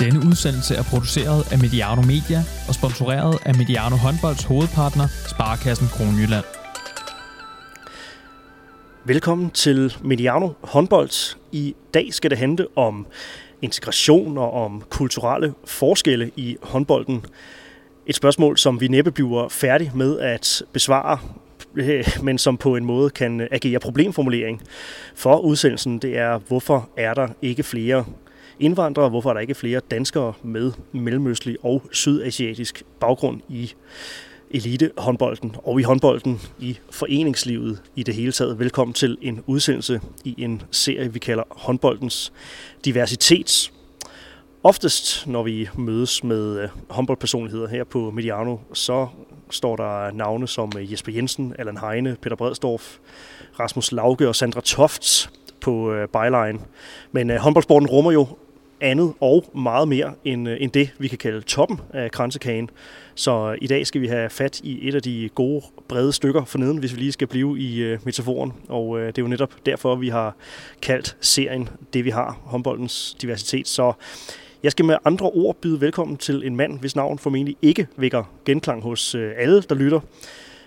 Denne 0.00 0.18
udsendelse 0.18 0.74
er 0.74 0.82
produceret 0.82 1.52
af 1.52 1.58
Mediano 1.58 2.02
Media 2.02 2.40
og 2.68 2.74
sponsoreret 2.74 3.38
af 3.44 3.54
Mediano 3.54 3.96
Håndbolds 3.96 4.44
hovedpartner, 4.44 5.06
Sparkassen 5.28 5.88
Kronjylland. 5.88 6.44
Velkommen 9.04 9.50
til 9.50 9.96
Mediano 10.04 10.48
Håndbold. 10.62 11.36
I 11.52 11.74
dag 11.94 12.14
skal 12.14 12.30
det 12.30 12.38
handle 12.38 12.66
om 12.76 13.06
integration 13.62 14.38
og 14.38 14.52
om 14.52 14.82
kulturelle 14.90 15.54
forskelle 15.64 16.30
i 16.36 16.56
håndbolden. 16.62 17.24
Et 18.06 18.16
spørgsmål, 18.16 18.58
som 18.58 18.80
vi 18.80 18.88
næppe 18.88 19.10
bliver 19.10 19.48
færdig 19.48 19.90
med 19.94 20.18
at 20.18 20.62
besvare, 20.72 21.18
men 22.26 22.38
som 22.38 22.56
på 22.56 22.76
en 22.76 22.84
måde 22.84 23.10
kan 23.10 23.48
agere 23.50 23.78
problemformulering 23.78 24.62
for 25.14 25.38
udsendelsen, 25.38 25.98
det 25.98 26.18
er, 26.18 26.38
hvorfor 26.38 26.88
er 26.96 27.14
der 27.14 27.28
ikke 27.42 27.62
flere 27.62 28.04
indvandrere, 28.60 29.08
hvorfor 29.08 29.30
er 29.30 29.34
der 29.34 29.40
ikke 29.40 29.54
flere 29.54 29.80
danskere 29.90 30.32
med 30.42 30.72
mellemøstlig 30.92 31.56
og 31.62 31.82
sydasiatisk 31.92 32.82
baggrund 33.00 33.40
i 33.48 33.72
elitehåndbolden 34.50 35.56
og 35.64 35.80
i 35.80 35.82
håndbolden 35.82 36.40
i 36.58 36.78
foreningslivet 36.90 37.82
i 37.96 38.02
det 38.02 38.14
hele 38.14 38.32
taget. 38.32 38.58
Velkommen 38.58 38.94
til 38.94 39.18
en 39.22 39.44
udsendelse 39.46 40.00
i 40.24 40.34
en 40.38 40.62
serie, 40.70 41.12
vi 41.12 41.18
kalder 41.18 41.42
håndboldens 41.50 42.32
diversitet. 42.84 43.72
Oftest, 44.62 45.26
når 45.26 45.42
vi 45.42 45.68
mødes 45.78 46.24
med 46.24 46.58
øh, 46.62 46.68
håndboldpersonligheder 46.90 47.68
her 47.68 47.84
på 47.84 48.10
Mediano, 48.10 48.56
så 48.72 49.06
står 49.50 49.76
der 49.76 50.12
navne 50.12 50.48
som 50.48 50.72
øh, 50.78 50.92
Jesper 50.92 51.12
Jensen, 51.12 51.54
Allan 51.58 51.78
Heine, 51.78 52.16
Peter 52.22 52.36
Bredstorff, 52.36 52.98
Rasmus 53.60 53.92
Lauge 53.92 54.28
og 54.28 54.36
Sandra 54.36 54.60
Tofts 54.60 55.30
på 55.60 55.92
øh, 55.92 56.08
byline. 56.08 56.60
Men 57.12 57.30
håndboldsporten 57.30 57.88
rummer 57.88 58.12
jo 58.12 58.26
andet 58.80 59.12
og 59.20 59.44
meget 59.54 59.88
mere 59.88 60.12
end, 60.24 60.48
øh, 60.48 60.56
end 60.60 60.70
det, 60.70 60.90
vi 60.98 61.08
kan 61.08 61.18
kalde 61.18 61.40
toppen 61.40 61.80
af 61.90 62.10
kransekagen. 62.10 62.70
Så 63.14 63.56
i 63.60 63.66
dag 63.66 63.86
skal 63.86 64.00
vi 64.00 64.06
have 64.06 64.30
fat 64.30 64.60
i 64.60 64.88
et 64.88 64.94
af 64.94 65.02
de 65.02 65.30
gode, 65.34 65.64
brede 65.88 66.12
stykker 66.12 66.44
forneden, 66.44 66.78
hvis 66.78 66.94
vi 66.94 66.98
lige 66.98 67.12
skal 67.12 67.26
blive 67.26 67.58
i 67.58 67.78
øh, 67.78 67.98
metaforen. 68.04 68.52
Og 68.68 69.00
øh, 69.00 69.06
det 69.06 69.18
er 69.18 69.22
jo 69.22 69.28
netop 69.28 69.52
derfor, 69.66 69.94
vi 69.94 70.08
har 70.08 70.36
kaldt 70.82 71.16
serien 71.20 71.68
det, 71.92 72.04
vi 72.04 72.10
har, 72.10 72.40
håndboldens 72.44 73.16
diversitet. 73.22 73.68
Så 73.68 73.92
jeg 74.62 74.72
skal 74.72 74.84
med 74.84 74.96
andre 75.04 75.26
ord 75.26 75.56
byde 75.56 75.80
velkommen 75.80 76.16
til 76.16 76.46
en 76.46 76.56
mand, 76.56 76.80
hvis 76.80 76.96
navn 76.96 77.18
formentlig 77.18 77.56
ikke 77.62 77.86
vækker 77.96 78.24
genklang 78.44 78.82
hos 78.82 79.14
øh, 79.14 79.32
alle, 79.36 79.62
der 79.62 79.74
lytter. 79.74 80.00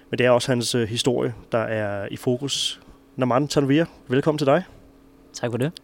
Men 0.09 0.17
det 0.17 0.25
er 0.25 0.29
også 0.29 0.51
hans 0.51 0.75
øh, 0.75 0.87
historie, 0.87 1.33
der 1.51 1.57
er 1.57 2.07
i 2.11 2.15
fokus. 2.15 2.81
Naman 3.15 3.47
Tanvir, 3.47 3.85
velkommen 4.07 4.37
til 4.37 4.47
dig. 4.47 4.63
Tak 5.33 5.51
for 5.51 5.57
det. 5.57 5.82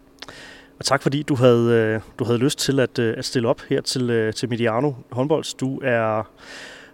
Og 0.80 0.85
tak 0.85 1.03
fordi 1.03 1.23
du 1.23 1.35
havde, 1.35 1.72
øh, 1.73 2.02
du 2.19 2.23
havde 2.23 2.38
lyst 2.38 2.59
til 2.59 2.80
at, 2.80 2.99
øh, 2.99 3.13
at 3.17 3.25
stille 3.25 3.47
op 3.47 3.61
her 3.69 3.81
til, 3.81 4.09
øh, 4.09 4.33
til 4.33 4.49
Mediano 4.49 4.91
håndbold. 5.11 5.58
Du 5.58 5.80
er 5.83 6.31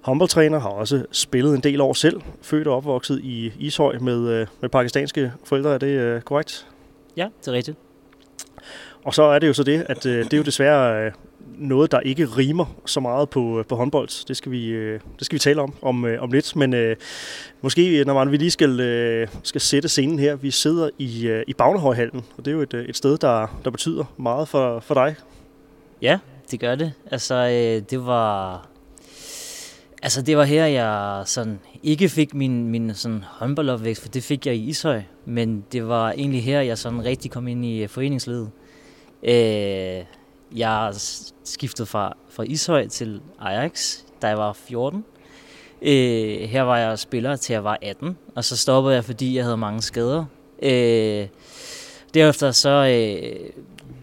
håndboldtræner, 0.01 0.59
har 0.59 0.69
også 0.69 1.05
spillet 1.11 1.55
en 1.55 1.61
del 1.61 1.81
år 1.81 1.93
selv, 1.93 2.21
født 2.41 2.67
og 2.67 2.75
opvokset 2.77 3.19
i 3.23 3.53
Ishøj 3.59 3.97
med, 3.99 4.47
med 4.61 4.69
pakistanske 4.69 5.33
forældre. 5.43 5.73
Er 5.73 5.77
det 5.77 6.25
korrekt? 6.25 6.67
Ja, 7.17 7.27
det 7.39 7.47
er 7.47 7.51
rigtigt. 7.51 7.77
Og 9.03 9.13
så 9.13 9.23
er 9.23 9.39
det 9.39 9.47
jo 9.47 9.53
så 9.53 9.63
det, 9.63 9.85
at 9.89 10.03
det 10.03 10.33
er 10.33 10.37
jo 10.37 10.43
desværre 10.43 11.11
noget, 11.57 11.91
der 11.91 11.99
ikke 11.99 12.25
rimer 12.25 12.65
så 12.85 12.99
meget 12.99 13.29
på, 13.29 13.59
øh, 13.59 13.65
på 13.65 13.75
håndbold. 13.75 14.25
Det 14.27 14.37
skal 14.37 14.51
vi, 14.51 14.67
øh, 14.67 14.99
det 15.19 15.25
skal 15.25 15.35
vi 15.35 15.39
tale 15.39 15.61
om 15.61 15.73
om, 15.81 16.05
øh, 16.05 16.23
om 16.23 16.31
lidt. 16.31 16.55
Men 16.55 16.73
øh, 16.73 16.95
måske, 17.61 18.03
når 18.05 18.13
man 18.13 18.31
vi 18.31 18.37
lige 18.37 18.51
skal, 18.51 18.79
øh, 18.79 19.27
skal 19.43 19.61
sætte 19.61 19.89
scenen 19.89 20.19
her. 20.19 20.35
Vi 20.35 20.51
sidder 20.51 20.89
i, 20.97 21.27
øh, 21.27 21.43
i 21.47 21.53
Bagnehøjhallen, 21.53 22.23
og 22.37 22.45
det 22.45 22.51
er 22.51 22.55
jo 22.55 22.61
et, 22.61 22.73
et 22.73 22.97
sted, 22.97 23.17
der, 23.17 23.59
der 23.65 23.69
betyder 23.69 24.03
meget 24.17 24.47
for, 24.47 24.79
for 24.79 24.93
dig. 24.93 25.15
Ja, 26.01 26.19
det 26.51 26.59
gør 26.59 26.75
det. 26.75 26.93
Altså, 27.11 27.35
øh, 27.35 27.89
det 27.89 28.05
var... 28.05 28.67
Altså, 30.01 30.21
det 30.21 30.37
var 30.37 30.43
her, 30.43 30.65
jeg 30.65 31.23
sådan 31.25 31.59
ikke 31.83 32.09
fik 32.09 32.33
min, 32.33 32.69
min 32.69 32.93
sådan 32.93 33.23
håndboldopvækst, 33.27 34.01
for 34.01 34.09
det 34.09 34.23
fik 34.23 34.45
jeg 34.45 34.55
i 34.55 34.69
Ishøj. 34.69 35.01
Men 35.25 35.65
det 35.71 35.87
var 35.87 36.11
egentlig 36.11 36.43
her, 36.43 36.61
jeg 36.61 36.77
sådan 36.77 37.05
rigtig 37.05 37.31
kom 37.31 37.47
ind 37.47 37.65
i 37.65 37.87
foreningslivet. 37.87 38.49
Øh, 39.23 40.03
jeg 40.55 40.93
skiftede 41.43 41.85
fra, 41.85 42.17
fra 42.29 42.43
Ishøj 42.43 42.87
til 42.87 43.21
Ajax, 43.39 43.97
da 44.21 44.27
jeg 44.27 44.37
var 44.37 44.53
14. 44.53 45.05
Øh, 45.81 46.39
her 46.39 46.61
var 46.61 46.77
jeg 46.77 46.99
spiller 46.99 47.35
til 47.35 47.53
jeg 47.53 47.63
var 47.63 47.77
18, 47.81 48.17
og 48.35 48.43
så 48.43 48.57
stoppede 48.57 48.95
jeg, 48.95 49.05
fordi 49.05 49.35
jeg 49.35 49.43
havde 49.43 49.57
mange 49.57 49.81
skader. 49.81 50.25
Øh, 50.61 51.27
derefter 52.13 52.51
så 52.51 52.69
øh, 52.69 53.49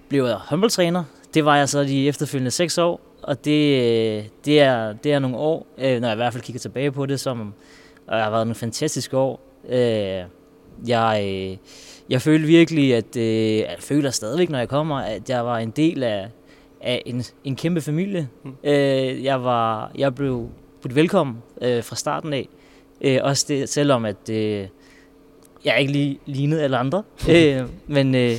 blev 0.08 0.24
jeg 0.24 0.34
håndboldtræner. 0.34 1.04
Det 1.34 1.44
var 1.44 1.56
jeg 1.56 1.68
så 1.68 1.84
de 1.84 2.08
efterfølgende 2.08 2.50
6 2.50 2.78
år, 2.78 3.00
og 3.22 3.44
det, 3.44 3.82
øh, 3.82 4.24
det, 4.44 4.60
er, 4.60 4.92
det 4.92 5.12
er 5.12 5.18
nogle 5.18 5.36
år, 5.36 5.66
øh, 5.78 6.00
når 6.00 6.08
jeg 6.08 6.14
i 6.14 6.16
hvert 6.16 6.32
fald 6.32 6.42
kigger 6.42 6.60
tilbage 6.60 6.92
på 6.92 7.06
det, 7.06 7.20
som 7.20 7.54
og 8.06 8.16
jeg 8.16 8.24
har 8.24 8.30
været 8.30 8.46
nogle 8.46 8.54
fantastiske 8.54 9.16
år. 9.16 9.40
Øh, 9.68 10.24
jeg, 10.86 11.22
øh, 11.24 11.56
jeg 12.10 12.22
følte 12.22 12.46
virkelig, 12.46 12.94
at 12.94 13.16
øh, 13.16 13.56
jeg 13.58 13.76
føler 13.78 14.10
stadigvæk, 14.10 14.50
når 14.50 14.58
jeg 14.58 14.68
kommer, 14.68 14.96
at 14.96 15.30
jeg 15.30 15.44
var 15.44 15.58
en 15.58 15.70
del 15.70 16.02
af, 16.02 16.28
af 16.80 17.02
en, 17.06 17.24
en 17.44 17.56
kæmpe 17.56 17.80
familie. 17.80 18.28
Mm. 18.44 18.54
Øh, 18.64 19.24
jeg, 19.24 19.44
var, 19.44 19.90
jeg 19.98 20.14
blev 20.14 20.48
budt 20.82 20.94
velkommen 20.94 21.36
øh, 21.62 21.84
fra 21.84 21.96
starten 21.96 22.32
af. 22.32 22.48
Øh, 23.00 23.18
også 23.22 23.44
det, 23.48 23.68
selvom 23.68 24.04
at 24.04 24.30
øh, 24.30 24.66
jeg 25.64 25.80
ikke 25.80 25.92
lige 25.92 26.18
lignede 26.26 26.62
alle 26.62 26.76
andre, 26.76 27.02
øh, 27.30 27.60
men 27.86 28.14
øh, 28.14 28.32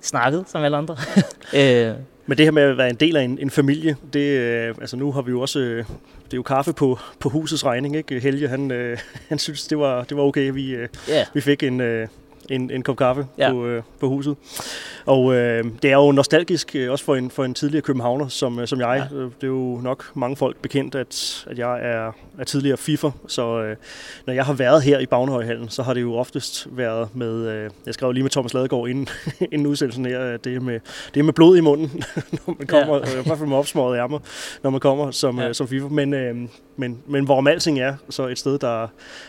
snakkede 0.00 0.44
som 0.46 0.62
alle 0.62 0.76
andre. 0.76 0.96
øh, 1.60 1.94
men 2.26 2.38
det 2.38 2.46
her 2.46 2.50
med 2.50 2.62
at 2.62 2.78
være 2.78 2.90
en 2.90 2.96
del 2.96 3.16
af 3.16 3.22
en, 3.22 3.38
en 3.38 3.50
familie, 3.50 3.96
det, 4.12 4.20
øh, 4.20 4.74
altså 4.80 4.96
nu 4.96 5.12
har 5.12 5.22
vi 5.22 5.30
jo 5.30 5.40
også, 5.40 5.58
øh, 5.58 5.84
det 6.24 6.32
er 6.32 6.36
jo 6.36 6.42
kaffe 6.42 6.72
på, 6.72 6.98
på 7.20 7.28
husets 7.28 7.66
regning, 7.66 7.96
ikke? 7.96 8.20
Helge, 8.20 8.48
han, 8.48 8.70
øh, 8.70 8.98
han 9.28 9.38
synes, 9.38 9.66
det 9.66 9.78
var, 9.78 10.04
det 10.04 10.16
var 10.16 10.22
okay, 10.22 10.50
vi, 10.52 10.70
øh, 10.70 10.88
yeah. 11.10 11.26
vi 11.34 11.40
fik 11.40 11.62
en, 11.62 11.80
øh, 11.80 12.08
en, 12.50 12.70
en 12.70 12.82
kop 12.82 12.96
kaffe 12.96 13.26
ja. 13.38 13.50
på, 13.52 13.66
øh, 13.66 13.82
på 14.00 14.08
huset. 14.08 14.36
Og 15.06 15.34
øh, 15.34 15.64
det 15.82 15.90
er 15.90 15.96
jo 15.96 16.12
nostalgisk, 16.12 16.76
øh, 16.76 16.90
også 16.90 17.04
for 17.04 17.16
en, 17.16 17.30
for 17.30 17.44
en 17.44 17.54
tidligere 17.54 17.82
københavner 17.82 18.28
som, 18.28 18.58
øh, 18.58 18.68
som 18.68 18.80
jeg. 18.80 19.08
Ja. 19.10 19.16
Det 19.16 19.42
er 19.42 19.46
jo 19.46 19.80
nok 19.82 20.04
mange 20.14 20.36
folk 20.36 20.56
bekendt, 20.56 20.94
at, 20.94 21.44
at 21.50 21.58
jeg 21.58 21.80
er, 21.82 22.12
er 22.38 22.44
tidligere 22.44 22.76
FIFA, 22.76 23.08
så 23.26 23.62
øh, 23.62 23.76
når 24.26 24.34
jeg 24.34 24.44
har 24.44 24.52
været 24.52 24.82
her 24.82 24.98
i 24.98 25.06
Bagnehøjhallen, 25.06 25.68
så 25.68 25.82
har 25.82 25.94
det 25.94 26.00
jo 26.00 26.14
oftest 26.14 26.68
været 26.70 27.16
med, 27.16 27.48
øh, 27.48 27.70
jeg 27.86 27.94
skrev 27.94 28.12
lige 28.12 28.22
med 28.22 28.30
Thomas 28.30 28.54
Ladegaard 28.54 28.88
inden, 28.88 29.08
inden 29.52 29.66
udsendelsen 29.66 30.06
her, 30.06 30.36
det 30.36 30.56
er 30.56 30.60
med, 30.60 30.80
det 31.14 31.20
er 31.20 31.24
med 31.24 31.32
blod 31.32 31.56
i 31.56 31.60
munden, 31.60 32.04
når 32.46 32.54
man 32.58 32.66
kommer, 32.66 32.96
ja. 32.96 33.20
i 33.20 33.22
hvert 33.24 33.38
fald 33.38 33.48
med 33.48 33.56
opsmåret 33.56 33.98
ærmer, 33.98 34.18
når 34.62 34.70
man 34.70 34.80
kommer 34.80 35.10
som, 35.10 35.38
ja. 35.38 35.48
øh, 35.48 35.54
som 35.54 35.68
FIFA. 35.68 35.88
Men, 35.88 36.14
øh, 36.14 36.48
men, 36.78 37.02
men 37.06 37.24
hvorom 37.24 37.46
alting 37.46 37.80
er, 37.80 37.94
så 38.10 38.26
et 38.26 38.38
sted, 38.38 38.58
der, 38.58 38.88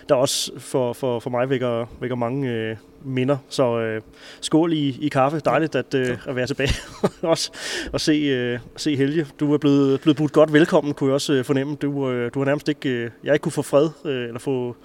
der 0.09 0.15
også 0.15 0.51
for, 0.57 0.93
for, 0.93 1.19
for 1.19 1.29
mig 1.29 1.49
vækker, 1.49 1.85
vækker 1.99 2.15
mange 2.15 2.49
øh, 2.49 2.77
minder. 3.03 3.37
Så 3.49 3.79
øh, 3.79 4.01
skål 4.41 4.73
i, 4.73 4.97
i 5.01 5.07
kaffe. 5.07 5.39
Dejligt 5.39 5.75
at, 5.75 5.93
øh, 5.93 6.17
at 6.27 6.35
være 6.35 6.47
tilbage 6.47 6.73
også 7.21 7.51
og 7.93 8.01
se, 8.01 8.11
øh, 8.11 8.59
se 8.75 8.95
Helge. 8.95 9.27
Du 9.39 9.53
er 9.53 9.57
blevet, 9.57 10.01
blevet 10.01 10.17
budt 10.17 10.31
godt 10.31 10.53
velkommen, 10.53 10.93
kunne 10.93 11.07
jeg 11.07 11.13
også 11.13 11.33
øh, 11.33 11.45
fornemme. 11.45 11.75
Du, 11.75 12.09
øh, 12.09 12.31
du 12.33 12.39
har 12.39 12.45
nærmest 12.45 12.69
ikke, 12.69 12.89
øh, 12.89 13.11
jeg 13.23 13.33
ikke 13.33 13.43
kunne 13.43 13.51
få 13.51 13.61
fred, 13.61 13.89
øh, 14.05 14.27
eller 14.27 14.39
få, 14.39 14.75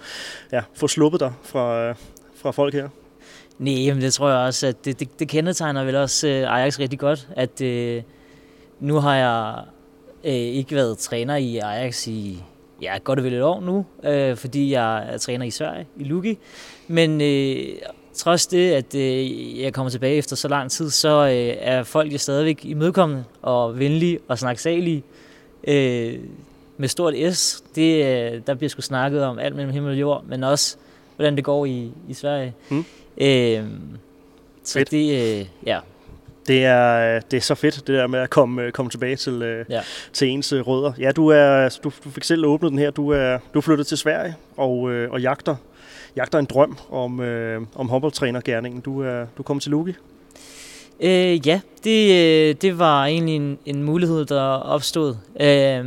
ja, 0.53 0.63
få 0.75 0.89
sluppet 0.89 1.21
dig 1.21 1.33
fra, 1.43 1.89
øh, 1.89 1.95
fra 2.37 2.51
folk 2.51 2.75
her. 2.75 2.89
Nej, 3.59 3.95
men 3.95 4.01
det 4.01 4.13
tror 4.13 4.29
jeg 4.29 4.39
også, 4.39 4.67
at 4.67 4.85
det, 4.85 5.01
det, 5.01 5.19
det 5.19 5.29
kendetegner 5.29 5.85
vel 5.85 5.97
også 5.97 6.29
øh, 6.29 6.57
Ajax 6.57 6.79
rigtig 6.79 6.99
godt, 6.99 7.29
at 7.37 7.61
øh, 7.61 8.03
nu 8.81 8.95
har 8.95 9.15
jeg 9.15 9.65
øh, 10.25 10.33
ikke 10.33 10.75
været 10.75 10.99
træner 10.99 11.37
i 11.37 11.59
Ajax 11.59 12.07
i 12.07 12.43
ja, 12.85 12.99
godt 12.99 13.19
og 13.19 13.25
vel 13.25 13.35
et 13.35 13.43
år 13.43 13.61
nu, 13.61 13.87
øh, 14.05 14.37
fordi 14.37 14.73
jeg 14.73 15.13
er 15.13 15.19
træner 15.19 15.47
i 15.47 15.51
Sverige, 15.51 15.87
i 15.97 16.05
Lugi. 16.05 16.39
Men 16.89 17.21
øh, 17.21 17.77
trods 18.15 18.47
det, 18.47 18.73
at 18.73 18.95
øh, 18.95 19.61
jeg 19.61 19.73
kommer 19.73 19.91
tilbage 19.91 20.17
efter 20.17 20.37
så 20.37 20.49
lang 20.49 20.71
tid, 20.71 20.91
så 20.91 21.27
øh, 21.27 21.57
er 21.61 21.83
folk 21.83 22.13
jo 22.13 22.19
stadigvæk 22.19 22.65
imødekommende 22.65 23.25
og 23.43 23.79
venlige 23.79 24.19
og 24.29 24.39
snaksalige. 24.39 25.03
Øh, 25.69 26.19
med 26.77 26.89
stort 26.89 27.15
S, 27.35 27.65
det, 27.75 28.05
øh, 28.05 28.41
der 28.47 28.55
bliver 28.55 28.69
sgu 28.69 28.83
snakket 28.83 29.25
om 29.25 29.39
alt 29.39 29.57
mellem 29.57 29.73
himmel 29.73 29.93
og 29.93 30.01
jord, 30.01 30.25
men 30.27 30.45
også 30.45 30.77
hvordan 31.17 31.37
det 31.37 31.45
går 31.45 31.67
i, 31.67 31.93
i 32.09 32.15
Sverige. 32.15 32.55
Mm. 32.69 32.85
Øh, 33.19 33.65
så 34.65 34.79
fedt. 34.79 34.91
det, 34.91 35.39
øh, 35.41 35.47
ja. 35.67 35.81
Det 36.47 36.65
er, 36.65 37.21
det 37.21 37.37
er 37.37 37.41
så 37.41 37.55
fedt, 37.55 37.75
det 37.75 37.87
der 37.87 38.07
med 38.07 38.19
at 38.19 38.31
komme, 38.31 38.63
øh, 38.63 38.73
komme 38.73 38.91
tilbage 38.91 39.17
til, 39.17 39.43
øh, 39.43 39.67
ja. 39.71 39.81
til 40.13 40.29
ens 40.29 40.53
øh, 40.53 40.67
rødder. 40.67 40.93
Ja, 40.99 41.13
du, 41.13 41.29
er, 41.29 41.79
du, 41.85 41.93
du 42.05 42.11
fik 42.11 42.25
selv 42.25 42.47
åbnet 42.47 42.71
den 42.71 42.79
her. 42.79 42.91
Du 42.91 43.09
er, 43.09 43.39
du 43.55 43.59
er 43.59 43.63
flyttet 43.63 43.87
til 43.87 43.99
Sverige 43.99 44.37
og, 44.57 44.79
og 45.11 45.21
jagter 45.21 45.57
jagter 46.17 46.39
en 46.39 46.45
drøm 46.45 46.79
om, 46.91 47.21
øh, 47.21 47.63
om 47.75 47.89
håndboldtrænergærningen. 47.89 48.81
Du 48.81 49.03
er 49.03 49.27
du 49.39 49.43
kom 49.43 49.61
til 49.61 49.71
Lugi. 49.71 49.93
Øh, 51.01 51.47
ja, 51.47 51.61
det, 51.85 52.63
det 52.63 52.79
var 52.79 53.05
egentlig 53.05 53.37
en, 53.37 53.59
en 53.67 53.83
mulighed, 53.83 54.25
der 54.25 54.43
opstod. 54.43 55.17
Øh, 55.41 55.85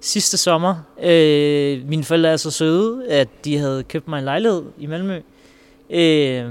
sidste 0.00 0.36
sommer, 0.36 0.74
øh, 1.02 1.88
mine 1.88 2.04
forældre 2.04 2.30
er 2.30 2.36
så 2.36 2.50
søde, 2.50 3.08
at 3.08 3.28
de 3.44 3.58
havde 3.58 3.82
købt 3.82 4.08
mig 4.08 4.18
en 4.18 4.24
lejlighed 4.24 4.62
i 4.78 4.86
Malmø. 4.86 5.20
Øh, 5.90 6.44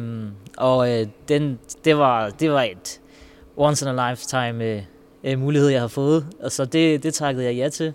og 0.62 0.92
øh, 0.92 1.08
den, 1.28 1.60
det, 1.86 1.98
var, 1.98 2.30
det 2.30 2.52
var 2.52 2.62
et 2.62 3.02
once 3.58 3.86
in 3.86 4.00
a 4.00 4.10
lifetime 4.10 4.66
øh, 4.66 4.82
øh, 5.24 5.40
mulighed, 5.40 5.70
jeg 5.70 5.80
havde 5.80 5.90
fået. 5.90 6.26
Og 6.40 6.52
så 6.52 6.66
det, 6.66 7.04
det 7.04 7.14
takkede 7.14 7.46
jeg 7.46 7.56
ja 7.56 7.70
til. 7.70 7.94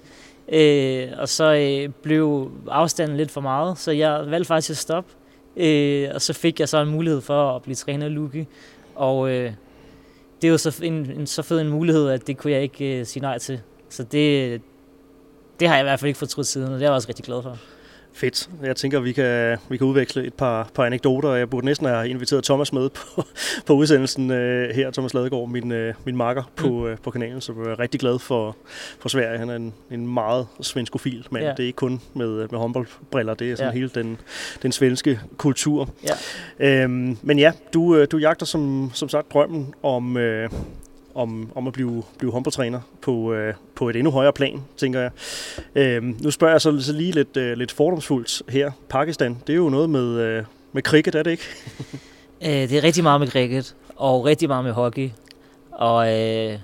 Øh, 0.49 1.09
og 1.19 1.29
så 1.29 1.55
øh, 1.55 1.93
blev 2.03 2.51
afstanden 2.71 3.17
lidt 3.17 3.31
for 3.31 3.41
meget, 3.41 3.79
så 3.79 3.91
jeg 3.91 4.23
valgte 4.27 4.47
faktisk 4.47 4.71
at 4.71 4.77
stoppe. 4.77 5.11
Øh, 5.57 6.09
og 6.15 6.23
så 6.23 6.33
fik 6.33 6.61
jeg 6.61 6.69
så 6.69 6.83
en 6.83 6.89
mulighed 6.89 7.21
for 7.21 7.57
at 7.57 7.63
blive 7.63 7.75
træner 7.75 8.09
Luki. 8.09 8.47
Og 8.95 9.31
øh, 9.31 9.53
det 10.43 10.49
er 10.49 10.53
jo 10.53 10.59
så 10.59 10.81
en, 10.83 10.93
en, 10.93 11.27
så 11.27 11.43
fed 11.43 11.61
en 11.61 11.69
mulighed, 11.69 12.09
at 12.09 12.27
det 12.27 12.37
kunne 12.37 12.53
jeg 12.53 12.63
ikke 12.63 12.99
øh, 13.01 13.07
sige 13.07 13.23
nej 13.23 13.39
til. 13.39 13.61
Så 13.89 14.03
det, 14.03 14.61
det 15.61 15.69
har 15.69 15.75
jeg 15.75 15.83
i 15.83 15.87
hvert 15.87 16.01
fald 16.01 16.09
ikke 16.09 16.19
fortrudt 16.19 16.47
siden, 16.47 16.69
og 16.69 16.75
det 16.75 16.83
er 16.83 16.87
jeg 16.87 16.95
også 16.95 17.09
rigtig 17.09 17.25
glad 17.25 17.43
for. 17.43 17.59
Fedt. 18.17 18.51
Jeg 18.63 18.77
tænker, 18.77 19.01
vi 19.01 19.13
kan, 19.13 19.59
vi 19.69 19.77
kan 19.77 19.87
udveksle 19.87 20.27
et 20.27 20.35
par, 20.35 20.71
par 20.75 20.85
anekdoter. 20.85 21.33
Jeg 21.33 21.51
burde 21.51 21.67
næsten 21.67 21.87
have 21.87 22.09
inviteret 22.09 22.45
Thomas 22.45 22.73
med 22.73 22.89
på, 22.89 23.25
på 23.67 23.73
udsendelsen 23.73 24.31
øh, 24.31 24.75
her. 24.75 24.91
Thomas 24.91 25.15
Ladegaard, 25.15 25.49
min, 25.49 25.73
øh, 25.73 25.95
min 26.05 26.17
makker 26.17 26.43
på, 26.57 26.69
mm. 26.69 26.87
øh, 26.87 26.99
på 27.03 27.11
kanalen, 27.11 27.41
så 27.41 27.53
jeg 27.65 27.73
er 27.73 27.79
rigtig 27.79 28.01
glad 28.01 28.19
for, 28.19 28.57
for 29.01 29.09
Sverige. 29.09 29.39
Han 29.39 29.51
er 29.51 29.57
en, 29.57 29.75
en 29.91 30.07
meget 30.09 30.47
svenskofil 30.61 31.27
mand. 31.31 31.45
Ja. 31.45 31.51
Det 31.51 31.61
er 31.61 31.67
ikke 31.67 31.77
kun 31.77 32.01
med, 32.15 32.49
med 32.51 32.59
håndboldbriller, 32.59 33.35
det 33.35 33.51
er 33.51 33.57
sådan 33.57 33.73
ja. 33.73 33.79
hele 33.79 33.91
den, 33.95 34.19
den 34.63 34.73
svenske 34.73 35.21
kultur. 35.37 35.89
Ja. 36.61 36.83
Øhm, 36.83 37.19
men 37.23 37.39
ja, 37.39 37.53
du, 37.75 37.97
øh, 37.97 38.07
du 38.13 38.19
jagter 38.19 38.47
som, 38.47 38.91
som 38.95 39.09
sagt 39.09 39.33
drømmen 39.33 39.75
om, 39.83 40.17
øh, 40.17 40.51
om, 41.17 41.53
om 41.55 41.67
at 41.67 41.73
blive, 41.73 42.03
blive 42.19 42.33
håndboldtræner 42.33 42.81
på, 43.01 43.33
øh, 43.33 43.55
på 43.75 43.89
et 43.89 43.97
endnu 43.97 44.11
højere 44.11 44.33
plan, 44.33 44.63
tænker 44.77 45.01
jeg. 45.01 45.11
Øh, 45.75 46.03
nu 46.03 46.31
spørger 46.31 46.55
jeg 46.55 46.61
så, 46.61 46.81
så 46.81 46.93
lige 46.93 47.13
lidt, 47.13 47.37
øh, 47.37 47.57
lidt 47.57 47.73
fordomsfuldt 47.73 48.43
her. 48.49 48.71
Pakistan, 48.89 49.39
det 49.47 49.53
er 49.53 49.57
jo 49.57 49.69
noget 49.69 49.91
med, 49.91 50.19
øh, 50.21 50.45
med 50.73 50.83
cricket, 50.83 51.15
er 51.15 51.23
det 51.23 51.31
ikke? 51.31 51.45
øh, 52.47 52.51
det 52.51 52.73
er 52.73 52.83
rigtig 52.83 53.03
meget 53.03 53.21
med 53.21 53.29
cricket, 53.29 53.77
og 53.97 54.25
rigtig 54.25 54.49
meget 54.49 54.65
med 54.65 54.73
hockey, 54.73 55.11
og, 55.73 56.15
øh, 56.15 56.59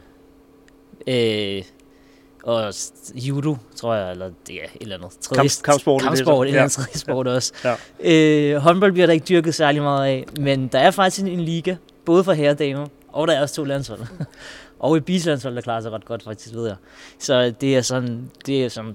øh, 1.06 1.62
og 2.44 2.74
judo, 3.14 3.56
tror 3.76 3.94
jeg, 3.94 4.10
eller 4.10 4.30
det 4.46 4.54
er 4.54 4.64
et 4.64 4.82
eller 4.82 4.96
andet. 4.96 5.10
Tredje, 5.20 5.48
Kamp, 5.48 5.62
kampsport. 5.64 6.02
Kampsport, 6.02 6.46
det, 6.46 6.54
det 6.54 6.60
er 6.60 6.64
en 6.64 6.70
tredje 6.70 6.98
sport 6.98 7.26
også. 7.26 7.52
ja. 7.64 7.74
øh, 8.00 8.56
håndbold 8.56 8.92
bliver 8.92 9.06
der 9.06 9.12
ikke 9.12 9.26
dyrket 9.28 9.54
særlig 9.54 9.82
meget 9.82 10.06
af, 10.06 10.24
men 10.40 10.68
der 10.68 10.78
er 10.78 10.90
faktisk 10.90 11.22
en, 11.22 11.28
en 11.28 11.40
liga, 11.40 11.76
både 12.04 12.24
for 12.24 12.32
herre 12.32 12.50
og 12.50 12.58
damer, 12.58 12.86
og 13.12 13.28
der 13.28 13.34
er 13.34 13.40
også 13.40 13.54
to 13.54 13.64
landshold. 13.64 14.00
og 14.78 14.96
et 14.96 15.04
bislandshold, 15.04 15.54
der 15.54 15.60
klarer 15.60 15.80
sig 15.80 15.92
ret 15.92 16.04
godt, 16.04 16.22
faktisk, 16.22 16.54
ved 16.54 16.66
jeg. 16.66 16.76
Så 17.18 17.54
det 17.60 17.76
er 17.76 17.82
sådan, 17.82 18.30
det 18.46 18.64
er 18.64 18.68
sådan 18.68 18.94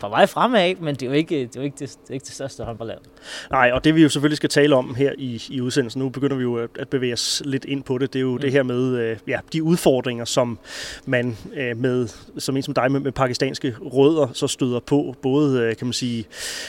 på 0.00 0.08
vej 0.08 0.26
fremad, 0.26 0.74
men 0.80 0.94
det 0.94 1.02
er 1.02 1.06
jo 1.06 1.12
ikke 1.12 1.34
det, 1.34 1.56
er 1.56 1.60
jo 1.60 1.62
ikke 1.62 1.76
det, 1.78 1.90
det, 2.02 2.10
er 2.10 2.14
ikke 2.14 2.24
det 2.24 2.32
største 2.32 2.64
håndboldland. 2.64 2.98
Nej, 3.50 3.70
og 3.72 3.84
det 3.84 3.94
vi 3.94 4.02
jo 4.02 4.08
selvfølgelig 4.08 4.36
skal 4.36 4.50
tale 4.50 4.76
om 4.76 4.94
her 4.94 5.12
i, 5.18 5.42
i 5.50 5.60
udsendelsen, 5.60 6.02
nu 6.02 6.08
begynder 6.08 6.36
vi 6.36 6.42
jo 6.42 6.68
at, 6.78 6.88
bevæge 6.88 7.12
os 7.12 7.42
lidt 7.44 7.64
ind 7.64 7.82
på 7.82 7.98
det, 7.98 8.12
det 8.12 8.18
er 8.18 8.20
jo 8.20 8.32
mm. 8.32 8.38
det 8.38 8.52
her 8.52 8.62
med 8.62 8.98
øh, 8.98 9.16
ja, 9.28 9.38
de 9.52 9.62
udfordringer, 9.62 10.24
som 10.24 10.58
man 11.06 11.36
øh, 11.56 11.76
med, 11.76 12.08
som 12.38 12.56
en 12.56 12.62
som 12.62 12.74
dig 12.74 12.92
med, 12.92 13.00
med 13.00 13.12
pakistanske 13.12 13.76
rødder, 13.80 14.28
så 14.32 14.46
støder 14.46 14.80
på, 14.80 15.16
både 15.22 15.60
øh, 15.60 15.76
kan 15.76 15.86
man 15.86 15.92
sige 15.92 16.24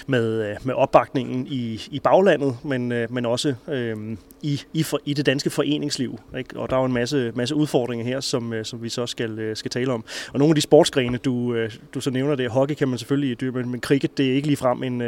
med, 0.07 0.50
øh, 0.50 0.56
med 0.63 0.74
opbakningen 0.74 1.48
i, 1.48 1.81
i 1.92 2.00
baglandet, 2.00 2.57
men, 2.63 2.92
øh, 2.92 3.13
men 3.13 3.25
også 3.25 3.54
øh, 3.68 4.18
i, 4.42 4.62
i, 4.74 4.83
for, 4.83 5.00
i 5.06 5.13
det 5.13 5.25
danske 5.25 5.50
foreningsliv. 5.50 6.19
Ikke? 6.38 6.60
Og 6.60 6.69
der 6.69 6.75
er 6.75 6.80
jo 6.80 6.86
en 6.86 6.94
masse, 6.94 7.31
masse 7.36 7.56
udfordringer 7.56 8.06
her, 8.06 8.19
som, 8.19 8.54
som 8.63 8.83
vi 8.83 8.89
så 8.89 9.06
skal, 9.06 9.51
skal 9.56 9.72
tale 9.72 9.94
om. 9.94 10.04
Og 10.33 10.39
nogle 10.39 10.51
af 10.51 10.56
de 10.56 10.62
sportsgrene, 10.62 11.18
du, 11.18 11.56
du 11.94 12.01
så 12.01 12.10
nævner 12.10 12.36
det, 12.36 12.50
hockey 12.51 12.75
kan 12.75 12.88
man 12.88 12.98
selvfølgelig 12.98 13.14
dyre, 13.15 13.51
men, 13.51 13.69
men 13.69 13.81
cricket, 13.81 14.17
det 14.17 14.29
er 14.29 14.33
ikke 14.33 14.47
ligefrem 14.47 14.83
en, 14.83 15.01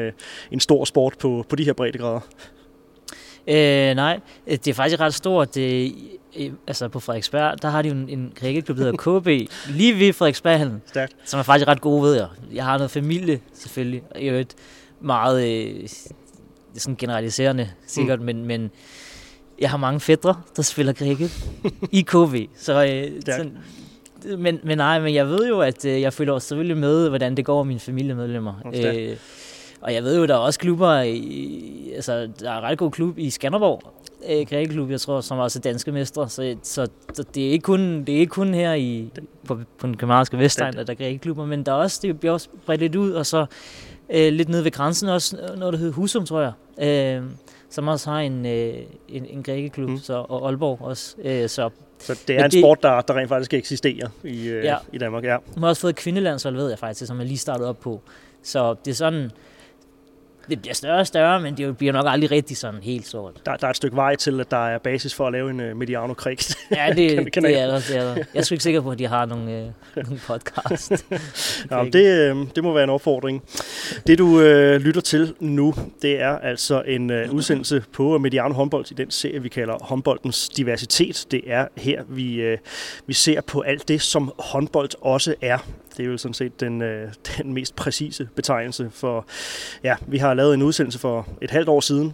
en 0.51 0.59
stor 0.59 0.85
sport 0.85 1.13
på, 1.19 1.45
på 1.49 1.55
de 1.55 1.63
her 1.63 1.73
breddegrader. 1.73 2.19
Øh, 3.47 3.95
nej, 3.95 4.19
det 4.47 4.67
er 4.67 4.73
faktisk 4.73 4.99
ret 4.99 5.13
stort. 5.13 5.55
Det, 5.55 5.93
altså 6.67 6.87
på 6.87 6.99
Frederiksberg, 6.99 7.61
der 7.61 7.69
har 7.69 7.81
de 7.81 7.89
jo 7.89 7.93
en, 7.95 8.09
en 8.09 8.33
cricketklub, 8.39 8.77
der 8.77 8.83
hedder 8.83 9.19
KB, 9.19 9.51
lige 9.69 9.99
ved 9.99 10.13
Frederiksberghallen, 10.13 10.81
Stærkt. 10.85 11.15
som 11.25 11.39
er 11.39 11.43
faktisk 11.43 11.67
ret 11.67 11.81
gode, 11.81 12.03
ved 12.03 12.15
jeg. 12.15 12.27
Jeg 12.53 12.63
har 12.65 12.77
noget 12.77 12.91
familie, 12.91 13.39
selvfølgelig, 13.53 14.03
og 14.15 14.25
jeg 14.25 14.39
et 14.39 14.55
meget 15.01 15.47
øh, 15.47 15.89
sådan 16.77 16.95
generaliserende, 16.95 17.69
sikkert, 17.87 18.19
mm. 18.19 18.25
men, 18.25 18.45
men 18.45 18.71
jeg 19.59 19.69
har 19.69 19.77
mange 19.77 19.99
fædre, 19.99 20.41
der 20.55 20.61
spiller 20.61 20.93
cricket 20.93 21.49
i 21.91 22.01
KV. 22.01 22.47
Så, 22.57 22.85
øh, 22.85 23.21
sådan, 23.25 23.57
men, 24.37 24.59
men 24.63 24.77
nej, 24.77 24.99
men 24.99 25.13
jeg 25.13 25.27
ved 25.27 25.47
jo, 25.47 25.59
at 25.61 25.85
øh, 25.85 26.01
jeg 26.01 26.13
følger 26.13 26.39
selvfølgelig 26.39 26.77
med, 26.77 27.09
hvordan 27.09 27.37
det 27.37 27.45
går 27.45 27.63
mine 27.63 27.79
familiemedlemmer. 27.79 28.53
Øh, 28.65 29.17
og 29.81 29.93
jeg 29.93 30.03
ved 30.03 30.17
jo, 30.17 30.25
der 30.25 30.33
er 30.33 30.37
også 30.37 30.59
klubber, 30.59 31.01
i, 31.01 31.91
altså 31.95 32.29
der 32.39 32.51
er 32.51 32.57
en 32.57 32.63
ret 32.63 32.77
god 32.77 32.91
klub 32.91 33.17
i 33.17 33.29
Skanderborg, 33.29 33.93
øh, 34.29 34.45
Grækeklub, 34.49 34.89
jeg 34.89 35.01
tror, 35.01 35.21
som 35.21 35.37
også 35.37 35.59
er 35.59 35.61
danske 35.61 35.91
mestre. 35.91 36.29
Så, 36.29 36.55
så, 36.63 36.87
så 37.13 37.23
det, 37.35 37.47
er 37.47 37.51
ikke 37.51 37.63
kun, 37.63 38.03
det 38.03 38.15
er 38.15 38.19
ikke 38.19 38.31
kun 38.31 38.53
her 38.53 38.73
i, 38.73 39.11
på, 39.47 39.59
på 39.77 39.87
den 39.87 39.97
københavnske 39.97 40.37
Vestegn, 40.37 40.77
at 40.77 40.87
der 40.87 40.93
er 40.93 40.97
Grækeklubber, 40.97 41.45
men 41.45 41.63
der 41.63 41.71
er 41.71 41.75
også, 41.75 41.99
det 42.01 42.19
bliver 42.19 42.33
også 42.33 42.49
bredt 42.65 42.81
lidt 42.81 42.95
ud, 42.95 43.11
og 43.11 43.25
så 43.25 43.45
øh, 44.09 44.33
lidt 44.33 44.49
nede 44.49 44.63
ved 44.63 44.71
grænsen 44.71 45.09
også, 45.09 45.37
noget 45.57 45.73
der 45.73 45.79
hedder 45.79 45.93
Husum, 45.93 46.25
tror 46.25 46.41
jeg. 46.41 46.51
Øh, 47.17 47.23
som 47.69 47.87
også 47.87 48.09
har 48.09 48.19
en, 48.19 48.45
øh, 48.45 48.73
en, 49.09 49.25
en 49.25 49.43
grækeklub, 49.43 49.89
mm. 49.89 49.97
så, 49.97 50.25
og 50.29 50.47
Aalborg 50.47 50.81
også. 50.81 51.15
Øh, 51.23 51.49
så 51.49 51.69
så 51.99 52.19
det 52.27 52.35
er 52.35 52.45
en 52.45 52.51
det, 52.51 52.61
sport, 52.61 52.83
der, 52.83 53.01
der 53.01 53.13
rent 53.13 53.29
faktisk 53.29 53.53
eksisterer 53.53 54.09
i, 54.23 54.47
øh, 54.47 54.63
ja. 54.63 54.77
i 54.93 54.97
Danmark. 54.97 55.23
Ja. 55.23 55.37
Man 55.53 55.63
har 55.63 55.69
også 55.69 55.81
fået 55.81 55.89
et 55.93 55.95
kvindelandshold, 55.95 56.55
ved 56.55 56.69
jeg 56.69 56.79
faktisk, 56.79 57.07
som 57.07 57.19
jeg 57.19 57.27
lige 57.27 57.37
startet 57.37 57.67
op 57.67 57.79
på. 57.79 58.01
Så 58.43 58.75
det 58.85 58.91
er 58.91 58.95
sådan, 58.95 59.31
det 60.49 60.61
bliver 60.61 60.73
større 60.73 60.99
og 60.99 61.07
større, 61.07 61.41
men 61.41 61.57
det 61.57 61.77
bliver 61.77 61.93
nok 61.93 62.05
aldrig 62.07 62.31
rigtig 62.31 62.57
sådan 62.57 62.79
helt 62.83 63.07
stort. 63.07 63.33
Der, 63.45 63.55
der 63.55 63.67
er 63.67 63.69
et 63.69 63.75
stykke 63.75 63.95
vej 63.95 64.15
til, 64.15 64.39
at 64.39 64.51
der 64.51 64.67
er 64.67 64.77
basis 64.77 65.13
for 65.13 65.27
at 65.27 65.33
lave 65.33 65.49
en 65.49 65.59
uh, 65.59 65.77
Mediano 65.77 66.13
Krigt. 66.13 66.57
Ja, 66.71 66.89
det, 66.97 67.33
kan, 67.33 67.43
det, 67.43 67.59
er 67.59 67.67
der, 67.67 67.75
det 67.75 67.97
er 67.97 68.03
der. 68.03 68.15
Jeg 68.15 68.25
er 68.33 68.41
sgu 68.41 68.53
ikke 68.53 68.63
sikker 68.63 68.81
på, 68.81 68.91
at 68.91 68.99
de 68.99 69.07
har 69.07 69.25
nogle, 69.25 69.73
uh, 69.95 70.03
nogle 70.03 70.19
podcast. 70.27 70.91
ja, 71.71 71.83
det, 71.93 72.31
uh, 72.31 72.47
det 72.55 72.63
må 72.63 72.73
være 72.73 72.83
en 72.83 72.89
opfordring. 72.89 73.43
Det 74.07 74.17
du 74.17 74.25
uh, 74.25 74.41
lytter 74.75 75.01
til 75.01 75.33
nu, 75.39 75.73
det 76.01 76.21
er 76.21 76.37
altså 76.37 76.81
en 76.81 77.09
uh, 77.09 77.35
udsendelse 77.35 77.83
på 77.93 78.17
Mediano 78.17 78.53
håndbold 78.53 78.91
i 78.91 78.93
den 78.93 79.11
serie, 79.11 79.41
vi 79.41 79.49
kalder 79.49 79.77
håndboldens 79.81 80.49
diversitet. 80.49 81.25
Det 81.31 81.41
er 81.45 81.67
her, 81.77 82.03
vi, 82.09 82.53
uh, 82.53 82.59
vi 83.05 83.13
ser 83.13 83.41
på 83.41 83.61
alt 83.61 83.87
det, 83.87 84.01
som 84.01 84.31
håndbold 84.39 84.89
også 85.01 85.35
er. 85.41 85.57
Det 85.97 86.05
er 86.05 86.09
jo 86.09 86.17
sådan 86.17 86.33
set 86.33 86.59
den, 86.59 86.81
øh, 86.81 87.11
den 87.37 87.53
mest 87.53 87.75
præcise 87.75 88.29
betegnelse 88.35 88.89
for, 88.91 89.25
ja, 89.83 89.95
vi 90.07 90.17
har 90.17 90.33
lavet 90.33 90.53
en 90.53 90.61
udsendelse 90.61 90.99
for 90.99 91.27
et 91.41 91.51
halvt 91.51 91.69
år 91.69 91.79
siden, 91.79 92.13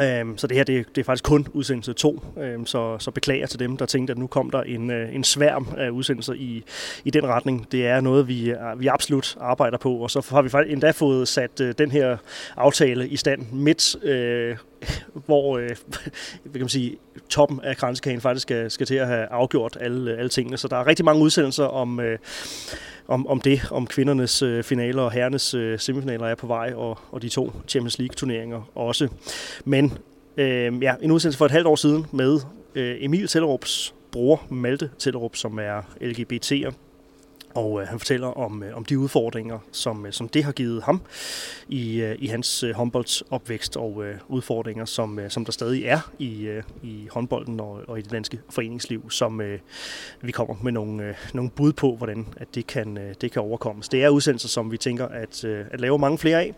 Øhm, 0.00 0.38
så 0.38 0.46
det 0.46 0.56
her 0.56 0.64
det, 0.64 0.86
det 0.94 1.00
er 1.00 1.04
faktisk 1.04 1.24
kun 1.24 1.46
udsendelse 1.52 1.92
2, 1.92 2.22
øhm, 2.38 2.66
så, 2.66 2.98
så 2.98 3.10
beklager 3.10 3.46
til 3.46 3.58
dem, 3.58 3.76
der 3.76 3.86
tænkte, 3.86 4.10
at 4.10 4.18
nu 4.18 4.26
kom 4.26 4.50
der 4.50 4.62
en, 4.62 4.90
øh, 4.90 5.14
en 5.14 5.24
sværm 5.24 5.68
af 5.76 5.90
udsendelser 5.90 6.32
i, 6.32 6.64
i 7.04 7.10
den 7.10 7.26
retning. 7.26 7.72
Det 7.72 7.86
er 7.86 8.00
noget, 8.00 8.28
vi, 8.28 8.50
øh, 8.50 8.80
vi 8.80 8.86
absolut 8.86 9.36
arbejder 9.40 9.78
på, 9.78 9.94
og 9.94 10.10
så 10.10 10.26
har 10.30 10.42
vi 10.42 10.48
faktisk 10.48 10.72
endda 10.72 10.90
fået 10.90 11.28
sat 11.28 11.60
øh, 11.60 11.74
den 11.78 11.90
her 11.90 12.16
aftale 12.56 13.08
i 13.08 13.16
stand 13.16 13.46
midt, 13.52 14.04
øh, 14.04 14.56
hvor 15.26 15.58
øh, 15.58 15.68
kan 16.52 16.60
man 16.60 16.68
sige, 16.68 16.96
toppen 17.28 17.60
af 17.60 17.76
kranskagen 17.76 18.20
faktisk 18.20 18.42
skal, 18.42 18.70
skal 18.70 18.86
til 18.86 18.94
at 18.94 19.06
have 19.06 19.26
afgjort 19.26 19.78
alle, 19.80 20.16
alle 20.16 20.28
tingene. 20.28 20.56
Så 20.56 20.68
der 20.68 20.76
er 20.76 20.86
rigtig 20.86 21.04
mange 21.04 21.22
udsendelser 21.22 21.64
om, 21.64 22.00
øh, 22.00 22.18
om, 23.08 23.26
om 23.26 23.40
det, 23.40 23.60
om 23.70 23.86
kvindernes 23.86 24.42
øh, 24.42 24.64
finaler 24.64 25.02
og 25.02 25.12
herrenes 25.12 25.54
øh, 25.54 25.78
semifinaler 25.78 26.26
er 26.26 26.34
på 26.34 26.46
vej, 26.46 26.72
og, 26.76 26.98
og 27.10 27.22
de 27.22 27.28
to 27.28 27.52
Champions 27.68 27.98
League-turneringer 27.98 28.70
også. 28.74 29.08
Men 29.64 29.98
øh, 30.36 30.82
ja, 30.82 30.94
en 31.02 31.10
udsendelse 31.10 31.38
for 31.38 31.44
et 31.44 31.50
halvt 31.50 31.66
år 31.66 31.76
siden 31.76 32.06
med 32.12 32.40
øh, 32.74 32.96
Emil 33.00 33.28
Tellerups 33.28 33.94
bror 34.12 34.42
Malte 34.50 34.90
Tellerup, 34.98 35.36
som 35.36 35.58
er 35.58 35.80
LGBT'er, 36.00 36.72
og 37.54 37.80
øh, 37.80 37.88
han 37.88 37.98
fortæller 37.98 38.26
om, 38.26 38.62
øh, 38.62 38.76
om 38.76 38.84
de 38.84 38.98
udfordringer, 38.98 39.58
som, 39.72 40.06
øh, 40.06 40.12
som 40.12 40.28
det 40.28 40.44
har 40.44 40.52
givet 40.52 40.82
ham 40.82 41.02
i, 41.68 42.00
øh, 42.00 42.16
i 42.18 42.26
hans 42.26 42.62
øh, 42.62 42.74
håndboldsopvækst, 42.74 43.76
og 43.76 44.04
øh, 44.04 44.14
udfordringer, 44.28 44.84
som, 44.84 45.18
øh, 45.18 45.30
som 45.30 45.44
der 45.44 45.52
stadig 45.52 45.84
er 45.84 46.10
i, 46.18 46.42
øh, 46.42 46.62
i 46.82 47.08
håndbolden 47.10 47.60
og, 47.60 47.80
og 47.88 47.98
i 47.98 48.02
det 48.02 48.10
danske 48.10 48.40
foreningsliv, 48.50 49.10
som 49.10 49.40
øh, 49.40 49.58
vi 50.20 50.32
kommer 50.32 50.54
med 50.62 50.72
nogle, 50.72 51.04
øh, 51.04 51.14
nogle 51.34 51.50
bud 51.50 51.72
på, 51.72 51.96
hvordan 51.96 52.26
at 52.36 52.48
det, 52.54 52.66
kan, 52.66 52.98
øh, 52.98 53.14
det 53.20 53.32
kan 53.32 53.42
overkommes. 53.42 53.88
Det 53.88 54.04
er 54.04 54.08
udsendelser, 54.08 54.48
som 54.48 54.72
vi 54.72 54.76
tænker 54.76 55.08
at, 55.08 55.44
øh, 55.44 55.66
at 55.70 55.80
lave 55.80 55.98
mange 55.98 56.18
flere 56.18 56.40
af, 56.40 56.54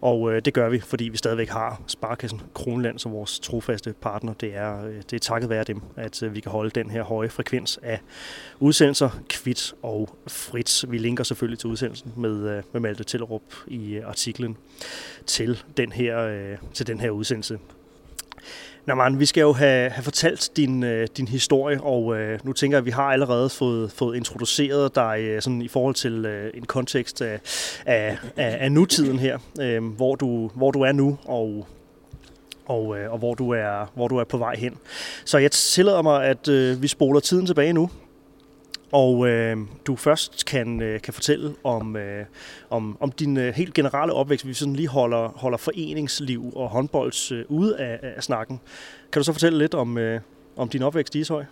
og 0.00 0.32
øh, 0.32 0.42
det 0.44 0.54
gør 0.54 0.68
vi, 0.68 0.80
fordi 0.80 1.04
vi 1.04 1.16
stadigvæk 1.16 1.48
har 1.48 1.82
Sparkassen 1.86 2.40
Kronland 2.54 2.98
som 2.98 3.12
vores 3.12 3.40
trofaste 3.40 3.94
partner. 4.00 4.32
Det 4.34 4.56
er, 4.56 4.84
øh, 4.84 4.96
det 4.96 5.12
er 5.12 5.18
takket 5.18 5.50
være 5.50 5.64
dem, 5.64 5.80
at 5.96 6.22
øh, 6.22 6.34
vi 6.34 6.40
kan 6.40 6.52
holde 6.52 6.70
den 6.70 6.90
her 6.90 7.02
høje 7.02 7.28
frekvens 7.28 7.78
af 7.82 8.00
udsendelser, 8.60 9.10
kvidt 9.28 9.74
og 9.82 10.08
frit. 10.26 10.84
Vi 10.88 10.98
linker 10.98 11.24
selvfølgelig 11.24 11.58
til 11.58 11.68
udsendelsen 11.68 12.12
med, 12.16 12.56
øh, 12.56 12.62
med 12.72 12.80
Malte 12.80 13.04
Tillerup 13.04 13.42
i 13.66 13.94
øh, 13.94 14.08
artiklen 14.08 14.56
til 15.26 15.62
den 15.76 15.92
her, 15.92 16.18
øh, 16.18 16.56
til 16.74 16.86
den 16.86 17.00
her 17.00 17.10
udsendelse. 17.10 17.58
Naman, 18.86 19.18
vi 19.18 19.26
skal 19.26 19.40
jo 19.40 19.52
have, 19.52 19.90
have 19.90 20.04
fortalt 20.04 20.50
din, 20.56 21.06
din 21.16 21.28
historie, 21.28 21.80
og 21.82 22.16
øh, 22.16 22.38
nu 22.44 22.52
tænker 22.52 22.76
jeg, 22.76 22.80
at 22.80 22.86
vi 22.86 22.90
har 22.90 23.02
allerede 23.02 23.50
fået, 23.50 23.92
fået 23.92 24.16
introduceret 24.16 24.94
dig 24.94 25.18
øh, 25.20 25.42
sådan 25.42 25.62
i 25.62 25.68
forhold 25.68 25.94
til 25.94 26.24
øh, 26.24 26.50
en 26.54 26.64
kontekst 26.64 27.22
af, 27.22 27.40
af, 27.86 28.18
af, 28.36 28.56
af 28.60 28.72
nutiden 28.72 29.18
her, 29.18 29.38
øh, 29.60 29.84
hvor, 29.84 30.14
du, 30.14 30.50
hvor 30.54 30.70
du 30.70 30.80
er 30.80 30.92
nu, 30.92 31.18
og 31.24 31.66
og, 32.66 32.98
øh, 32.98 33.12
og 33.12 33.18
hvor, 33.18 33.34
du 33.34 33.50
er, 33.50 33.90
hvor 33.94 34.08
du 34.08 34.16
er 34.16 34.24
på 34.24 34.38
vej 34.38 34.56
hen. 34.56 34.76
Så 35.24 35.38
jeg 35.38 35.50
tillader 35.50 36.02
mig, 36.02 36.24
at 36.24 36.48
øh, 36.48 36.82
vi 36.82 36.88
spoler 36.88 37.20
tiden 37.20 37.46
tilbage 37.46 37.72
nu 37.72 37.90
og 38.92 39.28
øh, 39.28 39.56
du 39.86 39.96
først 39.96 40.46
kan, 40.46 40.82
øh, 40.82 41.00
kan 41.00 41.14
fortælle 41.14 41.54
om, 41.64 41.96
øh, 41.96 42.26
om, 42.70 42.96
om 43.00 43.12
din 43.12 43.36
øh, 43.36 43.54
helt 43.54 43.74
generelle 43.74 44.12
opvækst, 44.12 44.44
hvis 44.44 44.50
vi 44.50 44.58
sådan 44.58 44.76
lige 44.76 44.88
holder, 44.88 45.28
holder 45.28 45.58
foreningsliv 45.58 46.52
og 46.56 46.68
håndbolds 46.68 47.32
øh, 47.32 47.44
ude 47.48 47.78
af, 47.78 47.98
af 48.16 48.22
snakken. 48.22 48.60
Kan 49.12 49.20
du 49.20 49.24
så 49.24 49.32
fortælle 49.32 49.58
lidt 49.58 49.74
om, 49.74 49.98
øh, 49.98 50.20
om 50.56 50.68
din 50.68 50.82
opvækst 50.82 51.14
i 51.14 51.20
Ishøj? 51.20 51.44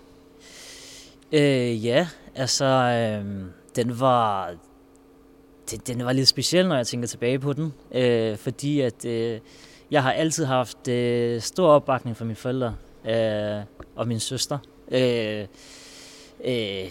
Øh, 1.32 1.86
ja, 1.86 2.08
altså, 2.34 2.64
øh, 2.64 3.44
den 3.76 4.00
var, 4.00 4.54
det, 5.70 5.86
den 5.86 6.04
var 6.04 6.12
lidt 6.12 6.28
speciel, 6.28 6.68
når 6.68 6.76
jeg 6.76 6.86
tænker 6.86 7.08
tilbage 7.08 7.38
på 7.38 7.52
den, 7.52 7.72
øh, 7.94 8.36
fordi 8.36 8.80
at 8.80 9.04
øh, 9.04 9.40
jeg 9.90 10.02
har 10.02 10.12
altid 10.12 10.44
haft 10.44 10.88
øh, 10.88 11.40
stor 11.40 11.68
opbakning 11.68 12.16
fra 12.16 12.24
mine 12.24 12.36
forældre 12.36 12.74
øh, 13.08 13.62
og 13.96 14.08
min 14.08 14.20
søster. 14.20 14.58
Øh, 14.90 15.46
øh, 16.44 16.90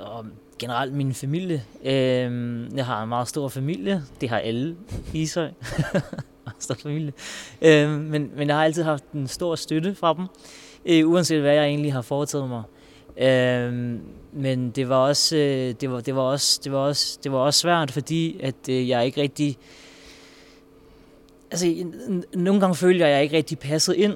og 0.00 0.26
generelt 0.58 0.94
min 0.94 1.14
familie. 1.14 1.64
Øh, 1.84 2.66
jeg 2.76 2.86
har 2.86 3.02
en 3.02 3.08
meget 3.08 3.28
stor 3.28 3.48
familie. 3.48 4.02
Det 4.20 4.28
har 4.28 4.38
alle 4.38 4.76
i 5.12 5.22
Ishøj. 5.22 5.50
stor 6.58 6.74
familie. 6.74 7.12
Øh, 7.62 7.90
men, 7.90 8.30
men 8.36 8.48
jeg 8.48 8.56
har 8.56 8.64
altid 8.64 8.82
haft 8.82 9.04
en 9.12 9.26
stor 9.26 9.54
støtte 9.54 9.94
fra 9.94 10.14
dem, 10.14 10.26
øh, 10.86 11.08
uanset 11.08 11.40
hvad 11.40 11.54
jeg 11.54 11.64
egentlig 11.64 11.92
har 11.92 12.02
foretaget 12.02 12.48
mig. 12.48 12.62
Øh, 13.18 13.98
men 14.32 14.70
det 14.70 14.88
var 14.88 14.96
også 14.96 15.36
øh, 15.36 15.74
det 15.80 15.90
var 15.90 16.00
det 16.00 16.16
var 16.16 16.22
også 16.22 16.60
det 16.64 16.72
var 16.72 16.78
også 16.78 17.18
det 17.24 17.32
var 17.32 17.38
også 17.38 17.60
svært, 17.60 17.90
fordi 17.90 18.40
at 18.42 18.68
øh, 18.70 18.88
jeg 18.88 19.06
ikke 19.06 19.20
rigtig 19.20 19.58
altså 21.50 21.74
nogle 22.34 22.60
gange 22.60 22.74
følte 22.74 23.00
jeg, 23.00 23.08
at 23.08 23.14
jeg 23.14 23.22
ikke 23.22 23.36
rigtig 23.36 23.58
passede 23.58 23.96
ind. 23.96 24.12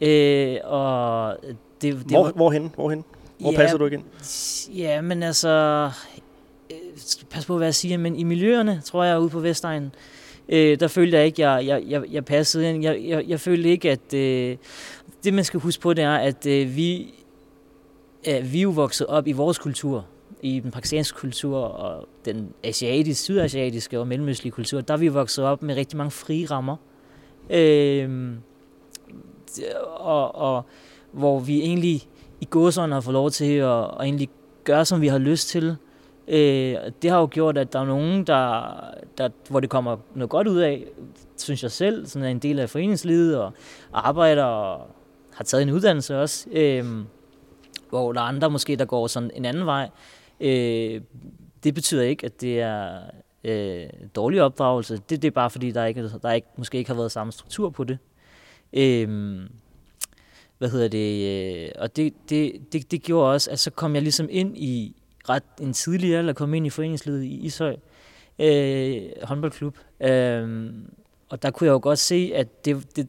Øh, 0.00 0.56
og 0.64 1.36
det, 1.82 1.94
det 1.94 2.02
Hvor, 2.10 2.22
var, 2.22 2.32
hvorhen? 2.32 2.72
Hvorhen? 2.74 3.04
Hvor 3.38 3.52
ja, 3.52 3.56
passer 3.56 3.78
du 3.78 3.84
ikke 3.84 3.94
ind? 3.96 4.04
Ja, 4.76 5.00
men 5.00 5.22
altså... 5.22 5.90
Øh, 6.70 6.76
pas 7.30 7.46
på, 7.46 7.56
hvad 7.56 7.66
jeg 7.66 7.74
siger, 7.74 7.98
men 7.98 8.16
i 8.16 8.24
miljøerne, 8.24 8.82
tror 8.84 9.04
jeg, 9.04 9.20
ude 9.20 9.30
på 9.30 9.40
Vestegnen, 9.40 9.92
øh, 10.48 10.80
der 10.80 10.88
følte 10.88 11.16
jeg 11.16 11.26
ikke, 11.26 11.42
jeg, 11.42 11.66
jeg, 11.66 11.82
jeg, 11.86 12.02
jeg 12.10 12.24
passede 12.24 12.70
ind. 12.70 12.82
Jeg, 12.82 13.04
jeg, 13.04 13.24
jeg 13.28 13.40
følte 13.40 13.68
ikke, 13.68 13.90
at... 13.90 14.14
Øh, 14.14 14.56
det, 15.26 15.34
man 15.34 15.44
skal 15.44 15.60
huske 15.60 15.82
på, 15.82 15.94
det 15.94 16.04
er, 16.04 16.16
at 16.16 16.46
øh, 16.46 16.76
vi, 16.76 17.14
øh, 18.28 18.52
vi 18.52 18.58
er 18.58 18.62
jo 18.62 18.70
vokset 18.70 19.06
op 19.06 19.26
i 19.26 19.32
vores 19.32 19.58
kultur, 19.58 20.06
i 20.42 20.60
den 20.60 20.70
pakistanske 20.70 21.18
kultur 21.18 21.58
og 21.58 22.08
den 22.24 22.48
asiatiske, 22.64 23.22
sydasiatiske 23.22 24.00
og 24.00 24.08
mellemøstlige 24.08 24.52
kultur, 24.52 24.80
der 24.80 24.94
er 24.94 24.98
vi 24.98 25.08
vokset 25.08 25.44
op 25.44 25.62
med 25.62 25.74
rigtig 25.74 25.96
mange 25.96 26.10
frie 26.10 26.46
rammer. 26.46 26.76
Øh, 27.50 28.30
og, 29.86 30.34
og 30.34 30.64
hvor 31.12 31.40
vi 31.40 31.60
egentlig 31.60 32.08
i 32.40 32.44
gåsøjne 32.44 32.92
har 32.92 33.00
fået 33.00 33.12
lov 33.12 33.30
til 33.30 33.52
at, 33.52 33.84
at 33.84 34.00
egentlig 34.00 34.28
gøre, 34.64 34.84
som 34.84 35.00
vi 35.00 35.08
har 35.08 35.18
lyst 35.18 35.48
til. 35.48 35.76
Øh, 36.28 36.76
det 37.02 37.10
har 37.10 37.18
jo 37.18 37.28
gjort, 37.30 37.58
at 37.58 37.72
der 37.72 37.80
er 37.80 37.84
nogen, 37.84 38.24
der, 38.24 38.74
der, 39.18 39.28
hvor 39.50 39.60
det 39.60 39.70
kommer 39.70 39.96
noget 40.14 40.30
godt 40.30 40.48
ud 40.48 40.58
af, 40.58 40.84
synes 41.36 41.62
jeg 41.62 41.70
selv, 41.70 42.06
sådan 42.06 42.26
er 42.26 42.30
en 42.30 42.38
del 42.38 42.58
af 42.58 42.70
foreningslivet 42.70 43.38
og 43.38 43.52
arbejder 43.92 44.44
og 44.44 44.86
har 45.34 45.44
taget 45.44 45.62
en 45.62 45.70
uddannelse 45.70 46.20
også, 46.20 46.48
øh, 46.52 46.84
hvor 47.90 48.12
der 48.12 48.20
er 48.20 48.24
andre 48.24 48.50
måske, 48.50 48.76
der 48.76 48.84
går 48.84 49.06
sådan 49.06 49.30
en 49.34 49.44
anden 49.44 49.66
vej. 49.66 49.90
Øh, 50.40 51.00
det 51.64 51.74
betyder 51.74 52.02
ikke, 52.02 52.26
at 52.26 52.40
det 52.40 52.60
er 52.60 52.98
øh, 53.44 53.86
dårlig 54.16 54.42
opdragelse. 54.42 54.96
Det, 54.96 55.22
det 55.22 55.24
er 55.24 55.30
bare 55.30 55.50
fordi, 55.50 55.70
der, 55.70 55.84
ikke, 55.84 56.10
der 56.22 56.32
ikke, 56.32 56.48
måske 56.56 56.78
ikke 56.78 56.90
har 56.90 56.96
været 56.96 57.12
samme 57.12 57.32
struktur 57.32 57.70
på 57.70 57.84
det. 57.84 57.98
Øh, 58.72 59.40
hvad 60.58 60.68
hedder 60.68 60.88
det, 60.88 61.26
øh, 61.64 61.68
og 61.78 61.96
det, 61.96 62.14
det, 62.28 62.52
det, 62.72 62.90
det 62.90 63.02
gjorde 63.02 63.32
også, 63.32 63.50
at 63.50 63.58
så 63.58 63.70
kom 63.70 63.94
jeg 63.94 64.02
ligesom 64.02 64.28
ind 64.30 64.56
i 64.56 64.96
ret 65.28 65.42
en 65.60 65.72
tidlig 65.72 66.16
alder, 66.16 66.32
kom 66.32 66.54
ind 66.54 66.66
i 66.66 66.70
foreningslivet 66.70 67.22
i 67.24 67.40
Ishøj 67.40 67.76
øh, 68.38 69.02
håndboldklub. 69.22 69.78
Øh, 70.00 70.72
og 71.28 71.42
der 71.42 71.50
kunne 71.50 71.66
jeg 71.66 71.72
jo 71.72 71.80
godt 71.82 71.98
se, 71.98 72.32
at 72.34 72.64
det, 72.64 72.96
det, 72.96 73.08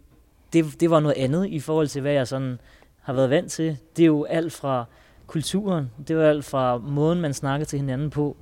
det, 0.54 0.80
det 0.80 0.90
var 0.90 1.00
noget 1.00 1.16
andet 1.18 1.48
i 1.48 1.60
forhold 1.60 1.88
til, 1.88 2.02
hvad 2.02 2.14
jeg 2.14 2.28
sådan 2.28 2.60
har 3.02 3.14
været 3.14 3.30
vant 3.30 3.52
til. 3.52 3.78
Det 3.98 4.04
er 4.04 4.08
jo 4.08 4.24
alt 4.24 4.54
fra 4.54 4.86
kulturen, 5.28 5.92
det 6.08 6.18
var 6.18 6.24
alt 6.24 6.46
fra 6.46 6.78
måden, 6.78 7.22
man 7.22 7.34
snakker 7.34 7.66
til 7.66 7.80
hinanden 7.80 8.10
på, 8.10 8.38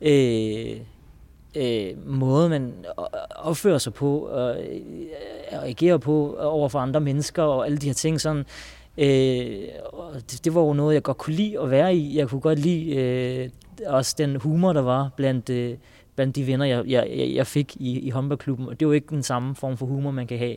øh, 0.00 0.76
øh, 1.56 2.06
måde, 2.06 2.48
man 2.48 2.74
opfører 3.36 3.78
sig 3.78 3.94
på, 3.94 4.18
og 4.18 4.56
øh, 4.56 4.80
agerer 5.50 5.98
på 5.98 6.36
øh, 6.40 6.46
over 6.46 6.68
for 6.68 6.78
andre 6.78 7.00
mennesker, 7.00 7.42
og 7.42 7.66
alle 7.66 7.78
de 7.78 7.86
her 7.86 7.94
ting. 7.94 8.20
Sådan, 8.20 8.44
øh, 8.98 9.68
og 9.92 10.14
det, 10.14 10.44
det 10.44 10.54
var 10.54 10.60
jo 10.60 10.72
noget, 10.72 10.94
jeg 10.94 11.02
godt 11.02 11.18
kunne 11.18 11.36
lide 11.36 11.60
at 11.60 11.70
være 11.70 11.96
i. 11.96 12.18
Jeg 12.18 12.28
kunne 12.28 12.40
godt 12.40 12.58
lide 12.58 12.96
øh, 12.96 13.50
også 13.86 14.14
den 14.18 14.36
humor, 14.36 14.72
der 14.72 14.82
var 14.82 15.10
blandt, 15.16 15.50
øh, 15.50 15.76
blandt 16.14 16.36
de 16.36 16.46
venner, 16.46 16.66
jeg, 16.66 16.86
jeg, 16.86 17.32
jeg 17.34 17.46
fik 17.46 17.76
i, 17.76 17.98
i 17.98 18.10
håndboldklubben. 18.10 18.66
Og 18.66 18.80
det 18.80 18.86
er 18.86 18.88
jo 18.88 18.92
ikke 18.92 19.08
den 19.10 19.22
samme 19.22 19.54
form 19.54 19.76
for 19.76 19.86
humor, 19.86 20.10
man 20.10 20.26
kan 20.26 20.38
have 20.38 20.56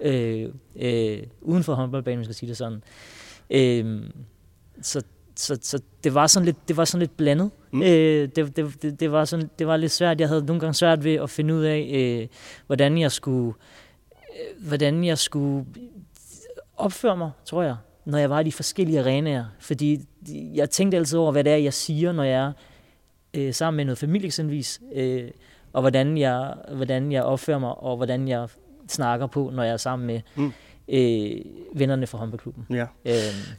øh, 0.00 0.48
øh, 0.76 1.22
uden 1.40 1.64
for 1.64 1.74
håndboldbanen, 1.74 2.18
man 2.18 2.24
skal 2.24 2.34
sige 2.34 2.48
det 2.48 2.56
sådan. 2.56 2.82
Øh, 3.50 4.02
så 4.82 5.02
så, 5.36 5.58
så 5.62 5.82
det 6.04 6.14
var 6.14 6.26
sådan 6.26 6.44
lidt, 6.44 6.68
det 6.68 6.76
var 6.76 6.84
sådan 6.84 7.00
lidt 7.00 7.16
blandet. 7.16 7.50
Mm. 7.72 7.82
Øh, 7.82 8.28
det, 8.36 8.56
det, 8.56 8.82
det, 8.82 9.00
det, 9.00 9.12
var 9.12 9.24
sådan, 9.24 9.50
det 9.58 9.66
var 9.66 9.76
lidt 9.76 9.92
svært. 9.92 10.20
Jeg 10.20 10.28
havde 10.28 10.44
nogle 10.44 10.60
gange 10.60 10.74
svært 10.74 11.04
ved 11.04 11.14
at 11.14 11.30
finde 11.30 11.54
ud 11.54 11.62
af, 11.62 11.90
øh, 11.94 12.26
hvordan 12.66 12.98
jeg 12.98 13.12
skulle, 13.12 13.54
øh, 14.18 14.66
hvordan 14.66 15.04
jeg 15.04 15.18
skulle 15.18 15.66
opføre 16.76 17.16
mig, 17.16 17.30
tror 17.44 17.62
jeg, 17.62 17.76
når 18.04 18.18
jeg 18.18 18.30
var 18.30 18.40
i 18.40 18.44
de 18.44 18.52
forskellige 18.52 19.00
arenaer. 19.00 19.44
Fordi 19.58 20.00
jeg 20.54 20.70
tænkte 20.70 20.96
altid 20.96 21.18
over, 21.18 21.32
hvad 21.32 21.44
det 21.44 21.52
er, 21.52 21.56
jeg 21.56 21.74
siger, 21.74 22.12
når 22.12 22.24
jeg 22.24 22.44
er 22.44 22.52
øh, 23.34 23.54
sammen 23.54 23.76
med 23.76 23.84
noget 23.84 23.98
familie 23.98 24.26
eksempelvis, 24.26 24.80
øh, 24.94 25.30
og 25.72 25.80
hvordan 25.80 26.18
jeg, 26.18 26.54
hvordan 26.74 27.12
jeg 27.12 27.22
opfører 27.22 27.58
mig, 27.58 27.74
og 27.74 27.96
hvordan 27.96 28.28
jeg 28.28 28.48
snakker 28.88 29.26
på, 29.26 29.50
når 29.54 29.62
jeg 29.62 29.72
er 29.72 29.76
sammen 29.76 30.06
med 30.06 30.20
mm. 30.34 30.52
øh, 30.88 31.40
vennerne 31.74 32.06
fra 32.06 32.18
håndboldklubben. 32.18 32.66
Ja. 32.70 32.86
Øh, 33.04 33.56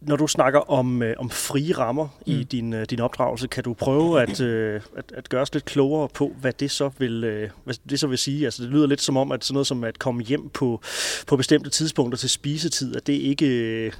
når 0.00 0.16
du 0.16 0.26
snakker 0.26 0.70
om, 0.70 1.02
øh, 1.02 1.14
om 1.18 1.30
frie 1.30 1.72
rammer 1.72 2.08
mm. 2.26 2.32
i 2.32 2.42
din, 2.42 2.72
øh, 2.72 2.86
din 2.90 3.00
opdragelse, 3.00 3.48
kan 3.48 3.64
du 3.64 3.74
prøve 3.74 4.22
at, 4.22 4.40
øh, 4.40 4.80
at, 4.96 5.12
at 5.16 5.28
gøre 5.28 5.42
os 5.42 5.54
lidt 5.54 5.64
klogere 5.64 6.08
på, 6.08 6.32
hvad 6.40 6.52
det 6.52 6.70
så 6.70 6.90
vil, 6.98 7.24
øh, 7.24 7.50
hvad 7.64 7.74
det 7.90 8.00
så 8.00 8.06
vil 8.06 8.18
sige? 8.18 8.44
Altså, 8.44 8.62
det 8.62 8.70
lyder 8.70 8.86
lidt 8.86 9.00
som 9.00 9.16
om, 9.16 9.32
at 9.32 9.44
sådan 9.44 9.54
noget 9.54 9.66
som 9.66 9.84
at 9.84 9.98
komme 9.98 10.22
hjem 10.22 10.48
på, 10.48 10.80
på 11.26 11.36
bestemte 11.36 11.70
tidspunkter 11.70 12.18
til 12.18 12.30
spisetid, 12.30 12.96
at 12.96 13.06
det, 13.06 13.12
ikke, 13.12 13.46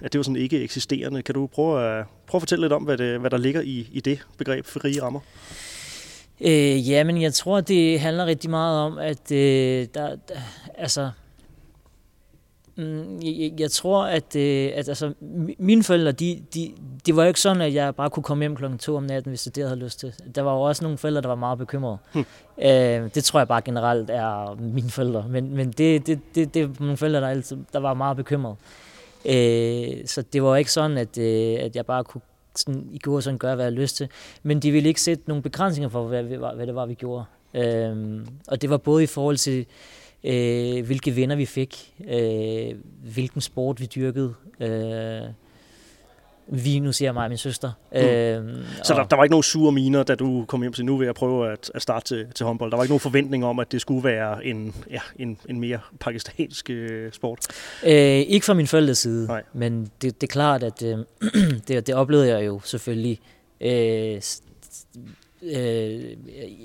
at 0.02 0.12
det 0.12 0.18
var 0.18 0.22
sådan 0.22 0.36
ikke 0.36 0.62
eksisterende. 0.62 1.22
Kan 1.22 1.34
du 1.34 1.46
prøve 1.46 1.98
at, 1.98 2.06
prøve 2.26 2.38
at 2.38 2.42
fortælle 2.42 2.64
lidt 2.64 2.72
om, 2.72 2.82
hvad, 2.82 2.98
det, 2.98 3.20
hvad 3.20 3.30
der 3.30 3.38
ligger 3.38 3.60
i, 3.60 3.88
i 3.92 4.00
det 4.00 4.18
begreb 4.38 4.66
frie 4.66 5.02
rammer? 5.02 5.20
Øh, 6.40 6.90
ja, 6.90 7.04
men 7.04 7.22
jeg 7.22 7.34
tror, 7.34 7.60
det 7.60 8.00
handler 8.00 8.26
rigtig 8.26 8.50
meget 8.50 8.80
om, 8.80 8.98
at 8.98 9.32
øh, 9.32 9.86
der, 9.94 10.16
der, 10.28 10.40
altså, 10.78 11.10
Mm, 12.80 13.20
jeg, 13.22 13.52
jeg 13.58 13.70
tror, 13.70 14.04
at, 14.04 14.36
øh, 14.36 14.70
at 14.74 14.88
altså, 14.88 15.12
mine 15.58 15.82
forældre, 15.82 16.12
de, 16.12 16.42
de, 16.54 16.72
det 17.06 17.16
var 17.16 17.22
jo 17.22 17.28
ikke 17.28 17.40
sådan, 17.40 17.62
at 17.62 17.74
jeg 17.74 17.94
bare 17.94 18.10
kunne 18.10 18.22
komme 18.22 18.42
hjem 18.42 18.56
klokken 18.56 18.78
to 18.78 18.96
om 18.96 19.02
natten, 19.02 19.30
hvis 19.30 19.42
det 19.42 19.54
det, 19.54 19.60
jeg 19.60 19.68
havde 19.68 19.80
lyst 19.80 20.00
til. 20.00 20.14
Der 20.34 20.42
var 20.42 20.54
jo 20.54 20.60
også 20.60 20.84
nogle 20.84 20.98
forældre, 20.98 21.20
der 21.22 21.28
var 21.28 21.34
meget 21.34 21.58
bekymrede. 21.58 21.98
Hmm. 22.12 22.24
Øh, 22.62 23.14
det 23.14 23.24
tror 23.24 23.40
jeg 23.40 23.48
bare 23.48 23.60
generelt 23.60 24.10
er 24.10 24.56
mine 24.60 24.90
forældre. 24.90 25.24
Men, 25.28 25.56
men 25.56 25.70
det, 25.70 26.06
det, 26.06 26.20
det, 26.34 26.54
det 26.54 26.62
er 26.62 26.68
nogle 26.80 26.96
forældre, 26.96 27.20
der, 27.20 27.28
altid, 27.28 27.56
der 27.72 27.78
var 27.78 27.94
meget 27.94 28.16
bekymrede. 28.16 28.56
Øh, 29.24 30.06
så 30.06 30.22
det 30.32 30.42
var 30.42 30.56
ikke 30.56 30.72
sådan, 30.72 30.98
at, 30.98 31.18
øh, 31.18 31.56
at 31.60 31.76
jeg 31.76 31.86
bare 31.86 32.04
kunne 32.04 32.22
sådan, 32.56 32.88
i 32.92 32.98
går 32.98 33.20
sådan 33.20 33.38
gøre, 33.38 33.54
hvad 33.54 33.64
jeg 33.64 33.72
lyst 33.72 33.96
til. 33.96 34.08
Men 34.42 34.60
de 34.60 34.70
ville 34.70 34.88
ikke 34.88 35.00
sætte 35.00 35.24
nogle 35.26 35.42
begrænsninger 35.42 35.88
for, 35.88 36.04
hvad, 36.04 36.22
hvad 36.54 36.66
det 36.66 36.74
var, 36.74 36.86
vi 36.86 36.94
gjorde. 36.94 37.24
Øh, 37.54 38.20
og 38.48 38.62
det 38.62 38.70
var 38.70 38.76
både 38.76 39.02
i 39.02 39.06
forhold 39.06 39.36
til 39.36 39.66
øh, 40.24 40.86
hvilke 40.86 41.16
venner 41.16 41.36
vi 41.36 41.46
fik, 41.46 41.94
øh, 42.08 42.74
hvilken 43.14 43.40
sport 43.40 43.80
vi 43.80 43.86
dyrkede. 43.86 44.34
Øh, 44.60 45.22
vi, 46.52 46.78
nu 46.78 46.92
siger 46.92 47.12
mig 47.12 47.24
og 47.24 47.28
min 47.28 47.38
søster. 47.38 47.72
Mm. 47.92 47.98
Øh, 47.98 48.64
så 48.82 48.94
der, 48.94 49.04
der 49.04 49.16
var 49.16 49.24
ikke 49.24 49.32
nogen 49.32 49.42
sure 49.42 49.72
miner, 49.72 50.02
da 50.02 50.14
du 50.14 50.44
kom 50.48 50.60
hjem 50.60 50.72
til 50.72 50.84
nu 50.84 50.96
ved 50.96 51.08
at 51.08 51.14
prøve 51.14 51.52
at, 51.52 51.70
at 51.74 51.82
starte 51.82 52.04
til, 52.04 52.26
til 52.34 52.46
håndbold? 52.46 52.70
Der 52.70 52.76
var 52.76 52.84
ikke 52.84 52.90
nogen 52.90 53.00
forventning 53.00 53.44
om, 53.44 53.58
at 53.58 53.72
det 53.72 53.80
skulle 53.80 54.04
være 54.04 54.44
en, 54.46 54.74
ja, 54.90 55.00
en, 55.18 55.38
en 55.48 55.60
mere 55.60 55.78
pakistansk 56.00 56.70
øh, 56.70 57.12
sport? 57.12 57.46
Øh, 57.86 57.92
ikke 57.92 58.46
fra 58.46 58.54
min 58.54 58.66
forældres 58.66 58.98
side, 58.98 59.26
Nej. 59.26 59.42
men 59.52 59.90
det, 60.02 60.20
det 60.20 60.26
er 60.26 60.32
klart, 60.32 60.62
at 60.62 60.82
øh, 60.82 60.98
det, 61.68 61.86
det 61.86 61.94
oplevede 61.94 62.28
jeg 62.28 62.46
jo 62.46 62.60
selvfølgelig 62.64 63.20
øh, 63.60 64.20
øh, 65.42 66.16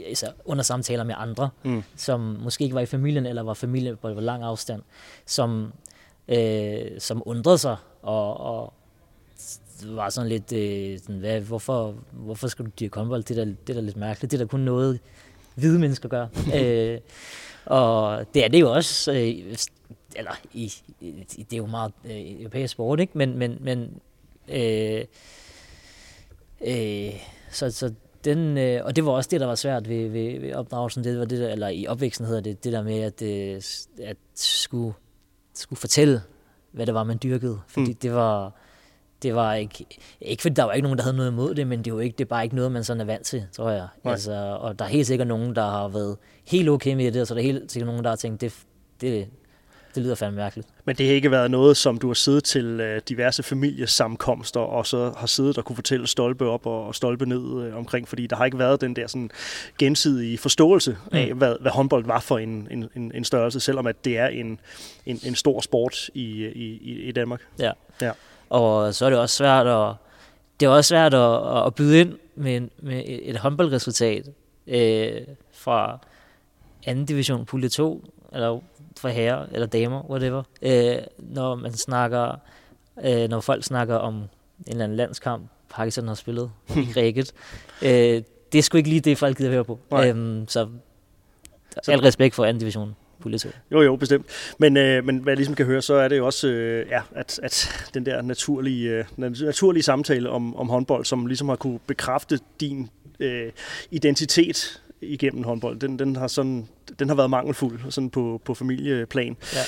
altså 0.08 0.32
under 0.46 0.64
samtaler 0.64 1.04
med 1.04 1.16
andre, 1.18 1.50
mm. 1.64 1.84
som 1.96 2.20
måske 2.20 2.64
ikke 2.64 2.76
var 2.76 2.82
i 2.82 2.86
familien, 2.86 3.26
eller 3.26 3.44
var 3.44 3.54
familie 3.54 3.96
på 3.96 4.10
lang 4.10 4.44
afstand, 4.44 4.82
som, 5.26 5.74
øh, 6.28 7.00
som 7.00 7.24
undrede 7.26 7.58
sig, 7.58 7.78
og, 8.02 8.38
og 8.38 8.74
var 9.84 10.10
sådan 10.10 10.30
lidt, 10.30 10.54
øh, 10.54 11.00
sådan, 11.00 11.20
hvad, 11.20 11.42
hvorfor, 11.42 11.96
hvorfor 12.12 12.48
skal 12.48 12.66
du 12.66 12.72
dyrke 12.80 13.00
håndbold? 13.00 13.24
Det 13.24 13.38
er, 13.38 13.46
da, 13.46 13.52
det 13.52 13.70
er 13.70 13.74
da 13.74 13.80
lidt 13.80 13.98
mærkeligt. 13.98 14.32
Det 14.32 14.42
er 14.42 14.46
da 14.46 14.50
kun 14.50 14.60
noget, 14.60 15.00
hvide 15.56 15.80
mennesker 15.80 16.10
gør. 16.10 16.28
øh, 16.58 17.00
og 17.66 18.26
det 18.34 18.44
er 18.44 18.48
det 18.48 18.60
jo 18.60 18.74
også, 18.74 19.12
øh, 19.12 19.56
eller 20.16 20.32
i, 20.54 20.74
i, 21.02 21.26
det 21.38 21.54
er 21.54 21.58
jo 21.58 21.66
meget 21.66 21.92
øh, 22.06 22.42
europæisk 22.42 22.72
sport, 22.72 23.00
ikke? 23.00 23.18
Men, 23.18 23.38
men, 23.38 23.58
men 23.62 24.00
øh, 24.50 25.06
Øh, 26.62 27.14
så, 27.52 27.72
så 27.72 27.94
den, 28.26 28.58
øh, 28.58 28.86
og 28.86 28.96
det 28.96 29.06
var 29.06 29.12
også 29.12 29.28
det, 29.32 29.42
der 29.42 29.48
var 29.48 29.56
svært 29.56 29.90
ved, 29.90 30.10
ved, 30.10 30.40
ved 30.40 30.54
opdragelsen, 30.54 31.04
det 31.04 31.20
var 31.20 31.26
det 31.26 31.40
der, 31.40 31.50
eller 31.50 31.68
i 31.68 31.88
opvæksten 31.88 32.26
hedder 32.26 32.42
det, 32.42 32.64
det 32.64 32.74
der 32.74 32.84
med, 32.84 33.00
at, 33.00 33.22
øh, 33.22 33.62
at 34.08 34.18
skulle, 34.36 34.94
skulle 35.54 35.80
fortælle, 35.80 36.22
hvad 36.72 36.86
det 36.86 36.94
var, 36.94 37.04
man 37.04 37.20
dyrkede. 37.24 37.60
Fordi 37.68 37.92
mm. 37.92 37.96
det 37.96 38.14
var, 38.14 38.54
det 39.24 39.36
var 39.36 39.54
ikke, 39.54 39.86
ikke 40.22 40.42
fordi 40.42 40.54
der 40.54 40.64
var 40.64 40.74
ikke 40.74 40.84
nogen, 40.84 40.98
der 40.98 41.04
havde 41.04 41.18
noget 41.18 41.32
imod 41.32 41.56
det, 41.56 41.68
men 41.68 41.86
det, 41.86 41.94
var 41.94 42.02
ikke, 42.02 42.16
det 42.18 42.24
er 42.24 42.30
bare 42.30 42.44
ikke 42.44 42.56
noget, 42.56 42.72
man 42.72 42.84
sådan 42.84 43.02
er 43.02 43.06
vant 43.06 43.26
til, 43.26 43.46
tror 43.52 43.70
jeg. 43.70 43.88
Altså, 44.04 44.58
og 44.62 44.80
der 44.80 44.86
er 44.86 44.90
helt 44.90 45.08
sikkert 45.08 45.28
nogen, 45.28 45.56
der 45.56 45.62
har 45.62 45.88
været 45.88 46.18
helt 46.48 46.70
okay 46.70 46.94
med 46.94 47.12
det, 47.12 47.22
og 47.22 47.28
så 47.28 47.34
er 47.34 47.36
der 47.36 47.44
helt 47.44 47.72
sikkert 47.72 47.88
nogen, 47.88 48.04
der 48.04 48.10
har 48.10 48.18
tænkt, 48.18 48.42
det, 48.42 48.54
det, 49.02 49.28
det 49.96 50.04
lyder 50.04 50.16
fandme 50.16 50.36
mærkeligt. 50.36 50.68
Men 50.86 50.96
det 50.96 51.08
har 51.08 51.14
ikke 51.14 51.32
været 51.32 51.52
noget, 51.52 51.78
som 51.78 51.98
du 51.98 52.08
har 52.08 52.14
siddet 52.14 52.44
til 52.44 52.66
øh, 52.66 53.02
diverse 53.10 53.44
familiesamkomster, 53.44 54.60
og 54.60 54.88
så 54.88 55.14
har 55.18 55.28
siddet 55.28 55.58
og 55.58 55.66
kunne 55.66 55.76
fortælle 55.76 56.08
stolpe 56.08 56.46
op 56.46 56.66
og 56.66 56.96
stolpe 56.96 57.26
ned 57.26 57.64
øh, 57.64 57.78
omkring, 57.78 58.08
fordi 58.08 58.28
der 58.28 58.36
har 58.36 58.46
ikke 58.46 58.60
været 58.60 58.82
den 58.82 58.96
der 58.96 59.08
sådan 59.08 59.30
gensidige 59.78 60.38
forståelse 60.38 60.98
af, 61.12 61.30
mm. 61.32 61.38
hvad, 61.38 61.56
hvad 61.62 61.72
håndbold 61.72 62.06
var 62.06 62.20
for 62.20 62.38
en, 62.38 62.68
en, 62.72 63.12
en 63.16 63.24
størrelse, 63.24 63.60
selvom 63.60 63.88
at 63.88 64.06
det 64.06 64.18
er 64.18 64.28
en, 64.28 64.60
en, 65.06 65.20
en 65.24 65.36
stor 65.36 65.62
sport 65.62 66.10
i, 66.14 66.46
i, 66.46 67.02
i 67.08 67.12
Danmark. 67.12 67.42
Ja. 67.60 67.72
ja, 68.02 68.12
og 68.50 68.94
så 68.94 69.06
er 69.06 69.10
det 69.10 69.20
også 69.20 69.36
svært 69.36 69.68
at, 69.68 69.94
det 70.60 70.66
er 70.66 70.70
også 70.70 70.88
svært 70.88 71.14
at, 71.14 71.66
at 71.68 71.76
byde 71.76 72.00
ind 72.00 72.14
med, 72.36 72.62
med 72.82 73.04
et 73.06 73.38
håndboldresultat 73.38 74.26
øh, 74.68 75.22
fra 75.54 76.00
anden 76.86 77.06
division, 77.06 77.46
pulje 77.46 77.70
2, 77.70 78.04
eller 78.34 78.60
for 79.00 79.10
herrer 79.10 79.46
eller 79.52 79.68
damer, 79.68 80.10
whatever. 80.10 80.44
Øh, 80.62 80.98
når 81.18 81.56
man 81.56 81.74
snakker, 81.74 82.36
øh, 83.04 83.30
når 83.30 83.40
folk 83.40 83.64
snakker 83.64 83.96
om 83.96 84.14
en 84.16 84.30
eller 84.68 84.84
anden 84.84 84.98
landskamp, 84.98 85.50
Pakistan 85.70 86.08
har 86.08 86.16
spillet 86.16 86.52
i 86.90 86.94
rækket. 86.98 87.34
Øh, 87.82 88.24
det 88.52 88.58
er 88.60 88.62
sgu 88.62 88.78
ikke 88.78 88.90
lige 88.90 89.02
det, 89.02 89.18
folk 89.18 89.38
gider 89.38 89.52
høre 89.52 89.66
på. 89.66 89.80
Øhm, 89.94 90.48
så, 90.48 90.68
så 91.84 91.92
al 91.92 92.00
respekt 92.00 92.36
for 92.36 92.46
anden 92.46 92.60
division. 92.60 92.96
Jo, 93.72 93.82
jo, 93.82 93.96
bestemt. 93.96 94.26
Men, 94.58 94.78
øh, 94.78 95.06
men 95.06 95.18
hvad 95.18 95.32
jeg 95.32 95.38
ligesom 95.38 95.56
kan 95.56 95.66
høre, 95.66 95.82
så 95.82 95.94
er 95.94 96.08
det 96.08 96.18
jo 96.18 96.26
også, 96.26 96.48
øh, 96.48 96.88
ja, 96.90 97.02
at, 97.16 97.40
at 97.44 97.90
den 97.94 98.06
der 98.06 98.22
naturlige, 98.22 98.90
øh, 98.90 99.06
naturlige 99.18 99.84
samtale 99.84 100.30
om, 100.30 100.56
om 100.56 100.70
håndbold, 100.70 101.06
som 101.06 101.26
ligesom 101.26 101.50
har 101.50 101.56
kunne 101.56 101.80
bekræfte 101.88 102.40
din 102.60 102.90
øh, 103.20 103.52
identitet 103.92 104.82
igennem 105.02 105.44
håndbold, 105.44 105.80
den, 105.80 106.00
den, 106.00 106.16
har 106.16 106.28
sådan, 106.28 106.68
den 107.00 107.10
har 107.10 107.16
været 107.16 107.30
mangelfuld 107.30 107.92
sådan 107.92 108.10
på, 108.10 108.42
på 108.46 108.54
familieplan. 108.54 109.38
Ja, 109.54 109.62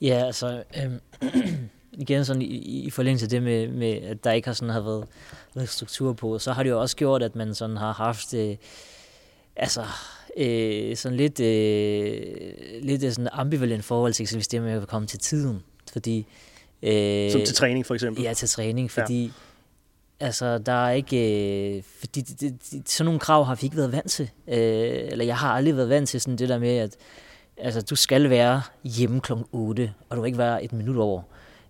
ja 0.00 0.26
altså 0.26 0.62
øh, 0.76 0.92
igen 2.02 2.24
sådan 2.24 2.42
i, 2.42 2.84
i 2.84 2.90
forlængelse 2.90 3.26
af 3.26 3.30
det 3.30 3.42
med, 3.42 3.68
med, 3.68 3.92
at 3.92 4.24
der 4.24 4.32
ikke 4.32 4.48
har 4.48 4.54
sådan 4.54 4.74
har 4.74 4.80
været, 4.80 5.06
været 5.54 5.68
struktur 5.68 6.12
på, 6.12 6.38
så 6.38 6.52
har 6.52 6.62
det 6.62 6.70
jo 6.70 6.80
også 6.80 6.96
gjort, 6.96 7.22
at 7.22 7.36
man 7.36 7.54
sådan 7.54 7.76
har 7.76 7.92
haft 7.92 8.34
øh, 8.34 8.56
altså 9.56 9.84
øh, 10.36 10.96
sådan 10.96 11.16
lidt, 11.16 11.40
øh, 11.40 12.22
lidt 12.82 13.14
sådan 13.14 13.28
ambivalent 13.32 13.84
forhold 13.84 14.12
til 14.12 14.34
hvis 14.34 14.48
det 14.48 14.62
med 14.62 14.72
at 14.72 14.88
komme 14.88 15.08
til 15.08 15.18
tiden. 15.18 15.62
Fordi, 15.92 16.26
øh, 16.82 17.30
Som 17.30 17.40
til 17.44 17.54
træning 17.54 17.86
for 17.86 17.94
eksempel? 17.94 18.22
Ja, 18.22 18.32
til 18.32 18.48
træning, 18.48 18.90
fordi 18.90 19.24
ja 19.24 19.32
Altså, 20.20 20.58
der 20.58 20.86
er 20.86 20.90
ikke... 20.90 21.76
Øh, 21.76 21.82
fordi 21.98 22.20
det, 22.20 22.40
det, 22.40 22.72
de, 22.72 22.82
sådan 22.86 23.04
nogle 23.04 23.20
krav 23.20 23.44
har 23.44 23.54
vi 23.54 23.64
ikke 23.64 23.76
været 23.76 23.92
vant 23.92 24.10
til. 24.10 24.30
Øh, 24.48 24.54
eller 25.10 25.24
jeg 25.24 25.36
har 25.36 25.52
aldrig 25.54 25.76
været 25.76 25.88
vant 25.88 26.08
til 26.08 26.20
sådan 26.20 26.36
det 26.36 26.48
der 26.48 26.58
med, 26.58 26.76
at 26.76 26.96
altså, 27.56 27.80
du 27.82 27.96
skal 27.96 28.30
være 28.30 28.62
hjemme 28.84 29.20
kl. 29.20 29.32
8, 29.52 29.92
og 30.08 30.16
du 30.16 30.22
kan 30.22 30.26
ikke 30.26 30.38
være 30.38 30.64
et 30.64 30.72
minut 30.72 30.96
over. 30.96 31.22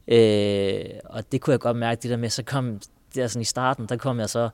Øh, 0.09 0.85
og 1.05 1.33
det 1.33 1.41
kunne 1.41 1.53
jeg 1.53 1.61
godt 1.61 1.77
mærke, 1.77 2.03
det 2.03 2.11
der 2.11 2.17
med, 2.17 2.31
så 2.31 2.43
kom... 2.43 2.81
Det 3.15 3.31
sådan 3.31 3.43
i 3.43 3.45
starten, 3.45 3.87
der 3.87 3.97
kom 3.97 4.21
jeg 4.21 4.31
så 4.31 4.49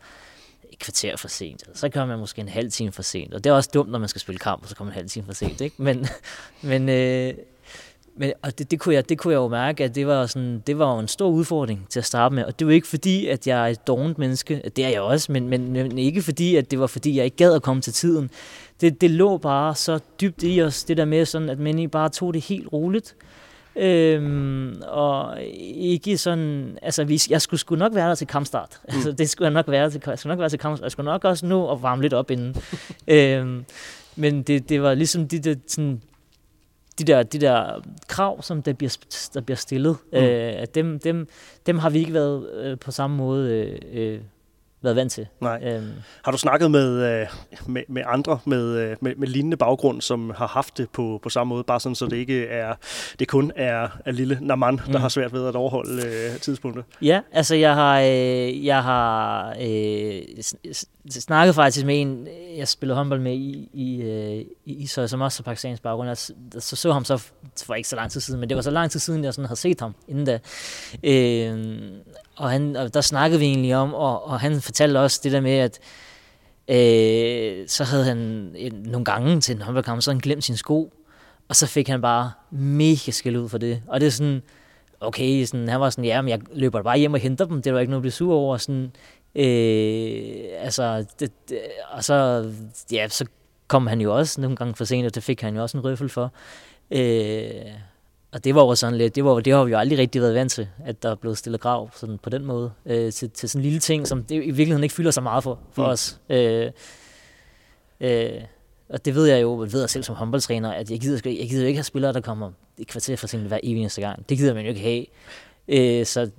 et 0.73 0.79
kvarter 0.79 1.17
for 1.17 1.29
sent. 1.29 1.65
Så 1.75 1.89
kom 1.89 2.11
jeg 2.11 2.19
måske 2.19 2.41
en 2.41 2.49
halv 2.49 2.71
time 2.71 2.93
for 2.93 3.03
sent. 3.03 3.35
Og 3.35 3.45
det 3.45 3.51
er 3.51 3.55
også 3.55 3.71
dumt, 3.75 3.91
når 3.91 3.99
man 3.99 4.09
skal 4.09 4.21
spille 4.21 4.39
kamp, 4.39 4.63
og 4.63 4.69
så 4.69 4.77
kommer 4.77 4.93
en 4.93 4.97
halv 4.97 5.09
time 5.09 5.27
for 5.27 5.33
sent. 5.33 5.61
Ikke? 5.61 5.83
Men, 5.83 6.07
men 6.63 6.89
øh, 6.89 7.35
men, 8.17 8.33
og 8.43 8.59
det, 8.59 8.71
det, 8.71 8.81
kunne 8.81 8.95
jeg, 8.95 9.09
det 9.09 9.19
kunne 9.19 9.33
jeg 9.33 9.39
jo 9.39 9.49
mærke, 9.49 9.85
at 9.85 9.95
det 9.95 10.07
var, 10.07 10.27
sådan, 10.27 10.63
det 10.67 10.79
var 10.79 10.95
jo 10.95 10.99
en 10.99 11.09
stor 11.09 11.29
udfordring 11.29 11.87
til 11.91 11.99
at 11.99 12.05
starte 12.05 12.35
med. 12.35 12.45
Og 12.45 12.59
det 12.59 12.67
var 12.67 12.73
ikke 12.73 12.87
fordi, 12.87 13.27
at 13.27 13.47
jeg 13.47 13.63
er 13.63 13.67
et 13.67 13.87
dårligt 13.87 14.19
menneske. 14.19 14.71
Det 14.77 14.85
er 14.85 14.89
jeg 14.89 15.01
også, 15.01 15.33
men, 15.33 15.49
men, 15.49 15.73
men 15.73 15.99
ikke 15.99 16.23
fordi, 16.23 16.57
at 16.57 16.71
det 16.71 16.81
var 16.81 16.87
fordi, 16.87 17.17
jeg 17.17 17.25
ikke 17.25 17.37
gad 17.37 17.55
at 17.55 17.63
komme 17.63 17.83
til 17.83 17.93
tiden. 17.93 18.31
Det, 18.81 19.01
det 19.01 19.11
lå 19.11 19.37
bare 19.37 19.75
så 19.75 19.99
dybt 20.21 20.43
i 20.43 20.63
os, 20.63 20.85
det 20.85 20.97
der 20.97 21.05
med, 21.05 21.25
sådan, 21.25 21.49
at 21.49 21.59
man 21.59 21.91
bare 21.91 22.09
tog 22.09 22.35
det 22.35 22.43
helt 22.43 22.73
roligt. 22.73 23.17
Øhm, 23.77 24.83
og 24.89 25.43
ikke 25.75 26.19
sådan, 26.19 26.79
altså 26.83 27.27
jeg 27.31 27.43
skulle, 27.43 27.61
skulle 27.61 27.79
nok 27.79 27.95
være 27.95 28.09
der 28.09 28.15
til 28.15 28.27
kampstart. 28.27 28.81
Mm. 28.83 28.95
Altså, 28.95 29.13
det 29.13 29.31
skulle 29.31 29.47
jeg 29.47 29.53
nok 29.53 29.69
være 29.69 29.91
til, 29.91 30.03
jeg 30.07 30.19
skulle 30.19 30.31
nok 30.31 30.41
være 30.41 30.49
til 30.49 30.59
kampstart. 30.59 30.85
Jeg 30.85 30.93
skulle 30.93 31.05
nok 31.05 31.25
også 31.25 31.47
nå 31.47 31.73
at 31.73 31.83
varme 31.83 32.03
lidt 32.03 32.15
op 32.15 32.31
inden. 32.31 32.57
øhm, 33.09 33.65
men 34.17 34.43
det, 34.43 34.69
det 34.69 34.83
var 34.83 34.95
ligesom 34.95 35.29
de 35.29 35.39
der, 35.39 35.55
sådan, 35.67 36.01
de 36.99 37.05
der, 37.05 37.23
de 37.23 37.39
der 37.39 37.83
krav, 38.09 38.43
som 38.43 38.63
der 38.63 38.73
bliver, 38.73 38.97
der 39.35 39.41
bliver 39.41 39.57
stillet, 39.57 39.97
mm. 40.13 40.19
øh, 40.19 40.67
dem, 40.75 40.99
dem, 40.99 41.29
dem 41.67 41.79
har 41.79 41.91
vi 41.91 41.99
ikke 41.99 42.15
været 42.15 42.51
øh, 42.55 42.79
på 42.79 42.91
samme 42.91 43.17
måde 43.17 43.51
øh, 43.53 43.79
øh 43.93 44.21
været 44.87 44.97
vant 44.97 45.13
til. 45.13 45.27
Nej. 45.41 45.61
Øhm. 45.65 45.93
Har 46.25 46.33
du 46.33 46.39
snakket 46.39 46.71
med, 46.71 47.21
øh, 47.21 47.27
med, 47.67 47.83
med 47.89 48.03
andre 48.07 48.39
med, 48.45 48.79
øh, 48.79 48.97
med, 49.01 49.15
med 49.17 49.29
lignende 49.29 49.57
baggrund, 49.57 50.01
som 50.01 50.33
har 50.37 50.47
haft 50.47 50.79
det 50.79 50.91
på, 50.91 51.21
på 51.23 51.29
samme 51.29 51.49
måde, 51.49 51.65
bare 51.65 51.81
sådan, 51.81 51.95
så 51.95 52.07
det 52.07 52.17
ikke 52.17 52.47
er, 52.47 52.75
det 53.19 53.29
kun 53.29 53.53
er, 53.57 53.89
er 54.05 54.13
lille 54.13 54.39
Naman, 54.41 54.77
der 54.77 54.83
mm. 54.87 54.95
har 54.95 55.09
svært 55.09 55.33
ved 55.33 55.49
at 55.49 55.57
overholde 55.57 56.07
øh, 56.07 56.41
tidspunktet? 56.41 56.85
Ja, 57.03 57.21
altså 57.33 57.55
jeg 57.55 57.75
har, 57.75 58.01
øh, 58.01 58.67
jeg 58.67 58.83
har 58.83 59.57
øh, 59.61 60.23
snakket 61.11 61.55
faktisk 61.55 61.87
med 61.87 62.01
en, 62.01 62.29
jeg 62.57 62.69
spillede 62.69 62.97
håndbold 62.97 63.21
med 63.21 63.33
i, 63.33 63.71
i, 63.73 64.03
øh, 64.03 64.45
i 64.65 64.83
Ishøj, 64.83 65.07
som 65.07 65.21
også 65.21 65.43
har 65.43 65.45
pakistansk 65.45 65.83
baggrund. 65.83 66.09
Jeg 66.09 66.17
så, 66.17 66.77
så 66.77 66.93
ham 66.93 67.05
så 67.05 67.31
for 67.67 67.75
ikke 67.75 67.89
så 67.89 67.97
lang 67.97 68.11
tid 68.11 68.21
siden, 68.21 68.41
men 68.41 68.49
det 68.49 68.57
var 68.57 68.63
så 68.63 68.71
lang 68.71 68.91
tid 68.91 69.01
siden, 69.01 69.25
jeg 69.25 69.35
sådan 69.35 69.47
havde 69.47 69.61
set 69.61 69.81
ham 69.81 69.95
inden 70.09 70.25
da. 70.27 70.39
Øh, 71.03 71.83
og, 72.37 72.51
han, 72.51 72.77
og 72.77 72.95
der 72.95 73.01
snakkede 73.01 73.41
vi 73.41 73.47
egentlig 73.47 73.77
om, 73.77 73.95
og, 73.95 74.25
og 74.25 74.41
han 74.41 74.61
fortalte 74.61 74.99
også 74.99 75.21
det 75.25 75.33
der 75.33 75.41
med, 75.41 75.53
at 75.53 75.79
øh, 76.69 77.69
så 77.69 77.85
havde 77.85 78.05
han 78.05 78.19
en, 78.57 78.73
nogle 78.73 79.05
gange 79.05 79.41
til 79.41 79.55
en 79.55 79.63
håndboldkamp, 79.63 80.03
så 80.03 80.11
han 80.11 80.21
glemt 80.21 80.45
sin 80.45 80.57
sko, 80.57 80.93
og 81.49 81.57
så 81.57 81.67
fik 81.67 81.89
han 81.89 82.01
bare 82.01 82.33
mega 82.51 83.11
skæld 83.11 83.37
ud 83.37 83.49
for 83.49 83.59
det. 83.59 83.83
Og 83.89 84.01
det 84.01 84.07
er 84.07 84.11
sådan, 84.11 84.43
okay, 85.01 85.45
sådan, 85.45 85.69
han 85.69 85.81
var 85.81 85.91
sådan, 85.91 86.05
ja, 86.05 86.23
men 86.23 86.29
jeg 86.29 86.41
løber 86.53 86.83
bare 86.83 86.99
hjem 86.99 87.15
og 87.15 87.21
henter 87.21 87.45
dem, 87.45 87.63
det 87.63 87.75
var 87.75 87.81
ikke 87.81 87.91
noget 87.91 88.01
at 88.01 88.03
blive 88.03 88.13
sur 88.13 88.35
over. 88.35 88.57
Sådan, 88.57 88.93
øh, 89.35 90.45
altså, 90.59 91.05
det, 91.21 91.33
det, 91.49 91.61
og 91.91 92.05
så, 92.05 92.51
ja, 92.93 93.09
så 93.09 93.27
kom 93.69 93.87
han 93.87 94.01
jo 94.01 94.17
også 94.17 94.41
nogle 94.41 94.57
gange 94.57 94.75
for 94.75 94.85
sent, 94.85 95.07
og 95.07 95.15
det 95.15 95.23
fik 95.23 95.41
han 95.41 95.57
jo 95.57 95.63
også 95.63 95.79
en 95.79 95.85
røffel 95.85 96.09
for. 96.09 96.33
Øh, 96.91 97.51
og 98.37 98.45
det 98.45 98.55
var 98.55 98.63
jo 98.63 98.75
sådan 98.75 98.99
lidt, 98.99 99.15
det, 99.15 99.25
var, 99.25 99.41
det 99.41 99.53
har 99.53 99.65
vi 99.65 99.71
jo 99.71 99.79
aldrig 99.79 99.99
rigtig 99.99 100.23
været 100.23 100.35
vant 100.35 100.53
til, 100.53 100.69
at 100.85 101.03
der 101.03 101.11
er 101.11 101.15
blevet 101.15 101.39
stillet 101.39 101.61
grav 101.61 101.91
sådan 101.95 102.19
på 102.23 102.31
den 102.31 102.45
måde, 102.45 102.73
øh, 102.87 103.13
til, 103.13 103.31
til 103.31 103.49
sådan 103.49 103.61
en 103.61 103.63
lille 103.63 103.79
ting, 103.79 104.07
som 104.07 104.25
det 104.25 104.35
i 104.35 104.39
virkeligheden 104.39 104.83
ikke 104.83 104.95
fylder 104.95 105.11
så 105.11 105.21
meget 105.21 105.45
for, 105.45 105.59
for 105.73 105.83
mm. 105.83 105.89
os. 105.89 106.21
Øh, 106.31 106.71
øh, 108.01 108.31
og 108.89 109.05
det 109.05 109.15
ved 109.15 109.27
jeg 109.27 109.43
jo, 109.43 109.67
ved 109.71 109.81
jeg 109.81 109.91
selv 109.91 110.05
som 110.05 110.15
håndboldtræner, 110.15 110.73
at 110.73 110.91
jeg 110.91 111.01
gider, 111.01 111.31
jeg 111.31 111.49
gider 111.49 111.67
ikke 111.67 111.79
have 111.79 111.85
spillere, 111.85 112.13
der 112.13 112.21
kommer 112.21 112.51
et 112.79 112.87
kvarter 112.87 113.17
for 113.17 113.27
sent 113.27 113.43
hver 113.43 113.59
eneste 113.63 114.01
gang. 114.01 114.29
Det 114.29 114.39
gider 114.39 114.55
man 114.55 114.63
jo 114.65 114.69
ikke 114.69 114.81
have. 114.81 115.07
Øh, 115.69 116.07
så, 116.07 116.31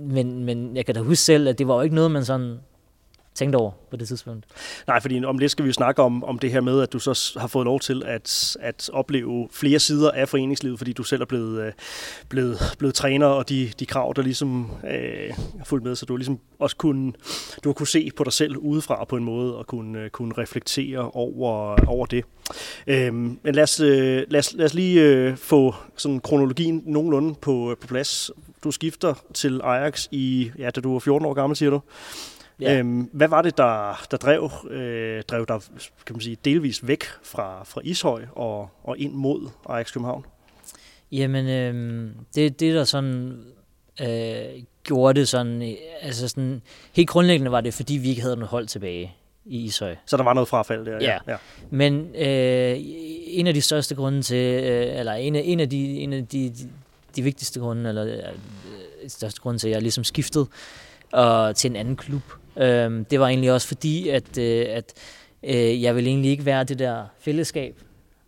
men, 0.00 0.44
men 0.44 0.76
jeg 0.76 0.86
kan 0.86 0.94
da 0.94 1.00
huske 1.00 1.22
selv, 1.22 1.48
at 1.48 1.58
det 1.58 1.68
var 1.68 1.74
jo 1.74 1.80
ikke 1.80 1.94
noget, 1.94 2.10
man 2.10 2.24
sådan 2.24 2.58
tænkt 3.34 3.56
over 3.56 3.70
på 3.90 3.96
det 3.96 4.08
tidspunkt? 4.08 4.46
Nej, 4.86 5.00
fordi 5.00 5.24
om 5.24 5.38
lidt 5.38 5.50
skal 5.50 5.64
vi 5.64 5.68
jo 5.68 5.72
snakke 5.72 6.02
om, 6.02 6.24
om 6.24 6.38
det 6.38 6.52
her 6.52 6.60
med, 6.60 6.82
at 6.82 6.92
du 6.92 6.98
så 6.98 7.38
har 7.40 7.46
fået 7.46 7.64
lov 7.64 7.80
til 7.80 8.02
at, 8.06 8.56
at 8.60 8.90
opleve 8.92 9.48
flere 9.52 9.78
sider 9.78 10.10
af 10.10 10.28
foreningslivet, 10.28 10.78
fordi 10.78 10.92
du 10.92 11.02
selv 11.02 11.22
er 11.22 11.26
blevet, 11.26 11.62
øh, 11.66 11.72
blevet, 12.28 12.58
blevet 12.78 12.94
træner, 12.94 13.26
og 13.26 13.48
de, 13.48 13.72
de 13.78 13.86
krav, 13.86 14.12
der 14.16 14.22
ligesom 14.22 14.70
øh, 14.84 15.30
er 15.60 15.64
fulgt 15.64 15.84
med, 15.84 15.96
så 15.96 16.06
du 16.06 16.12
har 16.12 16.18
ligesom 16.18 16.38
også 16.58 16.76
kunne, 16.76 17.12
du 17.64 17.68
har 17.68 17.74
kunne 17.74 17.86
se 17.86 18.10
på 18.16 18.24
dig 18.24 18.32
selv 18.32 18.56
udefra 18.56 19.04
på 19.04 19.16
en 19.16 19.24
måde, 19.24 19.56
og 19.56 19.66
kunne, 19.66 19.98
øh, 19.98 20.10
kunne 20.10 20.34
reflektere 20.38 21.10
over, 21.10 21.76
over 21.88 22.06
det. 22.06 22.24
Øh, 22.86 23.14
men 23.14 23.38
lad 23.54 23.62
os, 23.62 23.80
øh, 23.80 24.22
lad, 24.28 24.38
os, 24.38 24.52
lad 24.52 24.66
os 24.66 24.74
lige 24.74 25.02
øh, 25.02 25.36
få 25.36 25.74
sådan 25.96 26.20
kronologien 26.20 26.82
nogenlunde 26.86 27.34
på, 27.34 27.70
øh, 27.70 27.76
på 27.76 27.86
plads. 27.86 28.30
Du 28.64 28.70
skifter 28.70 29.14
til 29.34 29.60
Ajax 29.64 30.06
i, 30.10 30.50
ja, 30.58 30.70
da 30.70 30.80
du 30.80 30.92
var 30.92 30.98
14 30.98 31.26
år 31.26 31.34
gammel, 31.34 31.56
siger 31.56 31.70
du. 31.70 31.80
Ja. 32.60 32.78
Øhm, 32.78 33.10
hvad 33.12 33.28
var 33.28 33.42
det, 33.42 33.58
der, 33.58 34.06
der 34.10 34.16
drev, 34.16 34.50
øh, 34.70 35.22
drev 35.22 35.46
dig 35.48 35.60
kan 36.06 36.14
man 36.14 36.20
sige, 36.20 36.36
delvis 36.44 36.86
væk 36.86 37.04
fra, 37.22 37.64
fra 37.64 37.80
Ishøj 37.84 38.24
og, 38.32 38.68
og 38.84 38.98
ind 38.98 39.12
mod 39.12 39.48
Ajax 39.68 39.92
København? 39.92 40.24
Jamen, 41.12 41.46
øh, 41.46 42.10
det, 42.34 42.60
det 42.60 42.74
der 42.74 42.84
sådan 42.84 43.44
øh, 44.00 44.62
gjorde 44.84 45.20
det 45.20 45.28
sådan, 45.28 45.76
altså 46.00 46.28
sådan, 46.28 46.62
helt 46.92 47.08
grundlæggende 47.08 47.50
var 47.52 47.60
det, 47.60 47.74
fordi 47.74 47.94
vi 47.94 48.08
ikke 48.08 48.22
havde 48.22 48.36
noget 48.36 48.48
hold 48.48 48.66
tilbage 48.66 49.14
i 49.44 49.64
Ishøj. 49.64 49.96
Så 50.06 50.16
der 50.16 50.22
var 50.22 50.34
noget 50.34 50.48
frafald 50.48 50.86
der? 50.86 50.98
Ja, 51.00 51.18
ja. 51.28 51.36
men 51.70 52.14
øh, 52.14 52.76
en 53.26 53.46
af 53.46 53.54
de 53.54 53.60
største 53.60 53.94
grunde 53.94 54.22
til, 54.22 54.64
øh, 54.64 54.98
eller 54.98 55.12
en 55.12 55.36
af, 55.36 55.42
en 55.44 55.60
af, 55.60 55.70
de, 55.70 55.98
en 55.98 56.12
af 56.12 56.26
de, 56.26 56.48
de, 56.48 56.68
de 57.16 57.22
vigtigste 57.22 57.60
grunde, 57.60 57.88
eller 57.88 58.06
øh, 58.06 59.08
største 59.08 59.40
grunde 59.40 59.58
til, 59.58 59.68
at 59.68 59.74
jeg 59.74 59.82
ligesom 59.82 60.04
skiftede 60.04 60.46
og 61.12 61.56
til 61.56 61.70
en 61.70 61.76
anden 61.76 61.96
klub, 61.96 62.22
Øhm, 62.56 63.04
det 63.04 63.20
var 63.20 63.28
egentlig 63.28 63.52
også 63.52 63.68
fordi, 63.68 64.08
at, 64.08 64.38
øh, 64.38 64.66
at 64.68 64.92
øh, 65.42 65.82
jeg 65.82 65.96
ville 65.96 66.10
egentlig 66.10 66.30
ikke 66.30 66.46
være 66.46 66.64
det 66.64 66.78
der 66.78 67.04
fællesskab 67.18 67.80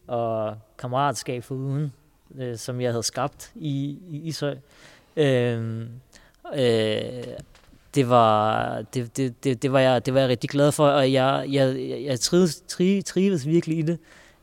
og 0.06 0.56
kammeratskab 0.78 1.44
for 1.44 1.54
uden, 1.54 1.92
øh, 2.38 2.56
som 2.56 2.80
jeg 2.80 2.90
havde 2.90 3.02
skabt 3.02 3.52
i, 3.54 3.98
i 4.10 4.20
Ishøj. 4.24 4.56
Øhm, 5.16 5.88
øh, 6.54 7.24
det 7.94 8.08
var, 8.08 8.82
det, 8.94 9.16
det, 9.16 9.44
det, 9.44 9.62
det, 9.62 9.72
var 9.72 9.80
jeg, 9.80 10.06
det 10.06 10.14
var 10.14 10.20
jeg 10.20 10.28
rigtig 10.28 10.50
glad 10.50 10.72
for, 10.72 10.88
og 10.88 11.12
jeg, 11.12 11.46
jeg, 11.50 11.76
jeg 12.04 12.20
trives, 12.20 12.62
trives 13.04 13.46
virkelig 13.46 13.78
i 13.78 13.82
det 13.82 13.98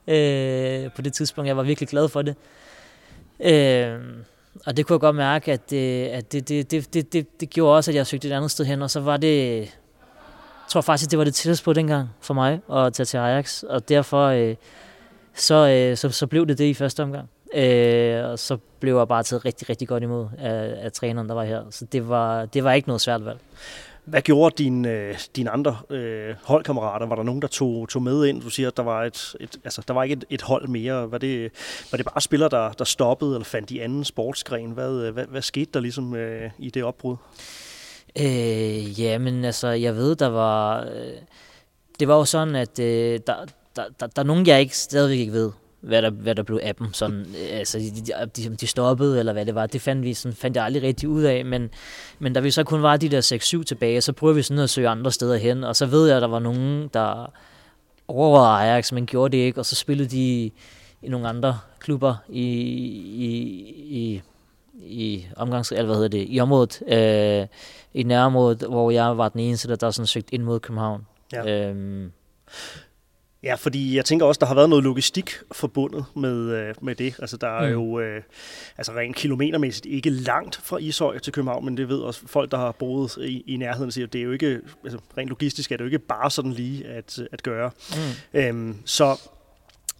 øh, 0.07 0.91
på 0.91 1.01
det 1.01 1.13
tidspunkt. 1.13 1.47
Jeg 1.47 1.57
var 1.57 1.63
virkelig 1.63 1.89
glad 1.89 2.09
for 2.09 2.21
det. 2.21 2.35
Øh, 3.39 3.99
og 4.65 4.77
det 4.77 4.85
kunne 4.85 4.93
jeg 4.93 4.99
godt 4.99 5.15
mærke, 5.15 5.51
at, 5.51 5.69
det, 5.69 6.05
at 6.05 6.31
det, 6.31 6.49
det, 6.49 6.71
det, 6.71 6.93
det, 6.93 7.13
det, 7.13 7.39
det 7.41 7.49
gjorde 7.49 7.75
også, 7.77 7.91
at 7.91 7.95
jeg 7.95 8.07
søgte 8.07 8.27
et 8.27 8.31
andet 8.31 8.51
sted 8.51 8.65
hen, 8.65 8.81
og 8.81 8.89
så 8.89 8.99
var 8.99 9.17
det, 9.17 9.57
jeg 9.57 9.67
tror 10.69 10.81
faktisk, 10.81 11.11
det 11.11 11.19
var 11.19 11.25
det 11.25 11.35
tætteste 11.35 11.65
på 11.65 11.73
dengang 11.73 12.09
for 12.21 12.33
mig 12.33 12.59
at 12.73 12.93
tage 12.93 13.05
til 13.05 13.17
Ajax, 13.17 13.63
og 13.63 13.89
derfor 13.89 14.25
øh, 14.25 14.55
så, 15.35 15.67
øh, 15.69 15.97
så, 15.97 16.09
så 16.09 16.27
blev 16.27 16.47
det 16.47 16.57
det 16.57 16.65
i 16.65 16.73
første 16.73 17.03
omgang. 17.03 17.29
Øh, 17.53 18.25
og 18.25 18.39
så 18.39 18.57
blev 18.79 18.97
jeg 18.97 19.07
bare 19.07 19.23
taget 19.23 19.45
rigtig, 19.45 19.69
rigtig 19.69 19.87
godt 19.87 20.03
imod 20.03 20.27
af, 20.37 20.73
af 20.81 20.91
træneren, 20.91 21.29
der 21.29 21.35
var 21.35 21.43
her. 21.43 21.63
Så 21.69 21.85
det 21.85 22.09
var, 22.09 22.45
det 22.45 22.63
var 22.63 22.73
ikke 22.73 22.87
noget 22.87 23.01
svært 23.01 23.25
valg. 23.25 23.39
Hvad 24.09 24.21
gjorde 24.21 24.55
dine, 24.57 24.89
øh, 24.89 25.19
dine 25.35 25.49
andre 25.49 25.77
øh, 25.89 26.35
holdkammerater? 26.43 27.05
Var 27.05 27.15
der 27.15 27.23
nogen, 27.23 27.41
der 27.41 27.47
tog, 27.47 27.89
tog 27.89 28.01
med 28.01 28.25
ind? 28.25 28.41
Du 28.41 28.49
siger, 28.49 28.67
at 28.67 28.77
der 28.77 28.83
var, 28.83 29.03
et, 29.03 29.35
et, 29.39 29.57
altså, 29.63 29.83
der 29.87 29.93
var 29.93 30.03
ikke 30.03 30.13
et, 30.13 30.25
et 30.29 30.41
hold 30.41 30.67
mere. 30.67 31.11
Var 31.11 31.17
det, 31.17 31.51
var 31.91 31.97
det 31.97 32.05
bare 32.05 32.21
spillere, 32.21 32.49
der, 32.49 32.71
der 32.71 32.85
stoppede 32.85 33.31
eller 33.35 33.45
fandt 33.45 33.69
de 33.69 33.83
anden 33.83 34.03
sportsgren? 34.03 34.71
Hvad, 34.71 34.91
øh, 34.91 35.13
hvad, 35.13 35.25
hvad 35.25 35.41
skete 35.41 35.71
der 35.73 35.79
ligesom 35.79 36.15
øh, 36.15 36.51
i 36.59 36.69
det 36.69 36.83
opbrud? 36.83 37.15
Øh, 38.19 39.01
ja, 39.01 39.17
men 39.17 39.45
altså, 39.45 39.67
jeg 39.67 39.95
ved, 39.95 40.15
der 40.15 40.27
var... 40.27 40.83
Øh, 40.83 41.13
det 41.99 42.07
var 42.07 42.15
jo 42.15 42.25
sådan, 42.25 42.55
at 42.55 42.79
øh, 42.79 43.19
der, 43.27 43.35
der, 43.75 43.83
der, 43.99 44.07
der 44.07 44.21
er 44.21 44.25
nogen, 44.25 44.47
jeg 44.47 44.59
ikke 44.59 44.77
stadigvæk 44.77 45.19
ikke 45.19 45.33
ved 45.33 45.51
hvad 45.81 46.01
der, 46.01 46.09
hvad 46.09 46.35
der 46.35 46.43
blev 46.43 46.59
af 46.63 46.75
dem. 46.75 46.93
Sådan, 46.93 47.19
øh, 47.19 47.59
altså, 47.59 47.77
de, 47.79 48.25
de, 48.25 48.55
de 48.55 48.67
stoppede, 48.67 49.19
eller 49.19 49.33
hvad 49.33 49.45
det 49.45 49.55
var. 49.55 49.65
Det 49.65 49.81
fandt, 49.81 50.03
vi, 50.03 50.13
sådan, 50.13 50.35
fandt 50.35 50.57
jeg 50.57 50.65
aldrig 50.65 50.83
rigtig 50.83 51.09
ud 51.09 51.21
af. 51.21 51.45
Men, 51.45 51.69
men 52.19 52.33
da 52.33 52.39
vi 52.39 52.51
så 52.51 52.63
kun 52.63 52.81
var 52.81 52.97
de 52.97 53.09
der 53.09 53.59
6-7 53.59 53.63
tilbage, 53.63 54.01
så 54.01 54.13
prøvede 54.13 54.35
vi 54.35 54.41
sådan 54.41 54.63
at 54.63 54.69
søge 54.69 54.89
andre 54.89 55.11
steder 55.11 55.37
hen. 55.37 55.63
Og 55.63 55.75
så 55.75 55.85
ved 55.85 56.07
jeg, 56.07 56.15
at 56.15 56.21
der 56.21 56.27
var 56.27 56.39
nogen, 56.39 56.89
der 56.93 57.33
overvejede 58.07 58.71
Ajax, 58.71 58.91
men 58.91 59.05
gjorde 59.05 59.37
det 59.37 59.43
ikke. 59.43 59.59
Og 59.59 59.65
så 59.65 59.75
spillede 59.75 60.09
de 60.09 60.51
i 61.01 61.09
nogle 61.09 61.29
andre 61.29 61.59
klubber 61.79 62.15
i, 62.29 62.43
i, 62.43 63.29
i, 63.89 64.21
i 64.73 65.25
omgangs, 65.35 65.71
eller 65.71 65.85
hvad 65.85 65.95
hedder 65.95 66.09
det, 66.09 66.25
i 66.29 66.39
området, 66.39 66.81
øh, 66.87 67.47
i 67.93 68.03
nærområdet, 68.03 68.63
hvor 68.69 68.91
jeg 68.91 69.17
var 69.17 69.29
den 69.29 69.39
eneste, 69.39 69.67
der, 69.67 69.75
der 69.75 69.91
sådan 69.91 70.07
søgt 70.07 70.29
ind 70.31 70.43
mod 70.43 70.59
København. 70.59 71.05
Ja. 71.33 71.69
Øhm, 71.69 72.11
Ja, 73.43 73.55
fordi 73.55 73.95
jeg 73.95 74.05
tænker 74.05 74.25
også, 74.25 74.39
der 74.39 74.45
har 74.45 74.55
været 74.55 74.69
noget 74.69 74.83
logistik 74.83 75.31
forbundet 75.51 76.05
med, 76.15 76.37
øh, 76.37 76.75
med 76.81 76.95
det. 76.95 77.15
Altså, 77.19 77.37
der 77.37 77.47
er 77.47 77.67
mm. 77.67 77.73
jo 77.73 77.99
øh, 77.99 78.21
altså 78.77 78.91
rent 78.91 79.15
kilometermæssigt 79.15 79.85
ikke 79.85 80.09
langt 80.09 80.59
fra 80.63 80.77
Ishøj 80.77 81.17
til 81.19 81.33
København, 81.33 81.65
men 81.65 81.77
det 81.77 81.89
ved 81.89 81.97
også 81.99 82.21
folk, 82.25 82.51
der 82.51 82.57
har 82.57 82.71
boet 82.71 83.17
i, 83.21 83.43
i 83.47 83.57
nærheden, 83.57 83.91
siger, 83.91 84.07
at 84.07 84.13
det 84.13 84.19
er 84.19 84.25
jo 84.25 84.31
ikke, 84.31 84.59
altså, 84.83 84.99
rent 85.17 85.29
logistisk 85.29 85.71
er 85.71 85.77
det 85.77 85.83
jo 85.83 85.87
ikke 85.87 85.99
bare 85.99 86.31
sådan 86.31 86.51
lige 86.51 86.87
at, 86.87 87.19
at 87.31 87.43
gøre. 87.43 87.71
Mm. 88.33 88.39
Øhm, 88.39 88.75
så 88.85 89.29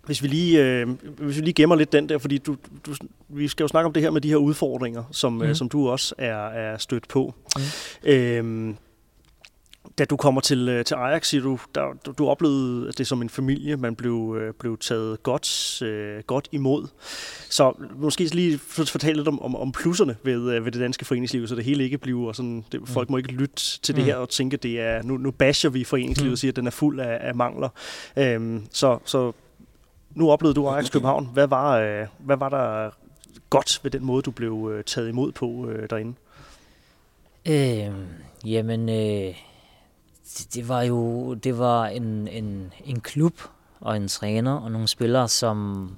hvis 0.06 0.24
vi, 0.24 0.28
lige, 0.28 0.66
øh, 0.66 0.88
hvis 1.18 1.38
vi 1.38 1.42
lige 1.42 1.54
gemmer 1.54 1.76
lidt 1.76 1.92
den 1.92 2.10
der, 2.10 2.18
fordi 2.18 2.38
du, 2.38 2.56
du, 2.86 2.96
vi 3.30 3.48
skal 3.48 3.64
jo 3.64 3.68
snakke 3.68 3.86
om 3.86 3.94
det 3.94 4.04
her 4.04 4.12
med 4.12 4.22
de 4.22 4.30
her 4.30 4.36
udfordringer, 4.36 5.04
som, 5.12 5.34
mm. 5.34 5.42
øh, 5.42 5.56
som 5.56 5.70
du 5.70 5.90
også 5.90 6.16
er, 6.18 6.48
er 6.48 6.78
stødt 6.78 7.08
på. 7.08 7.34
Mm. 7.56 7.62
Øhm, 8.10 8.78
da 9.98 10.06
du 10.06 10.18
kommer 10.18 10.42
til, 10.42 10.70
øh, 10.70 10.86
til 10.86 10.96
Ajax, 10.96 11.28
siger 11.28 11.44
du, 11.44 11.60
der, 11.76 11.82
du, 12.06 12.12
du 12.18 12.28
oplevede 12.28 12.92
det 12.92 13.08
som 13.08 13.22
en 13.22 13.30
familie, 13.30 13.78
man 13.78 13.96
blev, 13.96 14.38
øh, 14.42 14.54
blev 14.54 14.78
taget 14.78 15.24
godt, 15.24 15.82
øh, 15.82 16.24
godt 16.28 16.48
imod. 16.52 16.88
Så 17.50 17.74
måske 17.96 18.24
lige 18.24 18.58
fortælle 18.58 19.16
lidt 19.16 19.28
om, 19.28 19.42
om, 19.42 19.56
om 19.56 19.72
plusserne 19.72 20.16
ved, 20.24 20.60
ved 20.60 20.72
det 20.72 20.82
danske 20.82 21.06
foreningsliv, 21.06 21.48
så 21.48 21.56
det 21.56 21.64
hele 21.64 21.84
ikke 21.84 21.98
bliver 21.98 22.34
sådan, 22.34 22.66
det, 22.72 22.82
folk 22.86 23.10
må 23.10 23.18
ikke 23.18 23.32
lytte 23.32 23.56
til 23.56 23.96
det 23.96 24.04
mm. 24.04 24.06
her 24.06 24.16
og 24.16 24.30
tænke, 24.30 24.58
det 24.58 24.80
er, 24.80 25.04
nu, 25.04 25.18
nu 25.18 25.32
basher 25.32 25.70
vi 25.70 25.84
foreningslivet 25.84 26.30
mm. 26.30 26.34
og 26.34 26.38
siger, 26.38 26.52
at 26.52 26.56
den 26.56 26.68
er 26.68 26.72
fuld 26.72 27.00
af, 27.00 27.18
af 27.22 27.36
mangler. 27.36 27.70
Øhm, 28.18 28.66
så, 28.72 29.00
så 29.06 29.32
nu 30.16 30.32
oplevede 30.32 30.56
du 30.56 30.68
Ajax 30.68 30.92
København. 30.92 31.30
Hvad 31.34 31.48
var, 31.48 31.78
øh, 31.78 32.08
hvad 32.20 32.38
var 32.38 32.50
der 32.50 32.90
godt 33.50 33.80
ved 33.84 33.92
den 33.92 34.06
måde, 34.06 34.22
du 34.22 34.32
blev 34.32 34.84
taget 34.86 35.10
imod 35.10 35.32
på 35.32 35.70
øh, 35.70 35.90
derinde? 35.90 36.14
Øh, 37.48 37.94
jamen, 38.46 38.90
øh, 38.90 39.36
det 40.54 40.70
var 40.70 40.82
jo 40.82 41.34
det 41.34 41.58
var 41.58 41.88
en, 41.88 42.28
en, 42.28 42.74
en 42.86 43.00
klub 43.00 43.42
og 43.82 43.96
en 43.96 44.08
træner 44.08 44.54
og 44.54 44.72
nogle 44.72 44.88
spillere, 44.88 45.28
som 45.28 45.90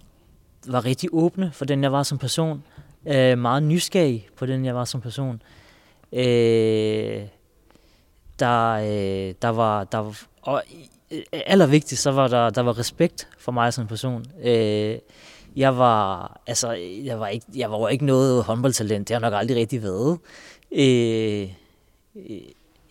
var 0.68 0.86
rigtig 0.86 1.10
åbne 1.14 1.52
for 1.54 1.66
den, 1.66 1.84
jeg 1.84 1.92
var 1.92 2.04
som 2.04 2.18
person. 2.18 2.64
Øh, 3.06 3.38
meget 3.38 3.64
nysgerrig 3.64 4.28
på 4.36 4.46
den, 4.46 4.66
jeg 4.66 4.76
var 4.76 4.86
som 4.86 5.02
person. 5.02 5.42
Øh, 6.14 7.22
der, 8.40 8.72
øh, 8.72 9.34
der 9.42 9.50
var, 9.50 9.84
der 9.84 10.14
og 10.42 10.64
øh, 11.12 11.22
allervigtigst, 11.32 12.04
så 12.04 12.12
var 12.12 12.28
der, 12.28 12.50
der 12.50 12.62
var 12.62 12.80
respekt 12.80 13.28
for 13.38 13.52
mig 13.52 13.74
som 13.74 13.88
person. 13.88 14.26
Øh, 14.44 14.98
jeg 15.56 15.78
var, 15.78 16.42
altså, 16.48 16.72
jeg 17.04 17.20
var 17.20 17.28
ikke, 17.28 17.46
jeg 17.56 17.72
var 17.72 17.90
ikke 17.90 18.06
noget 18.06 18.44
håndboldtalent. 18.44 19.08
Det 19.08 19.14
har 19.14 19.22
nok 19.22 19.34
aldrig 19.34 19.58
rigtig 19.58 19.84
været. 19.84 20.20
Øh, 20.72 21.50
øh 22.16 22.42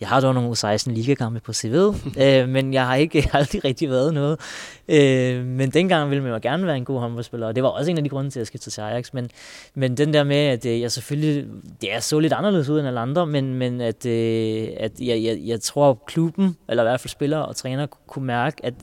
jeg 0.01 0.09
har 0.09 0.21
dog 0.21 0.33
nogle 0.33 0.55
16 0.55 0.93
ligakampe 0.93 1.39
på 1.39 1.51
CV'et, 1.51 1.95
øh, 2.23 2.49
men 2.49 2.73
jeg 2.73 2.87
har 2.87 2.95
ikke 2.95 3.29
aldrig 3.33 3.65
rigtig 3.65 3.89
været 3.89 4.13
noget. 4.13 4.39
Øh, 4.87 5.45
men 5.45 5.69
dengang 5.69 6.09
ville 6.09 6.23
man 6.23 6.31
jo 6.31 6.39
gerne 6.41 6.65
være 6.65 6.77
en 6.77 6.85
god 6.85 6.99
håndboldspiller, 6.99 7.47
og 7.47 7.55
det 7.55 7.63
var 7.63 7.69
også 7.69 7.91
en 7.91 7.97
af 7.97 8.03
de 8.03 8.09
grunde 8.09 8.29
til, 8.29 8.39
at 8.39 8.41
jeg 8.41 8.47
skiftede 8.47 8.75
til 8.75 8.81
Ajax. 8.81 9.13
Men, 9.13 9.29
men 9.75 9.97
den 9.97 10.13
der 10.13 10.23
med, 10.23 10.35
at 10.35 10.65
øh, 10.65 10.81
jeg 10.81 10.91
selvfølgelig, 10.91 11.45
det 11.81 11.93
er 11.93 11.99
så 11.99 12.19
lidt 12.19 12.33
anderledes 12.33 12.69
ud 12.69 12.79
end 12.79 12.87
alle 12.87 12.99
andre, 12.99 13.27
men, 13.27 13.53
men 13.53 13.81
at, 13.81 14.05
øh, 14.05 14.67
at 14.77 14.91
jeg, 14.99 15.23
jeg, 15.23 15.39
jeg 15.45 15.61
tror, 15.61 16.03
klubben, 16.07 16.57
eller 16.69 16.83
i 16.83 16.85
hvert 16.85 16.99
fald 16.99 17.09
spillere 17.09 17.45
og 17.45 17.55
træner, 17.55 17.85
kunne 17.85 18.25
mærke, 18.25 18.65
at 18.65 18.73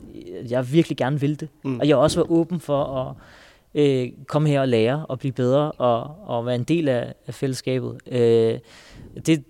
jeg 0.49 0.73
virkelig 0.73 0.97
gerne 0.97 1.19
ville 1.19 1.35
det. 1.35 1.47
Mm. 1.63 1.79
Og 1.79 1.87
jeg 1.87 1.97
også 1.97 2.19
var 2.19 2.31
åben 2.31 2.59
for 2.59 2.83
at 2.83 3.15
øh, 3.75 4.09
komme 4.27 4.49
her 4.49 4.61
og 4.61 4.67
lære 4.67 5.05
og 5.05 5.19
blive 5.19 5.31
bedre 5.31 5.71
og, 5.71 6.15
og 6.27 6.45
være 6.45 6.55
en 6.55 6.63
del 6.63 6.87
af, 6.87 7.13
af 7.27 7.33
fællesskabet. 7.33 7.97
Øh, 8.11 8.59
det, 9.25 9.43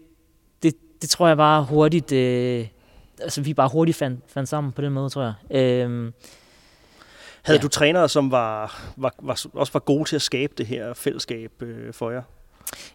det 1.01 1.09
tror 1.09 1.27
jeg 1.27 1.37
bare 1.37 1.63
hurtigt, 1.63 2.11
øh, 2.11 2.67
altså 3.21 3.41
vi 3.41 3.53
bare 3.53 3.69
hurtigt 3.69 3.97
fandt, 3.97 4.19
fandt 4.27 4.49
sammen 4.49 4.71
på 4.71 4.81
den 4.81 4.91
måde, 4.91 5.09
tror 5.09 5.21
jeg. 5.23 5.57
Øh, 5.57 6.11
havde 7.41 7.59
ja. 7.59 7.61
du 7.61 7.67
trænere, 7.67 8.09
som 8.09 8.31
var, 8.31 8.81
var, 8.97 9.13
var, 9.19 9.45
også 9.53 9.73
var 9.73 9.79
gode 9.79 10.09
til 10.09 10.15
at 10.15 10.21
skabe 10.21 10.53
det 10.57 10.65
her 10.65 10.93
fællesskab 10.93 11.61
øh, 11.61 11.93
for 11.93 12.11
jer? 12.11 12.21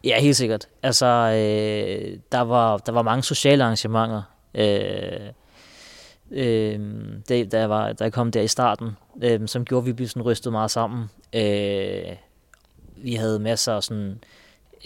Ja, 0.04 0.20
helt 0.20 0.36
sikkert. 0.36 0.68
Altså, 0.82 1.06
øh, 1.06 2.18
der, 2.32 2.40
var, 2.40 2.76
der 2.76 2.92
var 2.92 3.02
mange 3.02 3.22
sociale 3.22 3.64
arrangementer. 3.64 4.22
Øh, 4.54 5.28
øh, 6.30 6.80
det, 7.28 7.52
da, 7.52 7.58
jeg 7.58 7.70
var, 7.70 7.92
da 7.92 8.04
jeg 8.04 8.12
kom 8.12 8.30
der 8.30 8.40
i 8.40 8.48
starten, 8.48 8.96
øh, 9.22 9.48
som 9.48 9.64
gjorde, 9.64 9.82
at 9.82 9.86
vi 9.86 9.92
blev 9.92 10.08
sådan 10.08 10.22
rystet 10.22 10.52
meget 10.52 10.70
sammen. 10.70 11.10
Øh, 11.32 12.16
vi 12.96 13.14
havde 13.14 13.38
masser 13.38 13.72
af 13.72 13.82
sådan 13.82 14.10
øh, 14.10 14.16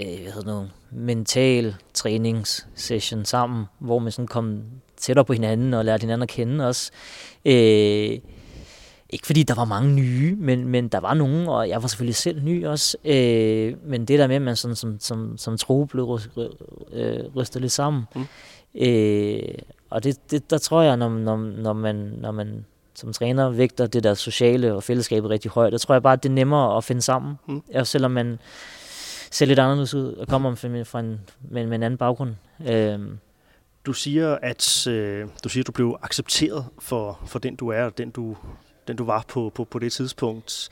hvad 0.04 0.32
hedder 0.32 0.46
noget, 0.46 0.70
mental 0.90 1.76
træningssession 1.94 3.24
sammen, 3.24 3.64
hvor 3.78 3.98
man 3.98 4.12
sådan 4.12 4.26
kom 4.26 4.62
tættere 4.96 5.24
på 5.24 5.32
hinanden 5.32 5.74
og 5.74 5.84
lærte 5.84 6.00
hinanden 6.00 6.22
at 6.22 6.28
kende 6.28 6.68
også. 6.68 6.90
Øh, 7.44 8.18
ikke 9.10 9.26
fordi 9.26 9.42
der 9.42 9.54
var 9.54 9.64
mange 9.64 9.94
nye, 9.94 10.36
men, 10.36 10.68
men 10.68 10.88
der 10.88 11.00
var 11.00 11.14
nogen, 11.14 11.48
og 11.48 11.68
jeg 11.68 11.82
var 11.82 11.88
selvfølgelig 11.88 12.16
selv 12.16 12.42
ny 12.42 12.66
også. 12.66 12.96
Øh, 13.04 13.74
men 13.84 14.04
det 14.04 14.18
der 14.18 14.26
med, 14.26 14.36
at 14.36 14.42
man 14.42 14.56
sådan, 14.56 14.76
som, 14.76 14.96
som, 15.00 15.38
som 15.38 15.58
tro 15.58 15.84
blev 15.84 16.20
øh, 16.92 17.20
rystet 17.36 17.62
lidt 17.62 17.72
sammen. 17.72 18.04
Mm. 18.14 18.26
Øh, 18.80 19.42
og 19.90 20.04
det, 20.04 20.30
det, 20.30 20.50
der 20.50 20.58
tror 20.58 20.82
jeg, 20.82 20.96
når, 20.96 21.08
når, 21.08 21.36
når, 21.36 21.72
man, 21.72 21.96
når 21.96 22.32
man 22.32 22.64
som 22.94 23.12
træner 23.12 23.50
vægter 23.50 23.86
det 23.86 24.04
der 24.04 24.14
sociale 24.14 24.74
og 24.74 24.82
fællesskabet 24.82 25.30
rigtig 25.30 25.50
højt, 25.50 25.72
der 25.72 25.78
tror 25.78 25.94
jeg 25.94 26.02
bare, 26.02 26.12
at 26.12 26.22
det 26.22 26.28
er 26.28 26.34
nemmere 26.34 26.76
at 26.76 26.84
finde 26.84 27.02
sammen. 27.02 27.34
Mm. 27.48 27.62
Og 27.74 27.86
selvom 27.86 28.10
man 28.10 28.38
ser 29.30 29.46
lidt 29.46 29.58
anderledes 29.58 29.94
ud 29.94 30.12
og 30.12 30.28
kommer 30.28 30.54
fra, 30.54 30.82
fra 30.82 31.00
en, 31.00 31.20
med, 31.40 31.66
med 31.66 31.76
en 31.76 31.82
anden 31.82 31.98
baggrund. 31.98 32.34
Øhm. 32.68 33.18
Du 33.86 33.92
siger, 33.92 34.38
at 34.42 34.86
øh, 34.86 35.28
du 35.44 35.48
siger, 35.48 35.62
at 35.62 35.66
du 35.66 35.72
blev 35.72 35.98
accepteret 36.02 36.64
for, 36.78 37.20
for 37.26 37.38
den 37.38 37.56
du 37.56 37.68
er, 37.68 37.82
og 37.82 37.98
den 37.98 38.10
du, 38.10 38.36
den 38.88 38.96
du 38.96 39.04
var 39.04 39.24
på, 39.28 39.52
på, 39.54 39.64
på 39.64 39.78
det 39.78 39.92
tidspunkt. 39.92 40.68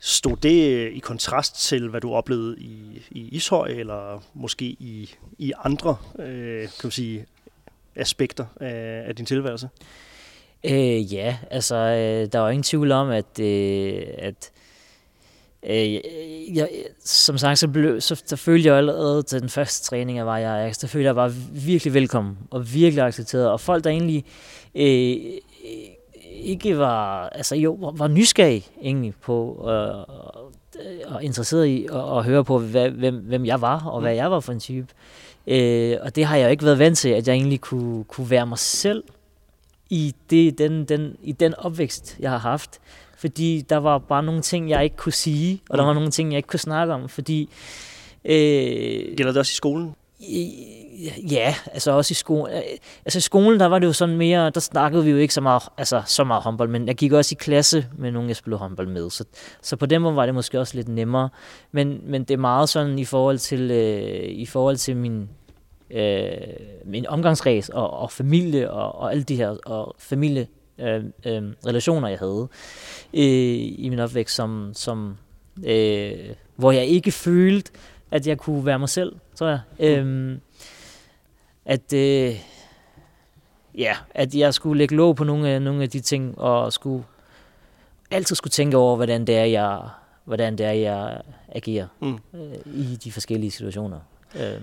Stod 0.00 0.36
det 0.36 0.72
øh, 0.72 0.92
i 0.92 0.98
kontrast 0.98 1.68
til, 1.68 1.88
hvad 1.88 2.00
du 2.00 2.12
oplevede 2.12 2.56
i, 2.58 3.02
i 3.10 3.28
Ishøj, 3.28 3.68
eller 3.68 4.22
måske 4.34 4.64
i, 4.64 5.14
i 5.38 5.52
andre 5.64 5.96
øh, 6.18 6.60
kan 6.60 6.80
man 6.82 6.90
sige, 6.90 7.26
aspekter 7.96 8.46
af, 8.60 9.02
af 9.06 9.16
din 9.16 9.26
tilværelse? 9.26 9.68
Øh, 10.64 11.14
ja, 11.14 11.38
altså, 11.50 11.76
øh, 11.76 12.32
der 12.32 12.38
var 12.38 12.50
ingen 12.50 12.62
tvivl 12.62 12.92
om, 12.92 13.10
at, 13.10 13.40
øh, 13.40 14.02
at 14.18 14.50
Øh, 15.66 15.94
jeg, 16.56 16.68
som 17.04 17.38
sagt, 17.38 17.58
så, 17.58 17.68
blev, 17.68 18.00
så, 18.00 18.22
så 18.26 18.36
følte 18.36 18.68
jeg 18.68 18.76
allerede 18.76 19.22
til 19.22 19.40
den 19.40 19.48
første 19.48 19.90
træning, 19.90 20.18
jeg 20.18 20.26
var 20.26 20.38
i 20.38 20.42
Ajax, 20.42 20.78
der 20.78 20.86
følte 20.86 21.06
jeg 21.06 21.14
bare 21.14 21.32
virkelig 21.52 21.94
velkommen 21.94 22.38
og 22.50 22.74
virkelig 22.74 23.04
accepteret. 23.04 23.50
Og 23.50 23.60
folk, 23.60 23.84
der 23.84 23.90
egentlig 23.90 24.24
øh, 24.74 25.16
ikke 26.30 26.78
var, 26.78 27.28
altså 27.28 27.56
jo, 27.56 27.92
var 27.92 28.08
nysgerrige 28.08 28.66
egentlig 28.82 29.14
på 29.22 29.66
øh, 29.70 30.14
og 31.06 31.24
interesseret 31.24 31.66
i 31.66 31.86
at, 31.92 32.18
at 32.18 32.24
høre 32.24 32.44
på, 32.44 32.58
hvad, 32.58 32.90
hvem, 32.90 33.14
hvem 33.14 33.46
jeg 33.46 33.60
var 33.60 33.84
og 33.86 34.00
hvad 34.00 34.14
jeg 34.14 34.30
var 34.30 34.40
for 34.40 34.52
en 34.52 34.60
type. 34.60 34.86
Øh, 35.46 35.96
og 36.02 36.16
det 36.16 36.24
har 36.24 36.36
jeg 36.36 36.44
jo 36.44 36.50
ikke 36.50 36.64
været 36.64 36.78
vant 36.78 36.98
til, 36.98 37.08
at 37.08 37.28
jeg 37.28 37.34
egentlig 37.34 37.60
kunne, 37.60 38.04
kunne 38.04 38.30
være 38.30 38.46
mig 38.46 38.58
selv 38.58 39.04
i, 39.90 40.14
det, 40.30 40.58
den, 40.58 40.84
den, 40.84 41.16
i 41.22 41.32
den 41.32 41.54
opvækst, 41.54 42.16
jeg 42.20 42.30
har 42.30 42.38
haft 42.38 42.80
fordi 43.18 43.60
der 43.68 43.76
var 43.76 43.98
bare 43.98 44.22
nogle 44.22 44.42
ting, 44.42 44.70
jeg 44.70 44.84
ikke 44.84 44.96
kunne 44.96 45.12
sige, 45.12 45.62
og 45.70 45.78
der 45.78 45.84
var 45.84 45.94
nogle 45.94 46.10
ting, 46.10 46.32
jeg 46.32 46.36
ikke 46.36 46.46
kunne 46.46 46.60
snakke 46.60 46.94
om, 46.94 47.08
fordi... 47.08 47.50
Øh, 48.24 49.16
Gælder 49.16 49.32
det 49.32 49.36
også 49.36 49.52
i 49.52 49.54
skolen? 49.54 49.94
Ja, 51.30 51.54
altså 51.72 51.92
også 51.92 52.12
i 52.12 52.14
skolen. 52.14 52.62
Altså 53.04 53.18
i 53.18 53.20
skolen, 53.20 53.60
der 53.60 53.66
var 53.66 53.78
det 53.78 53.86
jo 53.86 53.92
sådan 53.92 54.16
mere, 54.16 54.50
der 54.50 54.60
snakkede 54.60 55.04
vi 55.04 55.10
jo 55.10 55.16
ikke 55.16 55.34
så 55.34 55.40
meget, 55.40 55.62
altså 55.76 56.02
så 56.06 56.24
meget 56.24 56.42
håndbold, 56.42 56.68
men 56.68 56.86
jeg 56.86 56.94
gik 56.94 57.12
også 57.12 57.34
i 57.34 57.38
klasse 57.40 57.86
med 57.98 58.10
nogen, 58.12 58.28
jeg 58.28 58.36
spillede 58.36 58.58
håndbold 58.58 58.88
med, 58.88 59.10
så, 59.10 59.24
så 59.62 59.76
på 59.76 59.86
den 59.86 60.02
måde 60.02 60.16
var 60.16 60.26
det 60.26 60.34
måske 60.34 60.60
også 60.60 60.76
lidt 60.76 60.88
nemmere. 60.88 61.28
Men, 61.72 62.00
men 62.04 62.24
det 62.24 62.34
er 62.34 62.38
meget 62.38 62.68
sådan 62.68 62.98
i 62.98 63.04
forhold 63.04 63.38
til, 63.38 63.70
øh, 63.70 64.28
i 64.28 64.46
forhold 64.46 64.76
til 64.76 64.96
min, 64.96 65.28
øh, 65.90 66.30
min 66.84 67.06
omgangsræs 67.06 67.68
og, 67.68 67.90
og 67.90 68.12
familie 68.12 68.70
og, 68.70 68.94
og 68.94 69.10
alle 69.10 69.22
de 69.22 69.36
her, 69.36 69.56
og 69.66 69.94
familie 69.98 70.46
øh, 70.78 71.04
øh, 71.26 71.42
relationer, 71.66 72.08
jeg 72.08 72.18
havde 72.18 72.48
øh, 73.14 73.78
i 73.78 73.86
min 73.90 73.98
opvækst, 73.98 74.34
som, 74.34 74.70
som, 74.74 75.16
øh, 75.64 76.12
hvor 76.56 76.72
jeg 76.72 76.86
ikke 76.86 77.10
følte, 77.10 77.70
at 78.10 78.26
jeg 78.26 78.38
kunne 78.38 78.66
være 78.66 78.78
mig 78.78 78.88
selv, 78.88 79.16
tror 79.34 79.46
jeg. 79.48 79.60
Mm. 79.78 80.32
Øh, 80.32 80.38
at, 81.64 81.92
øh, 81.92 82.34
ja, 83.78 83.96
at 84.14 84.34
jeg 84.34 84.54
skulle 84.54 84.78
lægge 84.78 84.96
låg 84.96 85.16
på 85.16 85.24
nogle 85.24 85.48
af, 85.48 85.62
nogle 85.62 85.82
af 85.82 85.90
de 85.90 86.00
ting, 86.00 86.38
og 86.38 86.72
skulle 86.72 87.04
altid 88.10 88.36
skulle 88.36 88.50
tænke 88.50 88.76
over, 88.76 88.96
hvordan 88.96 89.24
det 89.24 89.36
er, 89.36 89.44
jeg, 89.44 89.80
hvordan 90.24 90.58
det 90.58 90.66
er, 90.66 90.72
jeg 90.72 91.20
agerer 91.48 91.86
mm. 92.00 92.18
øh, 92.34 92.74
i 92.74 92.96
de 93.04 93.12
forskellige 93.12 93.50
situationer. 93.50 94.00
Øh, 94.36 94.60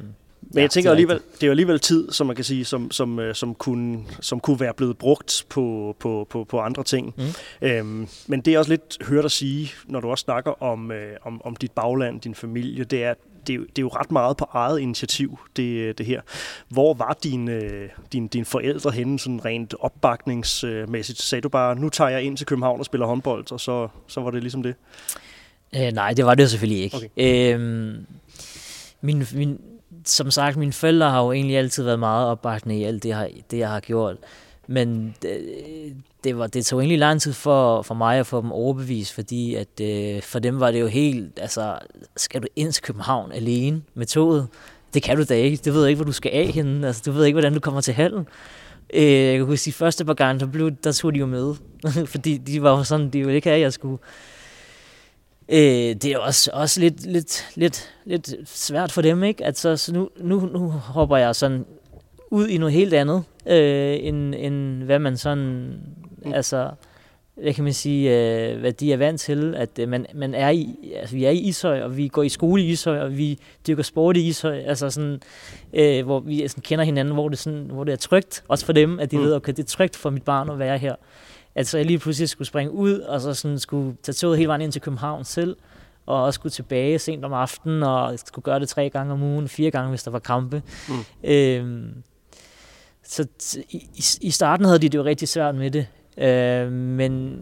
men 0.49 0.57
ja, 0.57 0.61
jeg 0.61 0.69
tænker 0.69 0.89
det 0.89 0.95
alligevel, 0.95 1.19
det 1.33 1.43
er 1.43 1.47
jo 1.47 1.51
alligevel 1.51 1.79
tid, 1.79 2.11
som 2.11 2.27
man 2.27 2.35
kan 2.35 2.45
sige, 2.45 2.65
som, 2.65 2.91
som, 2.91 3.19
øh, 3.19 3.35
som, 3.35 3.55
kunne, 3.55 4.03
som 4.21 4.39
kunne 4.39 4.59
være 4.59 4.73
blevet 4.73 4.97
brugt 4.97 5.45
på, 5.49 5.95
på, 5.99 6.27
på, 6.29 6.43
på 6.43 6.59
andre 6.59 6.83
ting. 6.83 7.13
Mm. 7.17 7.67
Øhm, 7.67 8.07
men 8.27 8.41
det 8.41 8.53
er 8.53 8.59
også 8.59 8.71
lidt 8.71 8.97
hørt 9.07 9.25
at 9.25 9.31
sige, 9.31 9.71
når 9.85 9.99
du 9.99 10.09
også 10.09 10.21
snakker 10.21 10.63
om, 10.63 10.91
øh, 10.91 11.17
om, 11.21 11.41
om 11.45 11.55
dit 11.55 11.71
bagland, 11.71 12.21
din 12.21 12.35
familie, 12.35 12.83
det 12.83 13.03
er, 13.03 13.13
det, 13.47 13.53
er 13.53 13.57
jo, 13.57 13.63
det 13.63 13.77
er 13.77 13.81
jo 13.81 13.87
ret 13.87 14.11
meget 14.11 14.37
på 14.37 14.45
eget 14.51 14.79
initiativ, 14.79 15.39
det, 15.55 15.97
det 15.97 16.05
her. 16.05 16.21
Hvor 16.69 16.93
var 16.93 17.17
dine, 17.23 17.61
din, 18.13 18.27
din 18.27 18.45
forældre 18.45 18.91
henne, 18.91 19.19
sådan 19.19 19.45
rent 19.45 19.73
opbakningsmæssigt? 19.79 21.21
Sagde 21.21 21.41
du 21.41 21.49
bare, 21.49 21.75
nu 21.75 21.89
tager 21.89 22.09
jeg 22.09 22.23
ind 22.23 22.37
til 22.37 22.45
København 22.45 22.79
og 22.79 22.85
spiller 22.85 23.07
håndbold, 23.07 23.51
og 23.51 23.59
så, 23.59 23.87
så 24.07 24.21
var 24.21 24.31
det 24.31 24.41
ligesom 24.41 24.63
det? 24.63 24.75
Øh, 25.75 25.91
nej, 25.93 26.13
det 26.13 26.25
var 26.25 26.35
det 26.35 26.43
jo 26.43 26.47
selvfølgelig 26.47 26.83
ikke. 26.83 26.97
Okay. 27.17 27.53
Øhm, 27.53 28.05
min, 29.01 29.25
min, 29.33 29.59
som 30.05 30.31
sagt, 30.31 30.57
mine 30.57 30.73
forældre 30.73 31.09
har 31.09 31.23
jo 31.23 31.31
egentlig 31.31 31.57
altid 31.57 31.83
været 31.83 31.99
meget 31.99 32.27
opbakkende 32.27 32.77
i 32.77 32.83
alt 32.83 33.03
det, 33.03 33.09
jeg, 33.09 33.31
det, 33.51 33.57
jeg 33.57 33.69
har 33.69 33.79
gjort. 33.79 34.15
Men 34.67 35.15
det, 35.21 35.39
det, 36.23 36.37
var, 36.37 36.47
det 36.47 36.65
tog 36.65 36.79
egentlig 36.79 36.99
lang 36.99 37.21
tid 37.21 37.33
for, 37.33 37.81
for 37.81 37.95
mig 37.95 38.19
at 38.19 38.27
få 38.27 38.41
dem 38.41 38.51
overbevist, 38.51 39.13
fordi 39.13 39.55
at, 39.55 39.81
øh, 39.81 40.21
for 40.21 40.39
dem 40.39 40.59
var 40.59 40.71
det 40.71 40.79
jo 40.79 40.87
helt, 40.87 41.39
altså, 41.41 41.77
skal 42.17 42.41
du 42.41 42.47
ind 42.55 42.71
til 42.71 42.83
København 42.83 43.31
alene 43.31 43.81
med 43.93 44.05
toget? 44.05 44.47
Det 44.93 45.03
kan 45.03 45.17
du 45.17 45.23
da 45.23 45.33
ikke. 45.33 45.57
Du 45.65 45.71
ved 45.71 45.87
ikke, 45.87 45.95
hvor 45.95 46.05
du 46.05 46.11
skal 46.11 46.31
af 46.33 46.47
henne. 46.47 46.87
Altså, 46.87 47.01
du 47.05 47.11
ved 47.11 47.25
ikke, 47.25 47.35
hvordan 47.35 47.53
du 47.53 47.59
kommer 47.59 47.81
til 47.81 47.93
hallen. 47.93 48.27
Øh, 48.93 49.03
jeg 49.03 49.37
kan 49.37 49.45
huske, 49.45 49.65
de 49.65 49.71
første 49.71 50.05
par 50.05 50.13
gange, 50.13 50.39
der, 50.39 50.45
blev, 50.45 50.71
der 50.71 50.91
tog 50.91 51.13
de 51.13 51.19
jo 51.19 51.25
med. 51.25 51.55
fordi 52.13 52.37
de 52.37 52.61
var 52.61 52.77
jo 52.77 52.83
sådan, 52.83 53.09
de 53.09 53.19
ville 53.19 53.35
ikke 53.35 53.49
have, 53.49 53.55
at 53.55 53.61
jeg 53.61 53.73
skulle 53.73 53.97
Øh, 55.49 55.95
det 55.95 56.05
er 56.05 56.17
også, 56.17 56.49
også 56.53 56.79
lidt, 56.79 57.05
lidt, 57.05 57.47
lidt, 57.55 57.93
lidt 58.05 58.33
svært 58.45 58.91
for 58.91 59.01
dem, 59.01 59.23
ikke? 59.23 59.45
Altså, 59.45 59.77
så 59.77 59.93
nu, 59.93 60.09
nu, 60.17 60.39
nu 60.39 60.69
hopper 60.69 61.17
jeg 61.17 61.35
sådan 61.35 61.65
ud 62.31 62.47
i 62.47 62.57
noget 62.57 62.73
helt 62.73 62.93
andet, 62.93 63.23
øh, 63.45 63.97
end, 64.01 64.35
end 64.37 64.83
hvad 64.83 64.99
man 64.99 65.17
sådan, 65.17 65.73
mm. 66.25 66.33
altså, 66.33 66.69
hvad 67.35 67.53
kan 67.53 67.63
man 67.63 67.73
sige, 67.73 68.11
øh, 68.11 68.59
hvad 68.59 68.71
de 68.71 68.93
er 68.93 68.97
vant 68.97 69.21
til, 69.21 69.55
at 69.55 69.79
øh, 69.79 69.89
man, 69.89 70.05
man 70.13 70.33
er 70.33 70.49
i, 70.49 70.93
altså 70.95 71.15
vi 71.15 71.25
er 71.25 71.29
i 71.29 71.37
Ishøj, 71.37 71.81
og 71.81 71.97
vi 71.97 72.07
går 72.07 72.23
i 72.23 72.29
skole 72.29 72.61
i 72.61 72.69
Ishøj, 72.69 72.99
og 72.99 73.17
vi 73.17 73.39
dyrker 73.67 73.83
sport 73.83 74.17
i 74.17 74.27
Ishøj, 74.27 74.57
altså 74.57 74.89
sådan, 74.89 75.21
øh, 75.73 76.05
hvor 76.05 76.19
vi 76.19 76.47
sådan 76.47 76.61
kender 76.61 76.85
hinanden, 76.85 77.13
hvor 77.13 77.29
det, 77.29 77.37
sådan, 77.37 77.69
hvor 77.71 77.83
det 77.83 77.91
er 77.91 77.97
trygt, 77.97 78.43
også 78.47 78.65
for 78.65 78.73
dem, 78.73 78.99
at 78.99 79.11
de 79.11 79.17
mm. 79.17 79.23
ved, 79.23 79.33
okay, 79.33 79.53
det 79.53 79.63
er 79.63 79.67
trygt 79.67 79.95
for 79.95 80.09
mit 80.09 80.23
barn 80.23 80.49
at 80.49 80.59
være 80.59 80.77
her 80.77 80.95
at 81.55 81.67
så 81.67 81.77
jeg 81.77 81.85
lige 81.85 81.99
pludselig 81.99 82.29
skulle 82.29 82.47
springe 82.47 82.71
ud, 82.71 82.99
og 82.99 83.21
så 83.21 83.33
sådan 83.33 83.59
skulle 83.59 83.95
tage 84.03 84.13
toget 84.13 84.37
hele 84.37 84.47
vejen 84.47 84.61
ind 84.61 84.71
til 84.71 84.81
København 84.81 85.23
selv, 85.23 85.57
og 86.05 86.23
også 86.23 86.37
skulle 86.37 86.51
tilbage 86.51 86.99
sent 86.99 87.25
om 87.25 87.33
aftenen, 87.33 87.83
og 87.83 88.19
skulle 88.25 88.43
gøre 88.43 88.59
det 88.59 88.69
tre 88.69 88.89
gange 88.89 89.13
om 89.13 89.23
ugen, 89.23 89.47
fire 89.47 89.71
gange, 89.71 89.89
hvis 89.89 90.03
der 90.03 90.11
var 90.11 90.19
kampe. 90.19 90.61
Mm. 90.89 91.29
Øhm, 91.29 91.93
så 93.03 93.27
i, 93.69 93.87
i 94.21 94.31
starten 94.31 94.65
havde 94.65 94.79
de 94.79 94.89
det 94.89 94.97
jo 94.97 95.03
rigtig 95.03 95.27
svært 95.27 95.55
med 95.55 95.71
det, 95.71 95.87
øh, 96.17 96.71
men 96.71 97.39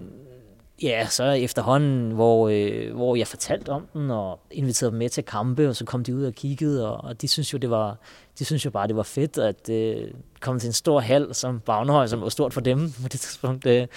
ja, 0.84 1.08
så 1.08 1.24
efterhånden, 1.24 2.12
hvor, 2.12 2.50
øh, 2.50 2.96
hvor 2.96 3.16
jeg 3.16 3.28
fortalte 3.28 3.70
om 3.70 3.88
den, 3.94 4.12
og 4.12 4.40
inviterede 4.52 4.92
dem 4.92 4.98
med 5.00 5.10
til 5.10 5.24
kampe, 5.24 5.70
og 5.70 5.76
så 5.76 5.86
kom 5.86 6.04
de 6.04 6.16
ud 6.16 6.26
og 6.26 6.34
kiggede, 6.34 6.92
og, 6.92 7.04
og 7.04 7.22
de 7.22 7.28
synes 7.28 7.54
jo, 7.54 7.58
det 7.58 7.70
var, 7.70 7.98
de 8.40 8.46
synes 8.46 8.66
jo 8.66 8.70
bare, 8.70 8.88
det 8.88 8.96
var 8.96 9.04
fedt 9.04 9.38
at 9.38 9.70
øh, 9.70 10.12
komme 10.40 10.60
til 10.60 10.68
en 10.68 10.74
stor 10.74 11.00
hal 11.00 11.36
som 11.36 11.60
Bagnehøj, 11.60 12.08
som 12.08 12.22
var 12.22 12.30
stort 12.30 12.54
for 12.54 12.62
dem 12.62 12.92
på 13.02 13.08
det 13.08 13.20
tidspunkt. 13.20 13.68
Øh, 13.68 13.88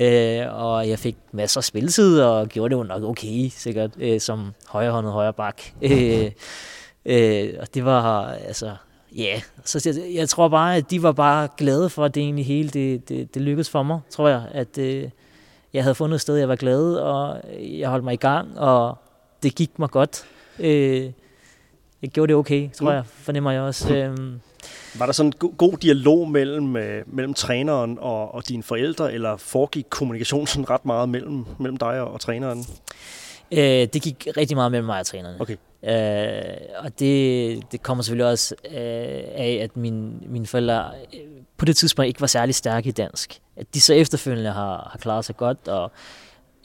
øh, 0.00 0.46
og 0.54 0.88
jeg 0.88 0.98
fik 0.98 1.16
masser 1.32 1.60
af 1.60 1.64
spilletid, 1.64 2.20
og 2.20 2.48
gjorde 2.48 2.74
det 2.74 2.78
jo 2.80 2.82
nok 2.82 3.02
okay, 3.02 3.48
sikkert, 3.48 3.90
øh, 3.98 4.20
som 4.20 4.54
højrehåndet 4.68 5.12
højre 5.12 5.32
bak. 5.32 5.62
Øh, 5.82 6.30
øh, 7.06 7.54
og 7.60 7.74
det 7.74 7.84
var, 7.84 8.32
altså, 8.32 8.76
ja, 9.16 9.22
yeah. 9.22 9.42
så 9.64 9.82
jeg, 9.86 10.14
jeg 10.14 10.28
tror 10.28 10.48
bare, 10.48 10.76
at 10.76 10.90
de 10.90 11.02
var 11.02 11.12
bare 11.12 11.48
glade 11.56 11.90
for, 11.90 12.04
at 12.04 12.14
det 12.14 12.22
egentlig 12.22 12.46
hele, 12.46 12.68
det, 12.68 13.08
det, 13.08 13.34
det 13.34 13.42
lykkedes 13.42 13.70
for 13.70 13.82
mig, 13.82 14.00
tror 14.10 14.28
jeg, 14.28 14.42
at 14.52 14.78
øh, 14.78 15.10
jeg 15.72 15.82
havde 15.82 15.94
fundet 15.94 16.14
et 16.14 16.20
sted, 16.20 16.36
jeg 16.36 16.48
var 16.48 16.56
glad, 16.56 16.94
og 16.94 17.40
jeg 17.58 17.88
holdt 17.88 18.04
mig 18.04 18.14
i 18.14 18.16
gang, 18.16 18.58
og 18.58 18.98
det 19.42 19.54
gik 19.54 19.78
mig 19.78 19.90
godt. 19.90 20.24
Øh, 20.58 21.12
jeg 22.02 22.10
gjorde 22.10 22.28
det 22.28 22.36
okay, 22.36 22.70
tror 22.72 22.90
mm. 22.90 22.94
jeg, 22.94 23.02
fornemmer 23.06 23.50
jeg 23.50 23.62
også. 23.62 23.94
Øhm. 23.94 24.40
Var 24.98 25.06
der 25.06 25.12
sådan 25.12 25.28
en 25.28 25.32
go- 25.38 25.52
god 25.56 25.76
dialog 25.76 26.28
mellem, 26.30 26.76
øh, 26.76 27.02
mellem 27.06 27.34
træneren 27.34 27.98
og, 28.00 28.34
og 28.34 28.48
dine 28.48 28.62
forældre, 28.62 29.12
eller 29.12 29.36
foregik 29.36 29.86
kommunikationen 29.90 30.46
sådan 30.46 30.70
ret 30.70 30.84
meget 30.84 31.08
mellem, 31.08 31.44
mellem 31.58 31.76
dig 31.76 32.00
og, 32.00 32.12
og 32.12 32.20
træneren? 32.20 32.64
Øh, 33.52 33.58
det 33.60 34.02
gik 34.02 34.28
rigtig 34.36 34.56
meget 34.56 34.70
mellem 34.70 34.86
mig 34.86 35.00
og 35.00 35.06
træneren. 35.06 35.40
Okay. 35.40 35.56
Øh, 35.82 36.56
og 36.78 36.98
det, 36.98 37.72
det 37.72 37.82
kommer 37.82 38.02
selvfølgelig 38.02 38.26
også 38.26 38.54
øh, 38.64 38.74
af, 39.34 39.58
at 39.62 39.76
mine, 39.76 40.12
mine 40.26 40.46
forældre 40.46 40.84
øh, 41.14 41.20
på 41.56 41.64
det 41.64 41.76
tidspunkt 41.76 42.06
ikke 42.06 42.20
var 42.20 42.26
særlig 42.26 42.54
stærke 42.54 42.88
i 42.88 42.92
dansk. 42.92 43.40
At 43.56 43.74
de 43.74 43.80
så 43.80 43.94
efterfølgende 43.94 44.50
har, 44.50 44.88
har 44.92 44.98
klaret 44.98 45.24
sig 45.24 45.36
godt, 45.36 45.68
og 45.68 45.92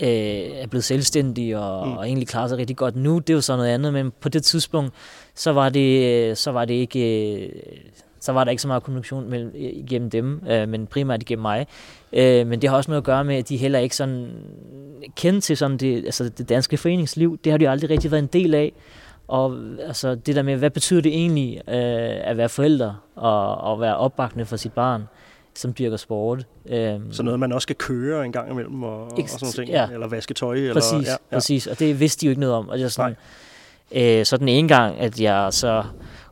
øh, 0.01 0.07
er 0.09 0.67
blevet 0.67 0.83
selvstændige 0.83 1.59
og, 1.59 1.87
mm. 1.87 1.97
og 1.97 2.07
egentlig 2.07 2.27
klarer 2.27 2.47
sig 2.47 2.57
rigtig 2.57 2.75
godt 2.75 2.95
nu. 2.95 3.19
Det 3.19 3.29
er 3.29 3.33
jo 3.33 3.41
så 3.41 3.55
noget 3.55 3.69
andet, 3.69 3.93
men 3.93 4.11
på 4.21 4.29
det 4.29 4.43
tidspunkt, 4.43 4.93
så 5.35 5.53
var 5.53 5.69
det, 5.69 6.37
så 6.37 6.51
var 6.51 6.65
det 6.65 6.73
ikke... 6.73 7.51
så 8.19 8.31
var 8.31 8.43
der 8.43 8.51
ikke 8.51 8.61
så 8.61 8.67
meget 8.67 8.83
kommunikation 8.83 9.29
mellem, 9.29 9.51
igennem 9.55 10.09
dem, 10.09 10.43
øh, 10.49 10.69
men 10.69 10.87
primært 10.87 11.21
igennem 11.21 11.41
mig. 11.41 11.67
Øh, 12.13 12.47
men 12.47 12.61
det 12.61 12.69
har 12.69 12.77
også 12.77 12.91
noget 12.91 13.01
at 13.01 13.05
gøre 13.05 13.23
med, 13.23 13.35
at 13.35 13.49
de 13.49 13.57
heller 13.57 13.79
ikke 13.79 13.95
sådan 13.95 14.27
kendte 15.15 15.41
til 15.41 15.57
sådan 15.57 15.77
det, 15.77 16.05
altså 16.05 16.29
det 16.29 16.49
danske 16.49 16.77
foreningsliv. 16.77 17.39
Det 17.43 17.51
har 17.51 17.57
de 17.57 17.69
aldrig 17.69 17.89
rigtig 17.89 18.11
været 18.11 18.23
en 18.23 18.29
del 18.33 18.53
af. 18.53 18.73
Og 19.27 19.57
altså, 19.79 20.15
det 20.15 20.35
der 20.35 20.41
med, 20.41 20.55
hvad 20.55 20.69
betyder 20.69 21.01
det 21.01 21.13
egentlig 21.13 21.61
øh, 21.67 22.29
at 22.29 22.37
være 22.37 22.49
forældre 22.49 22.97
og, 23.15 23.57
og 23.57 23.81
være 23.81 23.97
opbakende 23.97 24.45
for 24.45 24.57
sit 24.57 24.73
barn? 24.73 25.03
som 25.55 25.73
dyrker 25.73 25.97
sport. 25.97 26.45
Øhm, 26.69 27.11
så 27.11 27.23
noget, 27.23 27.39
man 27.39 27.51
også 27.51 27.65
skal 27.65 27.75
køre 27.75 28.25
en 28.25 28.31
gang 28.31 28.51
imellem 28.51 28.83
og, 28.83 29.03
og 29.03 29.09
sådan 29.09 29.37
nogle 29.41 29.53
ting, 29.53 29.69
ja. 29.69 29.89
eller 29.89 30.07
vaske 30.07 30.33
tøj? 30.33 30.73
Præcis, 30.73 30.93
eller, 30.93 31.09
ja, 31.09 31.11
ja. 31.31 31.35
præcis, 31.35 31.67
og 31.67 31.79
det 31.79 31.99
vidste 31.99 32.21
de 32.21 32.25
jo 32.25 32.29
ikke 32.29 32.39
noget 32.39 32.55
om. 32.55 32.69
Og 32.69 32.79
er 32.79 32.87
sådan, 32.87 33.15
øh, 33.91 34.25
så 34.25 34.37
den 34.37 34.47
ene 34.47 34.67
gang, 34.67 34.99
at 34.99 35.21
jeg 35.21 35.53
så 35.53 35.83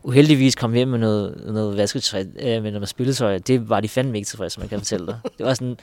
uheldigvis 0.04 0.56
kom 0.56 0.74
hjem 0.74 0.88
med 0.88 1.00
noget, 1.00 1.44
noget 1.46 1.78
vasketøj, 1.78 2.20
øh, 2.20 2.64
med 2.64 2.72
noget 2.72 2.90
spilletøj, 2.90 3.38
det 3.38 3.70
var 3.70 3.80
de 3.80 3.90
fandme 3.90 4.18
ikke 4.18 4.28
tilfredse, 4.28 4.60
man 4.60 4.70
kan 4.70 4.78
fortælle 4.78 5.08
dig. 5.08 5.20
Det 5.38 5.46
var 5.46 5.54
sådan, 5.54 5.78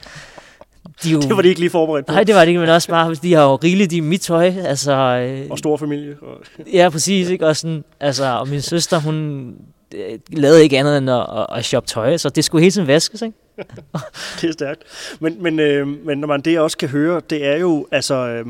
de 1.03 1.09
jo, 1.11 1.19
det 1.19 1.35
var 1.35 1.41
de 1.41 1.47
ikke 1.47 1.59
lige 1.59 1.69
forberedt 1.69 2.05
på. 2.05 2.13
Nej, 2.13 2.23
det 2.23 2.35
var 2.35 2.41
det 2.41 2.47
ikke, 2.47 2.59
men 2.59 2.69
også 2.69 2.87
bare, 2.87 3.15
de 3.15 3.33
har 3.33 3.43
jo 3.43 3.55
rigeligt 3.55 3.93
i 3.93 3.99
mit 3.99 4.21
tøj. 4.21 4.53
Altså, 4.65 4.91
øh, 4.91 5.47
og 5.49 5.57
stor 5.57 5.77
familie. 5.77 6.15
Og 6.21 6.37
ja, 6.73 6.89
præcis. 6.89 7.29
Ikke? 7.29 7.47
Og, 7.47 7.55
sådan, 7.55 7.83
altså, 7.99 8.25
og 8.25 8.47
min 8.47 8.61
søster, 8.61 8.99
hun 8.99 9.55
øh, 9.95 10.19
lavede 10.29 10.63
ikke 10.63 10.79
andet 10.79 10.97
end 10.97 11.09
at, 11.09 11.25
at, 11.37 11.47
at 11.57 11.65
shoppe 11.65 11.87
tøj, 11.87 12.17
så 12.17 12.29
det 12.29 12.45
skulle 12.45 12.61
hele 12.61 12.71
tiden 12.71 12.87
vaskes, 12.87 13.21
ikke? 13.21 13.37
det 14.41 14.47
er 14.47 14.51
stærkt. 14.51 14.83
Men, 15.19 15.43
men, 15.43 15.59
øh, 15.59 15.87
men 15.87 16.17
når 16.17 16.27
man 16.27 16.41
det 16.41 16.59
også 16.59 16.77
kan 16.77 16.89
høre, 16.89 17.21
det 17.29 17.45
er 17.45 17.57
jo, 17.57 17.87
altså, 17.91 18.15
øh, 18.15 18.45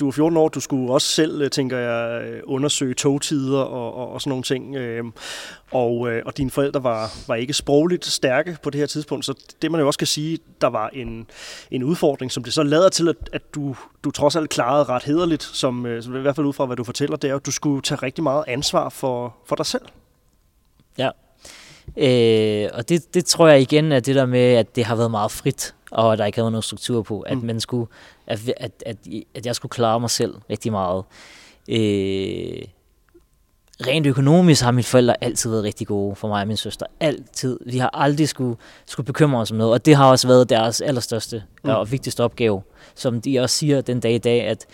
du 0.00 0.04
var 0.04 0.12
14 0.12 0.36
år, 0.36 0.48
du 0.48 0.60
skulle 0.60 0.92
også 0.92 1.08
selv, 1.08 1.42
øh, 1.42 1.50
tænker 1.50 1.78
jeg, 1.78 2.22
øh, 2.24 2.42
undersøge 2.44 2.94
togtider 2.94 3.60
og, 3.60 3.94
og, 3.94 4.12
og 4.12 4.20
sådan 4.20 4.30
nogle 4.30 4.42
ting. 4.42 4.76
Øhm, 4.76 5.12
og, 5.70 6.10
øh, 6.10 6.22
og 6.26 6.36
dine 6.36 6.50
forældre 6.50 6.82
var, 6.82 7.10
var 7.28 7.34
ikke 7.34 7.52
sprogligt 7.52 8.06
stærke 8.06 8.58
på 8.62 8.70
det 8.70 8.78
her 8.78 8.86
tidspunkt, 8.86 9.24
så 9.24 9.34
det 9.62 9.70
man 9.70 9.80
jo 9.80 9.86
også 9.86 9.98
kan 9.98 10.06
sige, 10.06 10.38
der 10.60 10.66
var 10.66 10.88
en, 10.88 11.26
en 11.70 11.82
udfordring, 11.82 12.32
som 12.32 12.44
det 12.44 12.52
så 12.52 12.62
lader 12.62 12.88
til, 12.88 13.08
at, 13.08 13.16
at 13.32 13.54
du, 13.54 13.76
du 14.04 14.10
trods 14.10 14.36
alt 14.36 14.50
klarede 14.50 14.84
ret 14.84 15.02
hederligt, 15.02 15.42
som, 15.42 15.86
som 16.00 16.16
i 16.16 16.20
hvert 16.20 16.36
fald 16.36 16.46
ud 16.46 16.52
fra, 16.52 16.66
hvad 16.66 16.76
du 16.76 16.84
fortæller, 16.84 17.16
det 17.16 17.30
er, 17.30 17.36
at 17.36 17.46
du 17.46 17.50
skulle 17.50 17.82
tage 17.82 18.02
rigtig 18.02 18.24
meget 18.24 18.44
ansvar 18.48 18.88
for, 18.88 19.36
for 19.46 19.56
dig 19.56 19.66
selv. 19.66 19.84
Ja, 20.98 21.10
øh, 21.96 22.68
og 22.74 22.88
det, 22.88 23.14
det 23.14 23.24
tror 23.24 23.48
jeg 23.48 23.60
igen 23.60 23.92
er 23.92 24.00
det 24.00 24.14
der 24.14 24.26
med, 24.26 24.54
at 24.54 24.76
det 24.76 24.84
har 24.84 24.96
været 24.96 25.10
meget 25.10 25.30
frit, 25.30 25.74
og 25.90 26.18
der 26.18 26.24
ikke 26.24 26.38
havde 26.38 26.50
noget 26.50 26.64
struktur 26.64 27.02
på, 27.02 27.20
at, 27.20 27.38
mm. 27.38 27.44
man 27.44 27.60
skulle, 27.60 27.86
at, 28.26 28.40
at, 28.56 28.72
at, 28.86 28.96
at 29.34 29.46
jeg 29.46 29.54
skulle 29.54 29.70
klare 29.70 30.00
mig 30.00 30.10
selv 30.10 30.34
rigtig 30.50 30.72
meget. 30.72 31.04
Øh, 31.68 32.62
rent 33.86 34.06
økonomisk 34.06 34.62
har 34.62 34.70
mine 34.70 34.82
forældre 34.82 35.24
altid 35.24 35.50
været 35.50 35.64
rigtig 35.64 35.86
gode 35.86 36.16
for 36.16 36.28
mig 36.28 36.40
og 36.40 36.48
min 36.48 36.56
søster. 36.56 36.86
Altid. 37.00 37.58
Vi 37.66 37.78
har 37.78 37.90
aldrig 37.92 38.28
skulle, 38.28 38.56
skulle 38.86 39.06
bekymre 39.06 39.40
os 39.40 39.50
om 39.50 39.56
noget, 39.56 39.72
og 39.72 39.86
det 39.86 39.96
har 39.96 40.10
også 40.10 40.28
været 40.28 40.48
deres 40.48 40.80
allerstørste 40.80 41.42
mm. 41.64 41.70
og 41.70 41.92
vigtigste 41.92 42.24
opgave, 42.24 42.62
som 42.94 43.20
de 43.20 43.40
også 43.40 43.56
siger 43.56 43.80
den 43.80 44.00
dag 44.00 44.14
i 44.14 44.18
dag, 44.18 44.46
at 44.46 44.66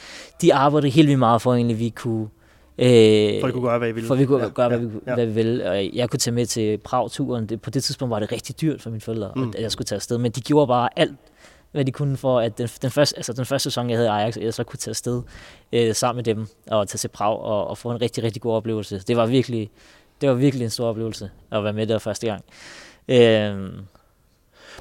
de 0.42 0.54
arbejder 0.54 0.88
helt 0.88 1.08
vildt 1.08 1.18
meget 1.18 1.42
for, 1.42 1.52
at 1.52 1.56
egentlig 1.56 1.78
vi 1.78 1.88
kunne 1.88 2.28
Øh, 2.78 3.40
for 3.40 3.46
at 3.46 3.52
kunne 3.52 3.68
gøre, 3.68 3.78
hvad 3.78 3.88
I 3.88 3.92
ville. 3.92 4.06
For 4.06 4.14
vi 4.14 4.26
kunne 4.26 4.42
ja, 4.42 4.48
gøre, 4.48 4.68
hvad, 4.68 4.78
ja, 4.78 4.84
vi, 4.84 4.98
ja. 5.06 5.14
hvad 5.14 5.26
vi 5.26 5.32
ville. 5.32 5.70
Og 5.70 5.90
jeg 5.94 6.10
kunne 6.10 6.18
tage 6.18 6.34
med 6.34 6.46
til 6.46 6.78
Prag-turen. 6.78 7.46
Det, 7.46 7.62
på 7.62 7.70
det 7.70 7.84
tidspunkt 7.84 8.10
var 8.10 8.20
det 8.20 8.32
rigtig 8.32 8.60
dyrt 8.60 8.82
for 8.82 8.90
mine 8.90 9.00
forældre, 9.00 9.32
mm. 9.36 9.52
at 9.56 9.62
jeg 9.62 9.72
skulle 9.72 9.86
tage 9.86 9.96
afsted. 9.96 10.18
Men 10.18 10.32
de 10.32 10.40
gjorde 10.40 10.66
bare 10.66 10.88
alt, 10.96 11.18
hvad 11.72 11.84
de 11.84 11.92
kunne 11.92 12.16
for, 12.16 12.40
at 12.40 12.58
den, 12.58 12.68
den, 12.82 12.90
første, 12.90 13.16
altså 13.16 13.32
den 13.32 13.46
første 13.46 13.70
sæson, 13.70 13.90
jeg 13.90 13.98
havde 13.98 14.08
i 14.08 14.10
Ajax, 14.10 14.36
jeg 14.36 14.54
så 14.54 14.64
kunne 14.64 14.78
tage 14.78 14.92
afsted 14.92 15.22
øh, 15.72 15.94
sammen 15.94 16.16
med 16.16 16.24
dem 16.24 16.46
og 16.70 16.88
tage 16.88 16.98
til 16.98 17.08
Prag 17.08 17.38
og, 17.38 17.66
og 17.66 17.78
få 17.78 17.90
en 17.90 18.00
rigtig, 18.00 18.24
rigtig 18.24 18.42
god 18.42 18.52
oplevelse. 18.52 18.98
Det 18.98 19.16
var 19.16 19.26
virkelig, 19.26 19.70
det 20.20 20.28
var 20.28 20.34
virkelig 20.34 20.64
en 20.64 20.70
stor 20.70 20.86
oplevelse 20.86 21.30
at 21.52 21.64
være 21.64 21.72
med 21.72 21.86
der 21.86 21.98
første 21.98 22.26
gang. 22.26 22.44
Øh, 23.08 23.72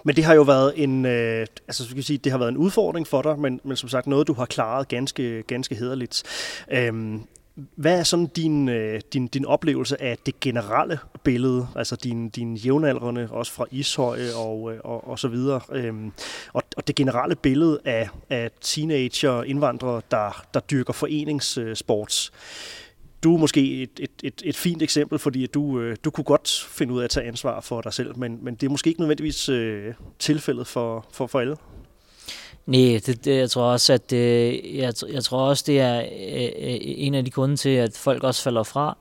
men 0.03 0.15
det 0.15 0.23
har 0.23 0.33
jo 0.33 0.41
været 0.41 0.73
en, 0.75 1.05
øh, 1.05 1.47
altså 1.67 1.85
skal 1.89 2.03
sige, 2.03 2.17
det 2.17 2.31
har 2.31 2.39
været 2.39 2.49
en 2.49 2.57
udfordring 2.57 3.07
for 3.07 3.21
dig, 3.21 3.39
men, 3.39 3.59
men 3.63 3.77
som 3.77 3.89
sagt 3.89 4.07
noget, 4.07 4.27
du 4.27 4.33
har 4.33 4.45
klaret 4.45 4.87
ganske, 4.87 5.43
ganske 5.43 5.75
hederligt. 5.75 6.23
Øhm, 6.71 7.21
hvad 7.55 7.99
er 7.99 8.03
sådan 8.03 8.27
din, 8.27 8.69
øh, 8.69 9.01
din, 9.13 9.27
din 9.27 9.45
oplevelse 9.45 10.01
af 10.01 10.17
det 10.25 10.39
generelle 10.39 10.99
billede, 11.23 11.67
altså 11.75 11.95
din, 11.95 12.29
din 12.29 12.55
jævnaldrende, 12.55 13.27
også 13.31 13.51
fra 13.51 13.65
Ishøj 13.71 14.19
og, 14.35 14.73
øh, 14.73 14.79
og, 14.83 15.07
og 15.07 15.19
så 15.19 15.27
videre, 15.27 15.61
øhm, 15.71 16.11
og, 16.53 16.63
og 16.77 16.87
det 16.87 16.95
generelle 16.95 17.35
billede 17.35 17.79
af, 17.85 18.09
af 18.29 18.51
teenager 18.61 19.43
indvandrere, 19.43 20.01
der, 20.11 20.45
der 20.53 20.59
dyrker 20.59 20.93
foreningssports. 20.93 22.31
Du 23.23 23.33
er 23.33 23.39
måske 23.39 23.83
et, 23.83 23.99
et, 23.99 24.11
et, 24.23 24.41
et 24.45 24.55
fint 24.55 24.81
eksempel, 24.81 25.19
fordi 25.19 25.47
du, 25.47 25.79
øh, 25.79 25.97
du 26.03 26.11
kunne 26.11 26.23
godt 26.23 26.67
finde 26.69 26.93
ud 26.93 26.99
af 26.99 27.03
at 27.03 27.09
tage 27.09 27.27
ansvar 27.27 27.61
for 27.61 27.81
dig 27.81 27.93
selv, 27.93 28.17
men, 28.17 28.39
men 28.41 28.55
det 28.55 28.65
er 28.65 28.69
måske 28.69 28.87
ikke 28.87 28.99
nødvendigvis 28.99 29.49
øh, 29.49 29.93
tilfældet 30.19 30.67
for, 30.67 31.05
for, 31.11 31.27
for 31.27 31.39
alle. 31.39 31.55
Nej, 32.65 32.99
det, 33.05 33.25
det, 33.25 33.37
jeg 33.37 33.49
tror 33.49 33.63
også, 33.63 33.93
at 33.93 34.09
det, 34.09 34.61
jeg, 34.77 34.93
jeg 35.13 35.23
tror 35.23 35.39
også, 35.39 35.63
det 35.67 35.79
er 35.79 35.99
øh, 35.99 36.69
øh, 36.69 36.77
en 36.81 37.15
af 37.15 37.25
de 37.25 37.31
grunde 37.31 37.55
til, 37.55 37.69
at 37.69 37.97
folk 37.97 38.23
også 38.23 38.43
falder 38.43 38.63
fra. 38.63 38.97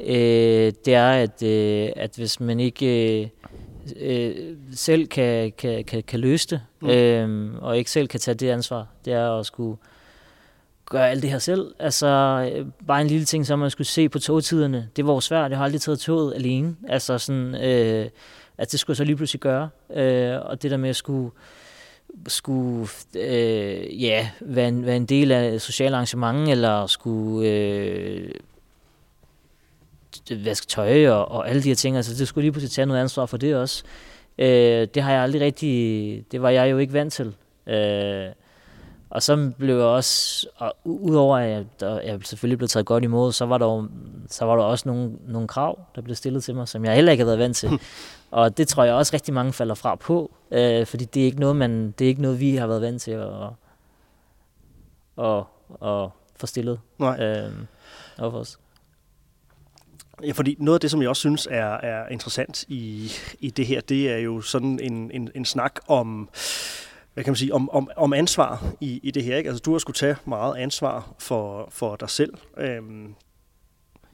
Øh, 0.00 0.72
det 0.84 0.94
er, 0.94 1.10
at, 1.10 1.42
øh, 1.42 1.90
at 1.96 2.16
hvis 2.16 2.40
man 2.40 2.60
ikke 2.60 3.22
øh, 3.22 3.28
øh, 3.96 4.34
selv 4.74 5.06
kan, 5.06 5.52
kan, 5.58 5.84
kan, 5.84 6.02
kan 6.02 6.20
løse 6.20 6.48
det, 6.48 6.60
mm. 6.80 6.88
øh, 6.88 7.54
og 7.62 7.78
ikke 7.78 7.90
selv 7.90 8.08
kan 8.08 8.20
tage 8.20 8.34
det 8.34 8.50
ansvar, 8.50 8.86
det 9.04 9.12
er 9.12 9.38
at 9.38 9.46
skulle 9.46 9.76
gøre 10.86 11.10
alt 11.10 11.22
det 11.22 11.30
her 11.30 11.38
selv. 11.38 11.74
Altså, 11.78 12.06
øh, 12.54 12.66
bare 12.86 13.00
en 13.00 13.06
lille 13.06 13.24
ting, 13.24 13.46
som 13.46 13.58
man 13.58 13.70
skulle 13.70 13.86
se 13.86 14.08
på 14.08 14.18
togtiderne. 14.18 14.88
Det 14.96 15.06
var 15.06 15.12
jo 15.12 15.20
svært, 15.20 15.50
jeg 15.50 15.58
har 15.58 15.64
aldrig 15.64 15.80
taget 15.80 15.98
toget 15.98 16.34
alene. 16.34 16.76
Altså 16.88 17.18
sådan, 17.18 17.54
øh, 17.54 18.08
at 18.58 18.72
det 18.72 18.80
skulle 18.80 18.94
jeg 18.94 18.96
så 18.96 19.04
lige 19.04 19.16
pludselig 19.16 19.40
gøre. 19.40 19.68
Øh, 19.94 20.38
og 20.42 20.62
det 20.62 20.70
der 20.70 20.76
med 20.76 20.90
at 20.90 20.96
skulle 20.96 21.30
skulle 22.28 22.88
øh, 23.16 24.02
ja, 24.02 24.30
være, 24.40 24.68
en, 24.68 24.86
være 24.86 24.96
en 24.96 25.06
del 25.06 25.32
af 25.32 25.48
et 25.48 25.62
socialt 25.62 25.94
arrangement, 25.94 26.48
eller 26.48 26.86
skulle 26.86 27.48
øh, 27.48 28.30
vaske 30.30 30.66
tøj 30.66 31.08
og, 31.08 31.30
og 31.30 31.48
alle 31.48 31.62
de 31.62 31.68
her 31.68 31.74
ting. 31.74 31.96
Altså, 31.96 32.14
det 32.14 32.28
skulle 32.28 32.42
lige 32.42 32.52
pludselig 32.52 32.70
tage 32.70 32.86
noget 32.86 33.00
ansvar 33.00 33.26
for 33.26 33.36
det 33.36 33.56
også. 33.56 33.84
Øh, 34.38 34.88
det 34.94 35.02
har 35.02 35.12
jeg 35.12 35.22
aldrig 35.22 35.40
rigtig... 35.40 36.24
Det 36.32 36.42
var 36.42 36.50
jeg 36.50 36.70
jo 36.70 36.78
ikke 36.78 36.92
vant 36.92 37.12
til. 37.12 37.34
Øh, 37.66 38.26
og 39.10 39.22
så 39.22 39.50
blev 39.58 39.76
jeg 39.76 39.84
også, 39.84 40.46
og 40.56 40.76
udover 40.84 41.38
at 41.38 41.50
jeg, 41.50 41.64
der, 41.80 42.00
jeg 42.00 42.20
selvfølgelig 42.24 42.58
blev 42.58 42.68
taget 42.68 42.86
godt 42.86 43.04
imod, 43.04 43.32
så 43.32 43.46
var 43.46 43.58
der, 43.58 43.86
så 44.28 44.44
var 44.44 44.56
der 44.56 44.62
også 44.62 44.88
nogle, 44.88 45.12
nogle 45.28 45.48
krav, 45.48 45.80
der 45.94 46.00
blev 46.00 46.16
stillet 46.16 46.44
til 46.44 46.54
mig, 46.54 46.68
som 46.68 46.84
jeg 46.84 46.94
heller 46.94 47.12
ikke 47.12 47.24
havde 47.24 47.38
været 47.38 47.38
vant 47.38 47.56
til. 47.56 47.70
og 48.34 48.56
det 48.56 48.68
tror 48.68 48.84
jeg 48.84 48.94
også 48.94 49.14
rigtig 49.14 49.34
mange 49.34 49.52
falder 49.52 49.74
fra 49.74 49.94
på, 49.94 50.34
øh, 50.50 50.86
fordi 50.86 51.04
det 51.04 51.22
er 51.22 51.26
ikke 51.26 51.40
noget, 51.40 51.56
man, 51.56 51.90
det 51.90 52.04
er 52.04 52.08
ikke 52.08 52.22
noget, 52.22 52.40
vi 52.40 52.56
har 52.56 52.66
været 52.66 52.82
vant 52.82 53.02
til 53.02 53.10
at, 53.10 53.28
at, 55.18 55.44
at 55.82 56.08
få 56.36 56.46
stillet 56.46 56.80
Nej. 56.98 57.20
Øh, 57.20 57.52
for 58.18 58.30
os. 58.30 58.58
Ja, 60.24 60.32
fordi 60.32 60.56
noget 60.58 60.76
af 60.76 60.80
det, 60.80 60.90
som 60.90 61.02
jeg 61.02 61.08
også 61.08 61.20
synes 61.20 61.48
er, 61.50 61.66
er 61.66 62.08
interessant 62.08 62.64
i, 62.68 63.10
i 63.40 63.50
det 63.50 63.66
her, 63.66 63.80
det 63.80 64.12
er 64.12 64.18
jo 64.18 64.40
sådan 64.40 64.80
en, 64.80 65.10
en, 65.10 65.30
en 65.34 65.44
snak 65.44 65.80
om 65.88 66.28
hvad 67.14 67.24
kan 67.24 67.30
man 67.30 67.36
sige, 67.36 67.54
om, 67.54 67.70
om, 67.70 67.90
om 67.96 68.12
ansvar 68.12 68.64
i, 68.80 69.00
i 69.02 69.10
det 69.10 69.24
her. 69.24 69.36
Ikke? 69.36 69.48
Altså, 69.48 69.62
du 69.62 69.72
har 69.72 69.78
skulle 69.78 69.96
tage 69.96 70.16
meget 70.24 70.56
ansvar 70.56 71.14
for, 71.18 71.68
for 71.70 71.96
dig 71.96 72.10
selv. 72.10 72.34
Øhm, 72.56 73.14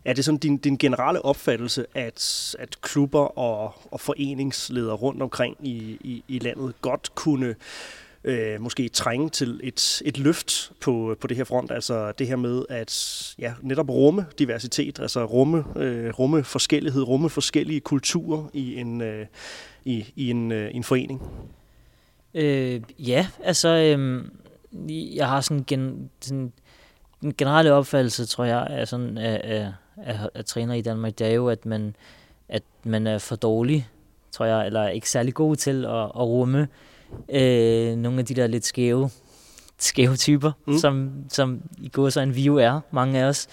er 0.04 0.12
det 0.12 0.24
sådan 0.24 0.38
din, 0.38 0.56
din 0.56 0.76
generelle 0.76 1.24
opfattelse, 1.24 1.86
at, 1.94 2.54
at 2.58 2.80
klubber 2.80 3.38
og, 3.38 3.74
og 3.90 4.00
foreningsledere 4.00 4.94
rundt 4.94 5.22
omkring 5.22 5.56
i, 5.60 5.98
i, 6.00 6.24
i 6.28 6.38
landet 6.38 6.74
godt 6.80 7.14
kunne 7.14 7.54
øh, 8.24 8.60
måske 8.60 8.88
trænge 8.88 9.30
til 9.30 9.60
et, 9.62 10.02
et 10.04 10.18
løft 10.18 10.72
på, 10.80 11.16
på 11.20 11.26
det 11.26 11.36
her 11.36 11.44
front? 11.44 11.70
Altså 11.70 12.12
det 12.12 12.26
her 12.26 12.36
med 12.36 12.64
at 12.68 13.34
ja, 13.38 13.52
netop 13.62 13.90
rumme 13.90 14.26
diversitet, 14.38 15.00
altså 15.00 15.24
rumme, 15.24 15.64
øh, 15.76 16.10
rumme 16.18 16.44
forskellighed, 16.44 17.02
rumme 17.02 17.30
forskellige 17.30 17.80
kulturer 17.80 18.48
i 18.52 18.76
en, 18.76 19.00
øh, 19.00 19.26
i, 19.84 20.12
i 20.16 20.30
en, 20.30 20.52
øh, 20.52 20.74
en 20.74 20.84
forening? 20.84 21.22
Øh, 22.34 22.80
ja, 22.98 23.26
altså, 23.44 23.68
øh, 23.68 24.24
jeg 25.16 25.28
har 25.28 25.40
sådan, 25.40 25.64
gen, 25.66 26.10
sådan 26.20 26.52
en 27.22 27.34
generelle 27.38 27.72
opfattelse, 27.72 28.26
tror 28.26 28.44
jeg, 28.44 28.66
er 28.70 28.84
sådan, 28.84 29.18
af, 29.18 29.40
af, 29.44 29.72
af, 30.04 30.28
af 30.34 30.44
træner 30.44 30.74
i 30.74 30.82
Danmark, 30.82 31.18
det 31.18 31.26
er 31.26 31.32
jo, 31.32 31.48
at 31.48 31.66
man, 31.66 31.96
at 32.48 32.62
man 32.84 33.06
er 33.06 33.18
for 33.18 33.36
dårlig, 33.36 33.88
tror 34.32 34.44
jeg, 34.44 34.66
eller 34.66 34.88
ikke 34.88 35.10
særlig 35.10 35.34
god 35.34 35.56
til 35.56 35.84
at, 35.84 36.04
at 36.04 36.20
rumme 36.20 36.68
øh, 37.28 37.96
nogle 37.96 38.18
af 38.18 38.24
de 38.26 38.34
der 38.34 38.46
lidt 38.46 38.64
skæve, 38.64 39.10
skæve 39.78 40.16
typer, 40.16 40.52
mm. 40.66 40.78
som, 40.78 41.10
som 41.28 41.62
i 41.78 41.88
går 41.88 42.08
så 42.08 42.20
en 42.20 42.34
view 42.34 42.56
er, 42.56 42.80
mange 42.90 43.18
af 43.18 43.24
os. 43.24 43.48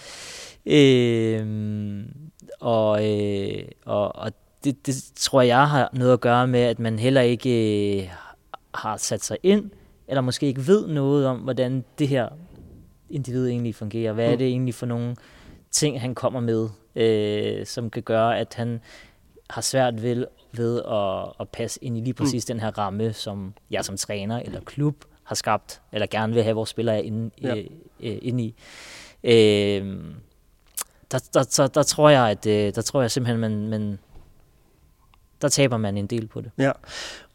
Øh, 0.66 1.46
og, 2.60 3.06
øh, 3.06 3.64
og, 3.84 4.16
og 4.16 4.32
det, 4.64 4.86
det 4.86 5.04
tror 5.16 5.42
jeg 5.42 5.68
har 5.68 5.90
noget 5.92 6.12
at 6.12 6.20
gøre 6.20 6.46
med, 6.46 6.60
at 6.60 6.78
man 6.78 6.98
heller 6.98 7.20
ikke 7.20 8.00
øh, 8.02 8.08
har 8.74 8.96
sat 8.96 9.24
sig 9.24 9.36
ind, 9.42 9.70
eller 10.08 10.20
måske 10.20 10.46
ikke 10.46 10.66
ved 10.66 10.88
noget 10.88 11.26
om, 11.26 11.38
hvordan 11.38 11.84
det 11.98 12.08
her 12.08 12.28
individ 13.10 13.48
egentlig 13.48 13.74
fungerer. 13.74 14.12
Hvad 14.12 14.26
er 14.26 14.32
mm. 14.32 14.38
det 14.38 14.46
egentlig 14.46 14.74
for 14.74 14.86
nogle 14.86 15.16
ting, 15.78 16.00
han 16.00 16.14
kommer 16.14 16.40
med, 16.40 16.68
øh, 16.96 17.66
som 17.66 17.90
kan 17.90 18.02
gøre, 18.02 18.38
at 18.38 18.54
han 18.54 18.80
har 19.50 19.62
svært 19.62 20.02
ved, 20.02 20.26
ved 20.52 20.82
at, 20.82 21.32
at 21.40 21.48
passe 21.48 21.84
ind 21.84 21.98
i 21.98 22.00
lige 22.00 22.14
præcis 22.14 22.48
mm. 22.48 22.54
den 22.54 22.60
her 22.60 22.78
ramme, 22.78 23.12
som 23.12 23.54
jeg 23.70 23.84
som 23.84 23.96
træner 23.96 24.40
eller 24.40 24.60
klub 24.60 25.04
har 25.22 25.34
skabt, 25.34 25.80
eller 25.92 26.06
gerne 26.06 26.34
vil 26.34 26.42
have 26.42 26.54
vores 26.54 26.70
spillere 26.70 27.04
inde, 27.04 27.30
ja. 27.42 27.56
øh, 27.56 27.64
øh, 28.00 28.18
inde 28.22 28.44
i. 28.44 28.54
Øh, 29.24 29.96
der, 31.10 31.28
der, 31.34 31.42
der, 31.56 31.66
der, 31.66 31.82
tror 31.82 32.08
jeg, 32.08 32.30
at 32.30 32.46
øh, 32.46 32.74
der 32.74 32.82
tror 32.82 33.00
jeg 33.00 33.10
simpelthen, 33.10 33.40
man, 33.40 33.68
man, 33.68 33.98
der 35.42 35.48
taber 35.48 35.76
man 35.76 35.96
en 35.96 36.06
del 36.06 36.26
på 36.26 36.40
det. 36.40 36.50
Ja, 36.58 36.72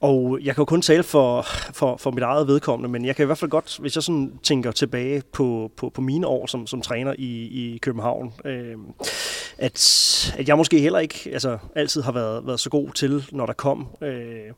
og 0.01 0.39
jeg 0.43 0.55
kan 0.55 0.61
jo 0.61 0.65
kun 0.65 0.81
tale 0.81 1.03
for, 1.03 1.41
for, 1.73 1.97
for 1.97 2.11
mit 2.11 2.23
eget 2.23 2.47
vedkommende, 2.47 2.89
men 2.89 3.05
jeg 3.05 3.15
kan 3.15 3.23
i 3.23 3.25
hvert 3.25 3.37
fald 3.37 3.51
godt, 3.51 3.77
hvis 3.79 3.95
jeg 3.95 4.03
sådan 4.03 4.39
tænker 4.43 4.71
tilbage 4.71 5.23
på, 5.31 5.71
på, 5.77 5.89
på 5.89 6.01
mine 6.01 6.27
år 6.27 6.47
som, 6.47 6.67
som 6.67 6.81
træner 6.81 7.13
i, 7.17 7.73
i 7.73 7.77
København, 7.77 8.33
øh, 8.45 8.75
at, 9.57 10.35
at 10.37 10.47
jeg 10.47 10.57
måske 10.57 10.79
heller 10.79 10.99
ikke 10.99 11.29
altså, 11.33 11.57
altid 11.75 12.01
har 12.01 12.11
været, 12.11 12.47
været 12.47 12.59
så 12.59 12.69
god 12.69 12.89
til, 12.89 13.25
når 13.31 13.45
der 13.45 13.53
kom 13.53 13.87
øh, 14.01 14.51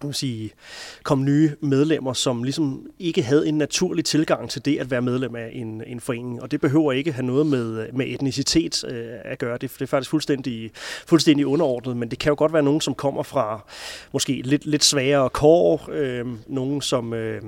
kan 0.00 0.12
sige, 0.12 0.50
kom 1.02 1.24
nye 1.24 1.52
medlemmer, 1.60 2.12
som 2.12 2.42
ligesom 2.42 2.86
ikke 2.98 3.22
havde 3.22 3.48
en 3.48 3.58
naturlig 3.58 4.04
tilgang 4.04 4.50
til 4.50 4.64
det 4.64 4.78
at 4.78 4.90
være 4.90 5.02
medlem 5.02 5.36
af 5.36 5.50
en, 5.52 5.82
en 5.86 6.00
forening. 6.00 6.42
Og 6.42 6.50
det 6.50 6.60
behøver 6.60 6.92
ikke 6.92 7.12
have 7.12 7.26
noget 7.26 7.46
med, 7.46 7.92
med 7.92 8.06
etnicitet 8.08 8.84
øh, 8.84 9.06
at 9.24 9.38
gøre. 9.38 9.58
Det, 9.58 9.72
det 9.72 9.82
er 9.82 9.86
faktisk 9.86 10.10
fuldstændig, 10.10 10.70
fuldstændig 11.06 11.46
underordnet, 11.46 11.96
men 11.96 12.10
det 12.10 12.18
kan 12.18 12.30
jo 12.30 12.36
godt 12.38 12.52
være 12.52 12.62
nogen, 12.62 12.80
som 12.80 12.94
kommer 12.94 13.22
fra 13.22 13.64
måske 14.12 14.42
lidt, 14.44 14.66
lidt 14.66 14.84
svagere 14.84 15.30
kår, 15.30 15.88
øh, 15.92 16.26
nogen 16.46 16.82
som... 16.82 17.14
Øh, 17.14 17.42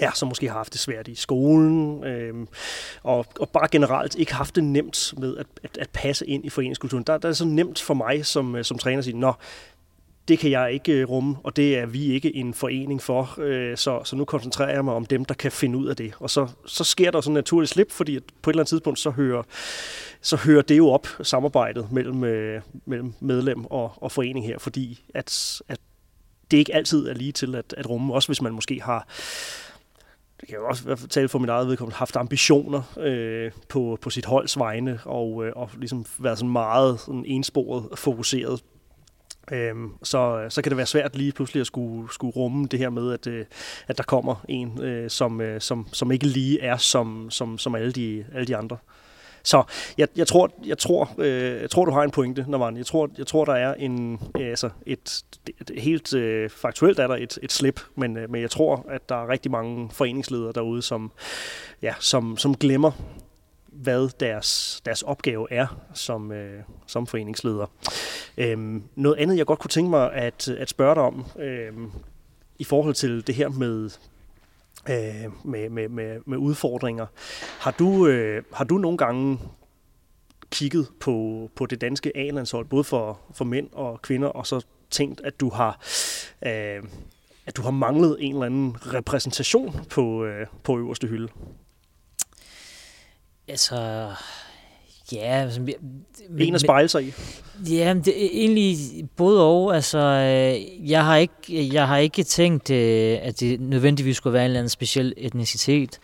ja, 0.00 0.10
som 0.14 0.28
måske 0.28 0.48
har 0.48 0.56
haft 0.56 0.72
det 0.72 0.80
svært 0.80 1.08
i 1.08 1.14
skolen, 1.14 2.04
øh, 2.04 2.34
og, 3.02 3.26
og 3.40 3.48
bare 3.48 3.68
generelt 3.70 4.14
ikke 4.14 4.34
haft 4.34 4.56
det 4.56 4.64
nemt 4.64 5.14
med 5.18 5.36
at, 5.36 5.46
at, 5.62 5.78
at 5.78 5.90
passe 5.90 6.26
ind 6.26 6.44
i 6.44 6.48
foreningskulturen. 6.48 7.04
Der, 7.04 7.18
der 7.18 7.28
er 7.28 7.30
det 7.30 7.36
så 7.36 7.44
nemt 7.44 7.80
for 7.80 7.94
mig 7.94 8.26
som, 8.26 8.56
øh, 8.56 8.64
som 8.64 8.78
træner 8.78 8.98
at 8.98 9.04
sige, 9.04 9.18
nå, 9.18 9.32
det 10.28 10.38
kan 10.38 10.50
jeg 10.50 10.72
ikke 10.72 10.92
øh, 10.92 11.08
rumme, 11.08 11.36
og 11.42 11.56
det 11.56 11.78
er 11.78 11.86
vi 11.86 12.12
ikke 12.12 12.36
en 12.36 12.54
forening 12.54 13.02
for, 13.02 13.34
øh, 13.38 13.76
så, 13.76 14.00
så 14.04 14.16
nu 14.16 14.24
koncentrerer 14.24 14.74
jeg 14.74 14.84
mig 14.84 14.94
om 14.94 15.06
dem, 15.06 15.24
der 15.24 15.34
kan 15.34 15.52
finde 15.52 15.78
ud 15.78 15.86
af 15.86 15.96
det. 15.96 16.12
Og 16.20 16.30
så, 16.30 16.48
så 16.66 16.84
sker 16.84 17.10
der 17.10 17.20
sådan 17.20 17.32
en 17.32 17.34
naturlig 17.34 17.68
slip, 17.68 17.92
fordi 17.92 18.16
at 18.16 18.22
på 18.42 18.50
et 18.50 18.52
eller 18.52 18.60
andet 18.60 18.68
tidspunkt, 18.68 18.98
så 18.98 19.10
hører, 19.10 19.42
så 20.20 20.36
hører 20.36 20.62
det 20.62 20.76
jo 20.78 20.88
op, 20.88 21.08
samarbejdet 21.22 21.92
mellem, 21.92 22.24
øh, 22.24 22.62
mellem 22.84 23.12
medlem 23.20 23.64
og, 23.64 23.92
og 23.96 24.12
forening 24.12 24.46
her, 24.46 24.58
fordi 24.58 25.04
at, 25.14 25.62
at 25.68 25.78
det 26.50 26.56
ikke 26.56 26.74
altid 26.74 27.08
er 27.08 27.14
lige 27.14 27.32
til 27.32 27.54
at, 27.54 27.74
at 27.76 27.90
rumme, 27.90 28.14
også 28.14 28.28
hvis 28.28 28.42
man 28.42 28.52
måske 28.52 28.82
har 28.82 29.08
det 30.40 30.48
kan 30.48 30.54
jeg 30.58 30.64
også 30.64 31.06
tale 31.10 31.28
for 31.28 31.38
mit 31.38 31.50
eget 31.50 31.68
vedkommende, 31.68 31.96
haft 31.96 32.16
ambitioner 32.16 32.82
øh, 32.98 33.52
på, 33.68 33.98
på 34.00 34.10
sit 34.10 34.24
holds 34.24 34.58
vegne, 34.58 35.00
og, 35.04 35.46
øh, 35.46 35.52
og 35.56 35.70
ligesom 35.78 36.04
været 36.18 36.38
sådan 36.38 36.52
meget 36.52 37.00
sådan 37.00 37.24
ensporet 37.26 37.98
fokuseret 37.98 38.60
Øhm, 39.52 39.92
så, 40.02 40.38
øh, 40.38 40.50
så 40.50 40.62
kan 40.62 40.70
det 40.70 40.76
være 40.76 40.86
svært 40.86 41.16
lige 41.16 41.32
pludselig 41.32 41.60
at 41.60 41.66
skulle, 41.66 42.12
skulle 42.12 42.32
rumme 42.36 42.66
det 42.66 42.78
her 42.78 42.90
med, 42.90 43.12
at, 43.12 43.26
øh, 43.26 43.44
at 43.88 43.98
der 43.98 44.04
kommer 44.04 44.44
en, 44.48 44.82
øh, 44.82 45.10
som, 45.10 45.40
øh, 45.40 45.60
som, 45.60 45.86
som 45.92 46.12
ikke 46.12 46.26
lige 46.26 46.60
er 46.60 46.76
som, 46.76 47.30
som, 47.30 47.58
som 47.58 47.74
alle, 47.74 47.92
de, 47.92 48.24
alle 48.34 48.46
de 48.46 48.56
andre. 48.56 48.76
Så 49.46 49.62
jeg, 49.98 50.08
jeg, 50.16 50.26
tror, 50.26 50.50
jeg, 50.64 50.78
tror, 50.78 51.10
øh, 51.18 51.60
jeg 51.60 51.70
tror, 51.70 51.84
du 51.84 51.90
har 51.90 52.02
en 52.02 52.10
pointe, 52.10 52.44
Navan. 52.48 52.76
Jeg 52.76 52.86
tror, 52.86 53.10
jeg 53.18 53.26
tror 53.26 53.44
der 53.44 53.52
er 53.52 53.74
en, 53.74 54.20
øh, 54.38 54.46
altså 54.46 54.70
et, 54.86 55.24
et, 55.60 55.70
et 55.70 55.82
helt 55.82 56.14
øh, 56.14 56.50
faktuelt 56.50 56.98
er 56.98 57.06
der 57.06 57.16
et, 57.16 57.38
et 57.42 57.52
slip, 57.52 57.80
men, 57.94 58.16
øh, 58.16 58.30
men 58.30 58.42
jeg 58.42 58.50
tror, 58.50 58.86
at 58.90 59.08
der 59.08 59.14
er 59.14 59.28
rigtig 59.28 59.50
mange 59.50 59.90
foreningsledere 59.92 60.52
derude, 60.52 60.82
som, 60.82 61.12
ja, 61.82 61.94
som, 62.00 62.36
som 62.36 62.54
glemmer 62.54 62.92
hvad 63.82 64.08
deres, 64.20 64.80
deres 64.84 65.02
opgave 65.02 65.52
er 65.52 65.66
som, 65.94 66.32
øh, 66.32 66.62
som 66.86 67.06
foreningsleder. 67.06 67.66
Øhm, 68.38 68.82
noget 68.94 69.16
andet, 69.16 69.36
jeg 69.36 69.46
godt 69.46 69.58
kunne 69.58 69.68
tænke 69.68 69.90
mig 69.90 70.12
at, 70.12 70.48
at 70.48 70.68
spørge 70.68 70.94
dig 70.94 71.02
om, 71.02 71.24
øhm, 71.38 71.90
i 72.58 72.64
forhold 72.64 72.94
til 72.94 73.26
det 73.26 73.34
her 73.34 73.48
med, 73.48 73.90
øh, 74.90 75.30
med, 75.44 75.68
med, 75.70 75.88
med, 75.88 76.20
med 76.26 76.38
udfordringer. 76.38 77.06
Har 77.60 77.70
du, 77.70 78.06
øh, 78.06 78.42
har 78.52 78.64
du 78.64 78.78
nogle 78.78 78.98
gange 78.98 79.38
kigget 80.50 80.88
på, 81.00 81.48
på 81.54 81.66
det 81.66 81.80
danske 81.80 82.16
A-landshold, 82.16 82.66
både 82.66 82.84
for, 82.84 83.20
for 83.34 83.44
mænd 83.44 83.68
og 83.72 84.02
kvinder, 84.02 84.28
og 84.28 84.46
så 84.46 84.66
tænkt, 84.90 85.20
at 85.24 85.40
du 85.40 85.50
har... 85.50 85.80
Øh, 86.46 86.82
at 87.46 87.56
du 87.56 87.62
har 87.62 87.70
manglet 87.70 88.16
en 88.20 88.32
eller 88.32 88.46
anden 88.46 88.76
repræsentation 88.94 89.74
på, 89.90 90.24
øh, 90.24 90.46
på 90.62 90.78
øverste 90.78 91.06
hylde? 91.06 91.28
Altså, 93.48 94.10
ja... 95.12 95.42
Altså, 95.42 95.60
en 96.38 96.54
at 96.54 96.60
spejle 96.60 96.88
sig 96.88 97.04
i? 97.04 97.12
Ja, 97.70 97.94
det 98.04 98.24
er 98.24 98.28
egentlig 98.32 98.76
både 99.16 99.42
og. 99.42 99.74
Altså, 99.74 99.98
øh, 99.98 100.90
jeg 100.90 101.04
har 101.04 101.16
ikke, 101.16 101.74
jeg 101.74 101.88
har 101.88 101.98
ikke 101.98 102.22
tænkt, 102.22 102.70
øh, 102.70 103.18
at 103.22 103.40
det 103.40 103.60
nødvendigvis 103.60 104.16
skulle 104.16 104.32
være 104.34 104.42
en 104.42 104.50
eller 104.50 104.58
anden 104.58 104.70
speciel 104.70 105.14
etnicitet, 105.16 105.98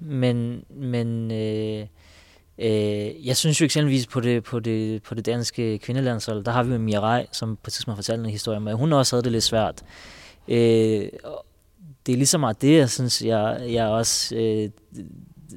men, 0.00 0.64
men 0.70 1.30
øh, 1.30 1.86
øh, 2.58 3.26
jeg 3.26 3.36
synes 3.36 3.60
jo 3.60 3.64
eksempelvis 3.64 4.06
på 4.06 4.20
det, 4.20 4.44
på 4.44 4.60
det, 4.60 5.02
på 5.02 5.14
det 5.14 5.26
danske 5.26 5.78
kvindelandshold, 5.78 6.44
der 6.44 6.52
har 6.52 6.62
vi 6.62 6.72
jo 6.72 6.78
Mirai, 6.78 7.26
som 7.32 7.56
på 7.56 7.68
et 7.68 7.72
tidspunkt 7.72 7.96
har 7.96 8.02
fortalt 8.02 8.20
en 8.20 8.30
historie 8.30 8.56
om, 8.56 8.68
at 8.68 8.76
hun 8.76 8.92
også 8.92 9.16
havde 9.16 9.24
det 9.24 9.32
lidt 9.32 9.44
svært. 9.44 9.82
Øh, 10.48 11.08
det 12.06 12.12
er 12.12 12.16
lige 12.16 12.26
så 12.26 12.38
meget 12.38 12.62
det, 12.62 12.78
jeg 12.78 12.90
synes, 12.90 13.22
jeg, 13.22 13.64
jeg 13.68 13.86
også 13.86 14.36
øh, 14.36 14.70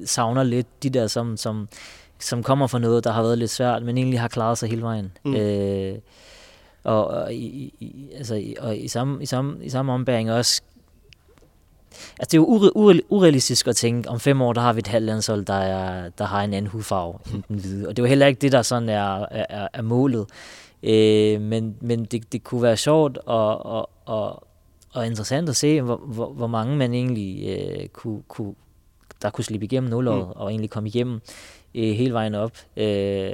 savner 0.04 0.42
lidt 0.42 0.82
de 0.82 0.90
der, 0.90 1.06
som, 1.06 1.36
som, 1.36 1.68
som 2.18 2.42
kommer 2.42 2.66
fra 2.66 2.78
noget, 2.78 3.04
der 3.04 3.12
har 3.12 3.22
været 3.22 3.38
lidt 3.38 3.50
svært, 3.50 3.82
men 3.82 3.98
egentlig 3.98 4.20
har 4.20 4.28
klaret 4.28 4.58
sig 4.58 4.68
hele 4.68 4.82
vejen. 4.82 5.12
Mm. 5.24 5.34
Øh, 5.34 5.98
og, 6.84 7.06
og, 7.06 7.34
i, 7.34 7.74
i, 7.80 8.08
altså, 8.16 8.42
og 8.58 8.76
i, 8.76 8.88
samme, 8.88 9.22
i, 9.22 9.26
samme, 9.26 9.64
i 9.64 9.68
samme 9.68 9.92
ombæring 9.92 10.32
også 10.32 10.62
Altså, 12.18 12.26
det 12.30 12.34
er 12.34 12.38
jo 12.38 12.44
ure, 12.44 12.76
ure, 12.76 13.00
urealistisk 13.08 13.68
at 13.68 13.76
tænke, 13.76 14.08
om 14.08 14.20
fem 14.20 14.42
år, 14.42 14.52
der 14.52 14.60
har 14.60 14.72
vi 14.72 14.78
et 14.78 14.86
halvt 14.86 15.06
landshold, 15.06 15.44
der, 15.44 15.54
er, 15.54 16.08
der 16.08 16.24
har 16.24 16.42
en 16.44 16.54
anden 16.54 16.70
hudfarve 16.70 17.14
end 17.34 17.42
den 17.48 17.58
hvide. 17.58 17.88
Og 17.88 17.96
det 17.96 18.02
er 18.02 18.06
jo 18.06 18.08
heller 18.08 18.26
ikke 18.26 18.40
det, 18.40 18.52
der 18.52 18.62
sådan 18.62 18.88
er, 18.88 19.26
er, 19.30 19.68
er 19.72 19.82
målet. 19.82 20.26
Øh, 20.82 21.40
men 21.40 21.76
men 21.80 22.04
det, 22.04 22.32
det 22.32 22.44
kunne 22.44 22.62
være 22.62 22.76
sjovt 22.76 23.18
og, 23.26 23.66
og, 23.66 23.90
og, 24.04 24.44
og 24.92 25.06
interessant 25.06 25.48
at 25.48 25.56
se, 25.56 25.82
hvor, 25.82 25.96
hvor, 25.96 26.32
hvor 26.32 26.46
mange 26.46 26.76
man 26.76 26.94
egentlig 26.94 27.48
øh, 27.48 27.88
kunne, 27.88 28.22
kunne, 28.28 28.54
der 29.22 29.30
kunne 29.30 29.44
slippe 29.44 29.64
igennem 29.64 29.90
nulåret 29.90 30.26
mm. 30.26 30.32
og 30.36 30.50
egentlig 30.50 30.70
komme 30.70 30.88
igennem 30.88 31.20
øh, 31.74 31.92
hele 31.92 32.12
vejen 32.12 32.34
op, 32.34 32.52
øh, 32.76 33.32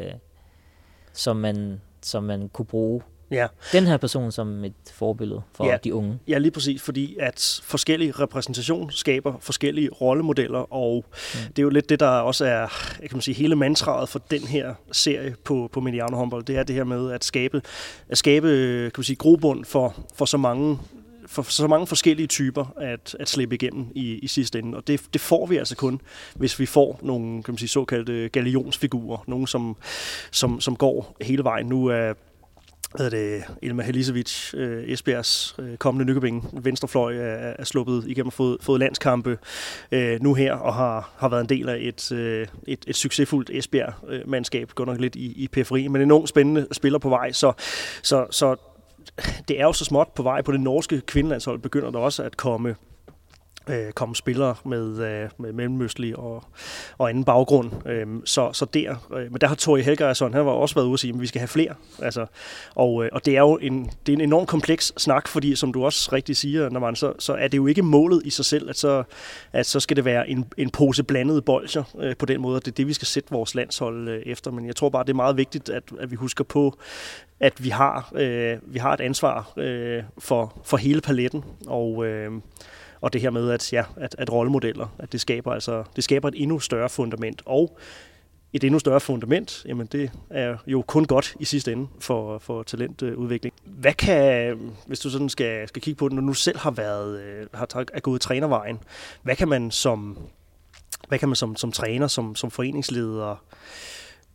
som, 1.13 1.37
man, 1.37 1.81
som 2.03 2.25
man 2.25 2.49
kunne 2.49 2.67
bruge 2.67 3.03
ja. 3.31 3.47
den 3.73 3.87
her 3.87 3.97
person 3.97 4.33
som 4.33 4.65
et 4.65 4.75
forbillede 4.93 5.43
for 5.53 5.67
ja. 5.67 5.77
de 5.85 5.95
unge. 5.95 6.19
Ja, 6.29 6.39
lige 6.39 6.51
præcis, 6.51 6.83
fordi 6.83 7.17
at 7.21 7.61
forskellig 7.65 8.21
repræsentation 8.21 8.91
skaber 8.91 9.35
forskellige 9.41 9.91
rollemodeller, 9.91 10.73
og 10.73 11.05
mm. 11.09 11.41
det 11.49 11.59
er 11.59 11.63
jo 11.63 11.69
lidt 11.69 11.89
det, 11.89 12.01
der 12.01 12.09
også 12.09 12.45
er 12.45 12.69
jeg 13.01 13.09
kan 13.09 13.17
man 13.17 13.21
sige, 13.21 13.35
hele 13.35 13.57
mantraet 13.57 14.09
for 14.09 14.19
den 14.19 14.41
her 14.41 14.75
serie 14.93 15.35
på, 15.45 15.69
på 15.73 15.81
Mediano 15.81 16.17
håndbold, 16.17 16.45
det 16.45 16.57
er 16.57 16.63
det 16.63 16.77
her 16.77 16.85
med 16.85 17.13
at 17.13 17.25
skabe, 17.25 17.63
at 18.09 18.19
skabe 18.19 18.49
kan 18.95 19.01
man 19.01 19.05
sige, 19.05 19.17
grobund 19.17 19.65
for, 19.65 19.95
for 20.15 20.25
så 20.25 20.37
mange 20.37 20.79
for 21.27 21.43
så 21.43 21.67
mange 21.67 21.87
forskellige 21.87 22.27
typer 22.27 22.75
at, 22.81 23.17
at 23.21 23.29
slippe 23.29 23.55
igennem 23.55 23.87
i, 23.95 24.19
i 24.19 24.27
sidste 24.27 24.59
ende. 24.59 24.77
Og 24.77 24.87
det, 24.87 25.01
det 25.13 25.21
får 25.21 25.47
vi 25.47 25.57
altså 25.57 25.77
kun, 25.77 26.01
hvis 26.35 26.59
vi 26.59 26.67
får 26.67 27.01
nogle 27.03 27.43
kan 27.43 27.53
man 27.53 27.59
sige, 27.59 27.69
såkaldte 27.69 28.29
galionsfigurer. 28.29 29.25
Nogle, 29.27 29.49
som, 29.49 29.77
som, 30.31 30.61
som 30.61 30.77
går 30.77 31.17
hele 31.21 31.45
vejen. 31.45 31.67
Nu 31.67 31.87
er 31.87 32.13
hvad 32.97 33.11
det, 33.11 33.45
Elma 33.63 33.83
Helisevic, 33.83 34.55
øh, 34.55 34.89
Esbjergs 34.89 35.55
øh, 35.59 35.77
kommende 35.77 36.13
Nykøbing 36.13 36.51
venstrefløj, 36.65 37.17
er, 37.17 37.55
er 37.59 37.65
sluppet 37.65 38.05
igennem 38.07 38.27
og 38.27 38.33
fået, 38.33 38.57
fået 38.61 38.81
landskampe 38.81 39.39
øh, 39.93 40.23
nu 40.23 40.35
her, 40.35 40.55
og 40.55 40.75
har, 40.75 41.11
har 41.17 41.29
været 41.29 41.41
en 41.41 41.49
del 41.49 41.69
af 41.69 41.79
et, 41.81 42.13
øh, 42.13 42.47
et, 42.67 42.85
et 42.87 42.97
succesfuldt 42.97 43.51
Esbjerg-mandskab, 43.51 44.71
går 44.75 44.85
nok 44.85 45.01
lidt 45.01 45.17
i, 45.17 45.33
i 45.33 45.49
periferien, 45.49 45.93
men 45.93 46.03
en 46.03 46.11
ung, 46.11 46.29
spændende 46.29 46.67
spiller 46.73 46.99
på 46.99 47.09
vej, 47.09 47.33
så, 47.33 47.53
så, 48.03 48.27
så 48.31 48.57
det 49.49 49.61
er 49.61 49.65
jo 49.65 49.73
så 49.73 49.85
småt 49.85 50.09
på 50.15 50.23
vej 50.23 50.43
på 50.43 50.53
det 50.53 50.61
norske 50.61 51.01
kvindelandshold, 51.01 51.59
begynder 51.59 51.91
der 51.91 51.99
også 51.99 52.23
at 52.23 52.37
komme 52.37 52.75
øh, 53.69 53.93
komme 53.93 54.17
spillere 54.17 54.55
med, 54.65 54.99
øh, 54.99 55.31
med 55.39 55.53
mellemøstlig 55.53 56.17
og, 56.17 56.45
og 56.99 57.09
anden 57.09 57.25
baggrund. 57.25 57.71
Øh, 57.87 58.07
så, 58.25 58.53
så 58.53 58.65
der, 58.65 58.95
øh, 59.15 59.33
men 59.33 59.41
der 59.41 59.47
har 59.47 59.55
Tori 59.55 59.83
Helgersson, 59.83 60.35
han 60.35 60.45
har 60.45 60.53
også 60.53 60.75
været 60.75 60.87
ude 60.87 60.95
og 60.95 60.99
sige, 60.99 61.15
at 61.15 61.21
vi 61.21 61.27
skal 61.27 61.39
have 61.39 61.49
flere. 61.49 61.75
Altså, 62.03 62.27
og, 62.75 63.05
øh, 63.05 63.11
og 63.13 63.25
det 63.25 63.37
er 63.37 63.41
jo 63.41 63.59
en, 63.63 63.91
det 64.07 64.13
er 64.13 64.17
en 64.17 64.21
enormt 64.21 64.49
kompleks 64.49 64.93
snak, 64.97 65.29
fordi 65.29 65.57
som 65.57 65.73
du 65.73 65.85
også 65.85 66.11
rigtig 66.13 66.37
siger, 66.37 66.71
når 66.71 66.81
man, 66.81 66.97
så, 66.97 67.13
så 67.19 67.33
er 67.35 67.49
det 67.49 67.57
jo 67.57 67.67
ikke 67.67 67.83
målet 67.83 68.23
i 68.25 68.31
sig 68.31 68.45
selv, 68.45 68.71
at 68.71 68.77
så, 68.77 69.03
at 69.53 69.67
så 69.67 69.81
skal 69.81 69.97
det 69.97 70.05
være 70.05 70.29
en, 70.29 70.45
en 70.57 70.71
pose 70.71 71.03
blandede 71.03 71.43
bolcher 71.43 71.83
øh, 71.99 72.17
på 72.17 72.27
den 72.27 72.41
måde, 72.41 72.57
og 72.57 72.65
det 72.65 72.71
er 72.71 72.75
det, 72.75 72.87
vi 72.87 72.93
skal 72.93 73.07
sætte 73.07 73.31
vores 73.31 73.55
landshold 73.55 74.09
øh, 74.09 74.23
efter. 74.27 74.51
Men 74.51 74.67
jeg 74.67 74.77
tror 74.77 74.89
bare, 74.89 75.05
det 75.05 75.11
er 75.11 75.15
meget 75.15 75.37
vigtigt, 75.37 75.69
at, 75.69 75.83
at 76.01 76.11
vi 76.11 76.17
husker 76.17 76.45
på, 76.45 76.79
at 77.41 77.65
vi 77.65 77.69
har, 77.69 78.13
øh, 78.15 78.59
vi 78.63 78.79
har 78.79 78.93
et 78.93 79.01
ansvar 79.01 79.53
øh, 79.57 80.03
for, 80.19 80.61
for 80.65 80.77
hele 80.77 81.01
paletten, 81.01 81.45
og 81.67 82.07
øh, 82.07 82.33
og 83.05 83.13
det 83.13 83.21
her 83.21 83.31
med, 83.31 83.51
at, 83.51 83.73
ja, 83.73 83.85
at, 83.97 84.15
at 84.19 84.33
rollemodeller, 84.33 84.87
at 84.99 85.13
det 85.13 85.21
skaber, 85.21 85.53
altså, 85.53 85.85
det 85.97 86.05
skaber 86.05 86.29
et 86.29 86.35
endnu 86.37 86.59
større 86.59 86.89
fundament. 86.89 87.43
Og 87.47 87.79
et 88.53 88.65
endnu 88.65 88.79
større 88.79 89.01
fundament, 89.01 89.65
jamen 89.69 89.87
det 89.87 90.11
er 90.31 90.57
jo 90.67 90.83
kun 90.83 91.05
godt 91.05 91.37
i 91.41 91.45
sidste 91.45 91.73
ende 91.73 91.89
for, 92.01 92.39
for 92.39 92.63
talentudvikling. 92.63 93.55
Hvad 93.65 93.93
kan, 93.93 94.59
hvis 94.87 95.01
du 95.01 95.11
sådan 95.11 95.29
skal, 95.29 95.69
skal 95.69 95.83
kigge 95.83 95.99
på 95.99 96.09
det, 96.09 96.15
når 96.17 96.23
du 96.23 96.35
selv 96.35 96.59
har 96.59 96.71
været, 96.71 97.21
øh, 97.21 97.47
har, 97.55 97.85
er 97.93 98.01
gået 98.01 98.21
trænervejen, 98.21 98.79
hvad 99.23 99.37
kan 99.37 99.49
man 99.49 99.71
som, 99.71 100.19
hvad 101.09 101.19
kan 101.19 101.29
man 101.29 101.37
som, 101.37 101.57
som 101.57 101.73
træner, 101.73 102.07
som, 102.07 102.37
som 102.37 102.51
foreningsleder, 102.51 103.45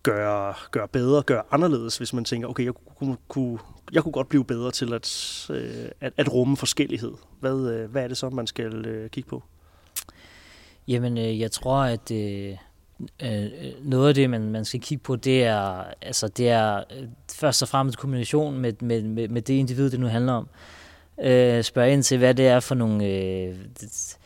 gøre, 0.04 0.54
gøre 0.72 0.88
bedre, 0.88 1.24
gøre 1.24 1.44
anderledes, 1.52 1.98
hvis 1.98 2.14
man 2.14 2.26
tænker, 2.26 2.48
okay, 2.48 2.66
jeg 2.66 2.74
kunne, 2.74 3.18
kunne, 3.28 3.60
jeg 3.92 4.04
kunne 4.04 4.12
godt 4.12 4.30
blive 4.30 4.46
bedre 4.46 4.72
til 4.72 4.94
at, 4.94 5.46
øh, 5.50 5.86
at, 6.02 6.14
at 6.18 6.34
rumme 6.34 6.58
forskellighed. 6.58 7.14
Hvad, 7.40 7.72
øh, 7.72 7.92
hvad 7.92 8.04
er 8.04 8.08
det 8.08 8.18
så, 8.18 8.30
man 8.30 8.48
skal 8.48 8.86
øh, 8.86 9.10
kigge 9.10 9.30
på? 9.30 9.44
Jamen, 10.88 11.18
øh, 11.18 11.40
jeg 11.40 11.52
tror, 11.52 11.78
at 11.78 12.12
øh, 12.12 12.58
øh, 13.24 13.48
noget 13.82 14.08
af 14.08 14.16
det, 14.16 14.30
man, 14.30 14.50
man 14.52 14.66
skal 14.66 14.80
kigge 14.80 15.04
på, 15.04 15.16
det 15.16 15.44
er, 15.44 15.84
altså, 16.02 16.28
det 16.28 16.50
er 16.50 16.78
øh, 16.78 17.08
først 17.32 17.62
og 17.62 17.68
fremmest 17.68 17.98
kombination 17.98 18.58
med, 18.58 18.74
med, 18.82 19.04
med, 19.04 19.28
med 19.28 19.42
det 19.42 19.54
individ, 19.54 19.90
det 19.90 20.00
nu 20.00 20.08
handler 20.08 20.34
om. 20.34 20.48
Øh, 21.22 21.64
spørge 21.64 21.94
ind 21.94 22.04
til, 22.04 22.18
hvad 22.18 22.34
det 22.34 22.48
er 22.48 22.60
for 22.60 22.76
nogle... 22.76 23.06
Øh, 23.06 23.56
det, 23.80 24.18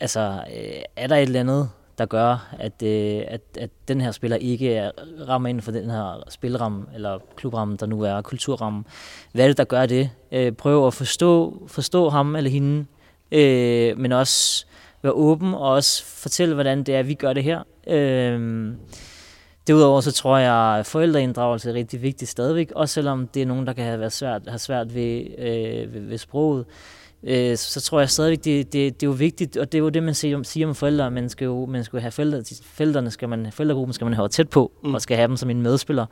altså, 0.00 0.44
øh, 0.56 0.82
er 0.96 1.06
der 1.06 1.16
et 1.16 1.22
eller 1.22 1.40
andet 1.40 1.70
der 1.98 2.06
gør, 2.06 2.54
at, 2.58 2.82
øh, 2.82 3.22
at, 3.28 3.40
at 3.58 3.70
den 3.88 4.00
her 4.00 4.10
spiller 4.10 4.36
ikke 4.36 4.90
rammer 5.28 5.48
inden 5.48 5.62
for 5.62 5.72
den 5.72 5.90
her 5.90 6.22
spilramme, 6.28 6.84
eller 6.94 7.18
klubramme, 7.36 7.76
der 7.76 7.86
nu 7.86 8.02
er 8.02 8.22
kulturrammen. 8.22 8.86
Hvad 9.32 9.44
er 9.44 9.48
det, 9.48 9.56
der 9.56 9.64
gør 9.64 9.86
det? 9.86 10.10
Øh, 10.32 10.52
prøv 10.52 10.86
at 10.86 10.94
forstå, 10.94 11.62
forstå 11.66 12.08
ham 12.08 12.36
eller 12.36 12.50
hende, 12.50 12.86
øh, 13.32 13.98
men 13.98 14.12
også 14.12 14.66
være 15.02 15.12
åben 15.12 15.54
og 15.54 15.70
også 15.70 16.04
fortælle, 16.04 16.54
hvordan 16.54 16.82
det 16.82 16.94
er, 16.94 17.02
vi 17.02 17.14
gør 17.14 17.32
det 17.32 17.44
her. 17.44 17.62
Øh, 17.86 18.72
Derudover 19.66 20.00
så 20.00 20.12
tror 20.12 20.38
jeg, 20.38 20.78
at 20.78 20.86
forældreinddragelse 20.86 21.70
er 21.70 21.74
rigtig 21.74 22.02
vigtigt 22.02 22.30
stadigvæk, 22.30 22.72
også 22.74 22.94
selvom 22.94 23.28
det 23.28 23.42
er 23.42 23.46
nogen, 23.46 23.66
der 23.66 23.72
kan 23.72 23.84
have, 23.84 24.00
været 24.00 24.12
svært, 24.12 24.42
have 24.48 24.58
svært 24.58 24.94
ved, 24.94 25.26
øh, 25.38 25.94
ved, 25.94 26.00
ved 26.00 26.18
sproget. 26.18 26.64
Øh, 27.22 27.56
så 27.56 27.80
tror 27.80 28.00
jeg 28.00 28.10
stadigvæk, 28.10 28.44
det, 28.44 28.72
det, 28.72 29.00
det 29.00 29.06
er 29.06 29.10
jo 29.10 29.16
vigtigt, 29.18 29.56
og 29.56 29.72
det 29.72 29.78
er 29.78 29.82
jo 29.82 29.88
det, 29.88 30.02
man 30.02 30.14
siger, 30.14 30.42
siger 30.42 30.66
om 30.66 30.74
forældre. 30.74 31.10
Man 31.10 31.28
skal 31.28 31.44
jo 31.44 31.66
man 31.66 31.84
skal 31.84 32.00
have 32.00 32.10
forældre, 32.10 32.42
forældrene 32.62 33.10
skal 33.10 33.28
man, 33.28 33.52
forældregruppen 33.52 33.92
skal 33.92 34.04
man 34.04 34.14
have 34.14 34.28
tæt 34.28 34.48
på, 34.48 34.72
mm. 34.84 34.94
og 34.94 35.02
skal 35.02 35.16
have 35.16 35.28
dem 35.28 35.36
som 35.36 35.50
en 35.50 35.62
medspiller. 35.62 36.06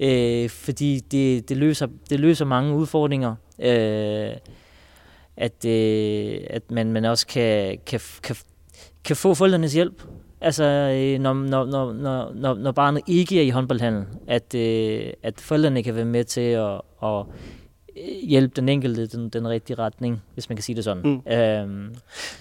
Øh, 0.00 0.48
fordi 0.50 1.00
det, 1.10 1.48
det, 1.48 1.56
løser, 1.56 1.86
det 2.10 2.20
løser 2.20 2.44
mange 2.44 2.76
udfordringer. 2.76 3.34
Øh, 3.58 4.30
at, 5.36 5.64
øh, 5.64 6.40
at 6.50 6.70
man, 6.70 6.92
man 6.92 7.04
også 7.04 7.26
kan, 7.26 7.78
kan, 7.86 8.00
kan, 8.22 8.36
kan 9.04 9.16
få 9.16 9.34
forældrenes 9.34 9.72
hjælp 9.72 10.02
Altså, 10.42 10.64
øh, 10.64 11.20
når, 11.20 11.32
når, 11.34 11.64
når, 11.64 12.32
når, 12.34 12.54
når 12.54 12.72
barnet 12.72 13.02
ikke 13.06 13.38
er 13.38 13.42
i 13.42 13.50
håndboldhandel, 13.50 14.04
at, 14.26 14.54
øh, 14.54 15.12
at 15.22 15.40
forældrene 15.40 15.82
kan 15.82 15.94
være 15.94 16.04
med 16.04 16.24
til 16.24 16.40
at, 16.40 16.80
at 17.02 17.26
hjælpe 18.22 18.52
den 18.56 18.68
enkelte 18.68 19.06
den, 19.06 19.28
den 19.28 19.48
rigtige 19.48 19.78
retning, 19.78 20.22
hvis 20.34 20.48
man 20.48 20.56
kan 20.56 20.62
sige 20.62 20.76
det 20.76 20.84
sådan. 20.84 21.02
Mm. 21.02 21.32
Øhm. 21.32 21.94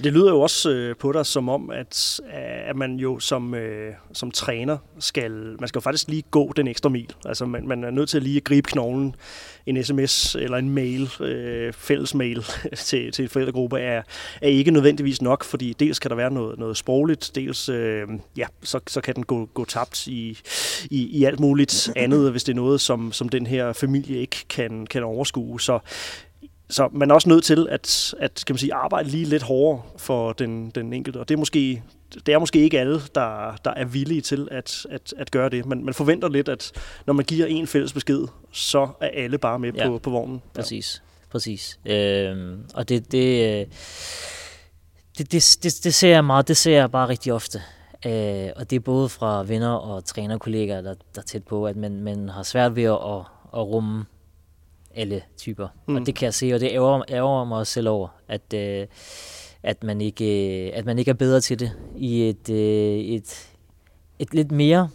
Det 0.04 0.14
lyder 0.14 0.30
jo 0.30 0.42
også 0.42 0.72
øh, 0.72 0.96
på 0.96 1.12
dig 1.12 1.26
som 1.26 1.50
om, 1.50 1.70
at, 1.70 2.20
at 2.68 2.76
man 2.76 2.96
jo 2.96 3.20
som, 3.20 3.56
øh, 3.56 3.94
som 4.14 4.32
træner 4.32 4.78
skal, 5.00 5.32
man 5.32 5.68
skal 5.68 5.80
jo 5.80 5.82
faktisk 5.82 6.08
lige 6.08 6.24
gå 6.32 6.54
den 6.56 6.68
ekstra 6.68 6.90
mil. 6.90 7.14
Altså 7.26 7.46
man, 7.46 7.68
man 7.68 7.84
er 7.84 7.92
nødt 7.92 8.10
til 8.10 8.18
at 8.18 8.24
lige 8.24 8.42
gribe 8.42 8.68
knoglen. 8.72 9.16
En 9.66 9.84
sms 9.84 10.36
eller 10.36 10.58
en 10.58 10.70
mail, 10.70 11.10
øh, 11.20 11.74
fælles 11.74 12.16
mail 12.16 12.46
til, 12.76 13.12
til 13.12 13.24
en 13.24 13.30
forældregruppe 13.30 13.80
er, 13.80 14.02
er 14.42 14.48
ikke 14.48 14.72
nødvendigvis 14.72 15.22
nok, 15.22 15.44
fordi 15.44 15.74
dels 15.74 16.00
kan 16.00 16.10
der 16.10 16.16
være 16.16 16.32
noget, 16.32 16.60
noget 16.60 16.78
sprogligt, 16.78 17.32
dels 17.36 17.70
øh, 17.70 18.08
ja, 18.38 18.46
så, 18.64 18.80
så 18.88 19.02
kan 19.02 19.16
den 19.16 19.24
gå, 19.24 19.46
gå 19.46 19.66
tabt 19.66 20.08
i, 20.08 20.38
i, 20.92 21.06
i 21.20 21.24
alt 21.24 21.40
muligt 21.40 21.90
andet, 21.96 22.32
hvis 22.32 22.44
det 22.44 22.52
er 22.52 22.56
noget, 22.56 22.82
som, 22.82 23.12
som 23.12 23.30
den 23.30 23.48
her 23.48 23.74
familie 23.74 24.18
ikke 24.18 24.46
kan, 24.50 24.88
kan 24.88 25.04
overskue 25.04 25.32
overskue. 25.42 25.62
Så, 25.62 25.80
så 26.72 26.90
man 26.92 27.12
er 27.12 27.16
også 27.16 27.30
nødt 27.30 27.44
til 27.44 27.68
at, 27.70 28.16
at 28.20 28.44
kan 28.48 28.54
man 28.54 28.58
sige, 28.58 28.74
arbejde 28.74 29.10
lige 29.10 29.26
lidt 29.26 29.44
hårdere 29.44 29.82
for 29.98 30.34
den, 30.34 30.70
den 30.70 30.94
enkelte, 30.94 31.20
og 31.20 31.30
det 31.30 31.36
er 31.36 31.40
måske 31.40 31.84
det 32.26 32.34
er 32.34 32.40
måske 32.40 32.60
ikke 32.60 32.80
alle, 32.80 33.02
der, 33.16 33.56
der 33.66 33.72
er 33.72 33.86
villige 33.86 34.22
til 34.22 34.48
at, 34.52 34.86
at, 34.90 35.14
at 35.18 35.32
gøre 35.32 35.50
det. 35.50 35.66
Men 35.66 35.86
man 35.86 35.94
forventer 35.94 36.30
lidt, 36.30 36.50
at 36.50 36.72
når 37.06 37.14
man 37.14 37.26
giver 37.26 37.46
en 37.46 37.68
fælles 37.68 37.94
besked, 37.94 38.28
så 38.52 38.90
er 39.02 39.10
alle 39.24 39.38
bare 39.38 39.60
med 39.60 39.74
ja, 39.74 39.88
på, 39.88 39.98
på 39.98 40.10
vognen. 40.10 40.42
Præcis, 40.54 41.04
ja. 41.04 41.32
præcis. 41.32 41.80
Øhm, 41.86 42.66
og 42.74 42.90
det, 42.90 43.12
det, 43.12 43.68
det, 45.18 45.32
det, 45.32 45.58
det, 45.64 45.84
det 45.84 45.94
ser 45.94 46.10
jeg 46.10 46.26
meget, 46.26 46.48
det 46.48 46.58
ser 46.58 46.78
jeg 46.78 46.92
bare 46.92 47.08
rigtig 47.08 47.34
ofte. 47.34 47.62
Øh, 48.06 48.50
og 48.56 48.70
det 48.70 48.76
er 48.76 48.80
både 48.80 49.10
fra 49.10 49.44
venner 49.44 49.74
og 49.74 50.06
trænerkollegaer, 50.06 50.82
der, 50.82 50.94
der 51.16 51.22
er 51.22 51.26
tæt 51.26 51.44
på, 51.44 51.68
at 51.68 51.76
man, 51.76 52.04
man 52.04 52.30
har 52.30 52.44
svært 52.44 52.76
ved 52.76 52.84
at, 52.84 52.92
at, 52.92 53.20
at 53.54 53.68
rumme 53.68 54.06
alle 54.96 55.22
typer. 55.38 55.68
Mm. 55.88 55.96
Og 55.96 56.06
det 56.06 56.16
kan 56.16 56.26
jeg 56.26 56.34
se, 56.34 56.54
og 56.54 56.60
det 56.60 56.72
ærger, 56.72 57.02
ærger 57.10 57.46
mig 57.46 57.58
også 57.58 57.74
selv 57.74 57.90
over, 57.90 58.08
at, 58.28 58.54
øh, 58.56 58.88
at, 59.64 59.84
man 59.84 60.02
ikke, 60.02 60.66
øh, 60.68 60.72
at 60.74 60.86
man 60.86 61.00
ikke 61.00 61.10
er 61.10 61.16
bedre 61.16 61.42
til 61.42 61.60
det 61.60 61.72
i 61.98 62.30
et, 62.30 62.50
øh, 62.50 63.00
et, 63.00 63.50
et 64.20 64.34
lidt 64.34 64.52
mere 64.52 64.90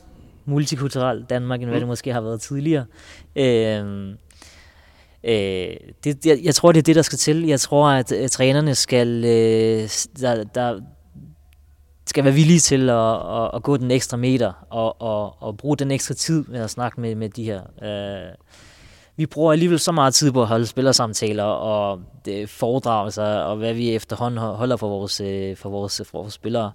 multikulturelt 0.44 1.30
Danmark, 1.30 1.60
end 1.60 1.68
hvad 1.68 1.78
mm. 1.78 1.80
det 1.80 1.88
måske 1.88 2.12
har 2.12 2.20
været 2.20 2.40
tidligere. 2.40 2.84
Øh, 3.36 4.08
øh, 5.24 5.76
det, 6.04 6.26
jeg, 6.26 6.38
jeg 6.42 6.54
tror, 6.54 6.72
det 6.72 6.78
er 6.78 6.82
det, 6.82 6.96
der 6.96 7.02
skal 7.02 7.18
til. 7.18 7.46
Jeg 7.46 7.60
tror, 7.60 7.88
at 7.88 8.12
øh, 8.12 8.28
trænerne 8.28 8.74
skal, 8.74 9.24
øh, 9.24 9.88
der, 10.20 10.44
der, 10.44 10.80
skal 12.06 12.24
være 12.24 12.34
villige 12.34 12.58
til 12.58 12.90
at, 12.90 13.42
at, 13.42 13.50
at 13.54 13.62
gå 13.62 13.76
den 13.76 13.90
ekstra 13.90 14.16
meter 14.16 14.52
og, 14.70 15.00
og, 15.00 15.42
og 15.42 15.56
bruge 15.56 15.76
den 15.76 15.90
ekstra 15.90 16.14
tid 16.14 16.44
med 16.48 16.60
at 16.60 16.70
snakke 16.70 17.00
med, 17.00 17.14
med 17.14 17.28
de 17.28 17.44
her 17.44 17.60
øh, 17.82 18.34
vi 19.16 19.26
bruger 19.26 19.52
alligevel 19.52 19.78
så 19.78 19.92
meget 19.92 20.14
tid 20.14 20.32
på 20.32 20.42
at 20.42 20.48
holde 20.48 20.66
spillersamtaler 20.66 21.44
og 21.44 22.00
foredragelser, 22.46 23.24
og 23.24 23.56
hvad 23.56 23.74
vi 23.74 23.94
efterhånden 23.94 24.40
holder 24.40 24.76
for 24.76 24.88
vores, 24.88 25.20
øh, 25.20 25.56
for 25.56 25.70
vores, 25.70 26.02
for 26.04 26.18
vores 26.18 26.34
spillere. 26.34 26.72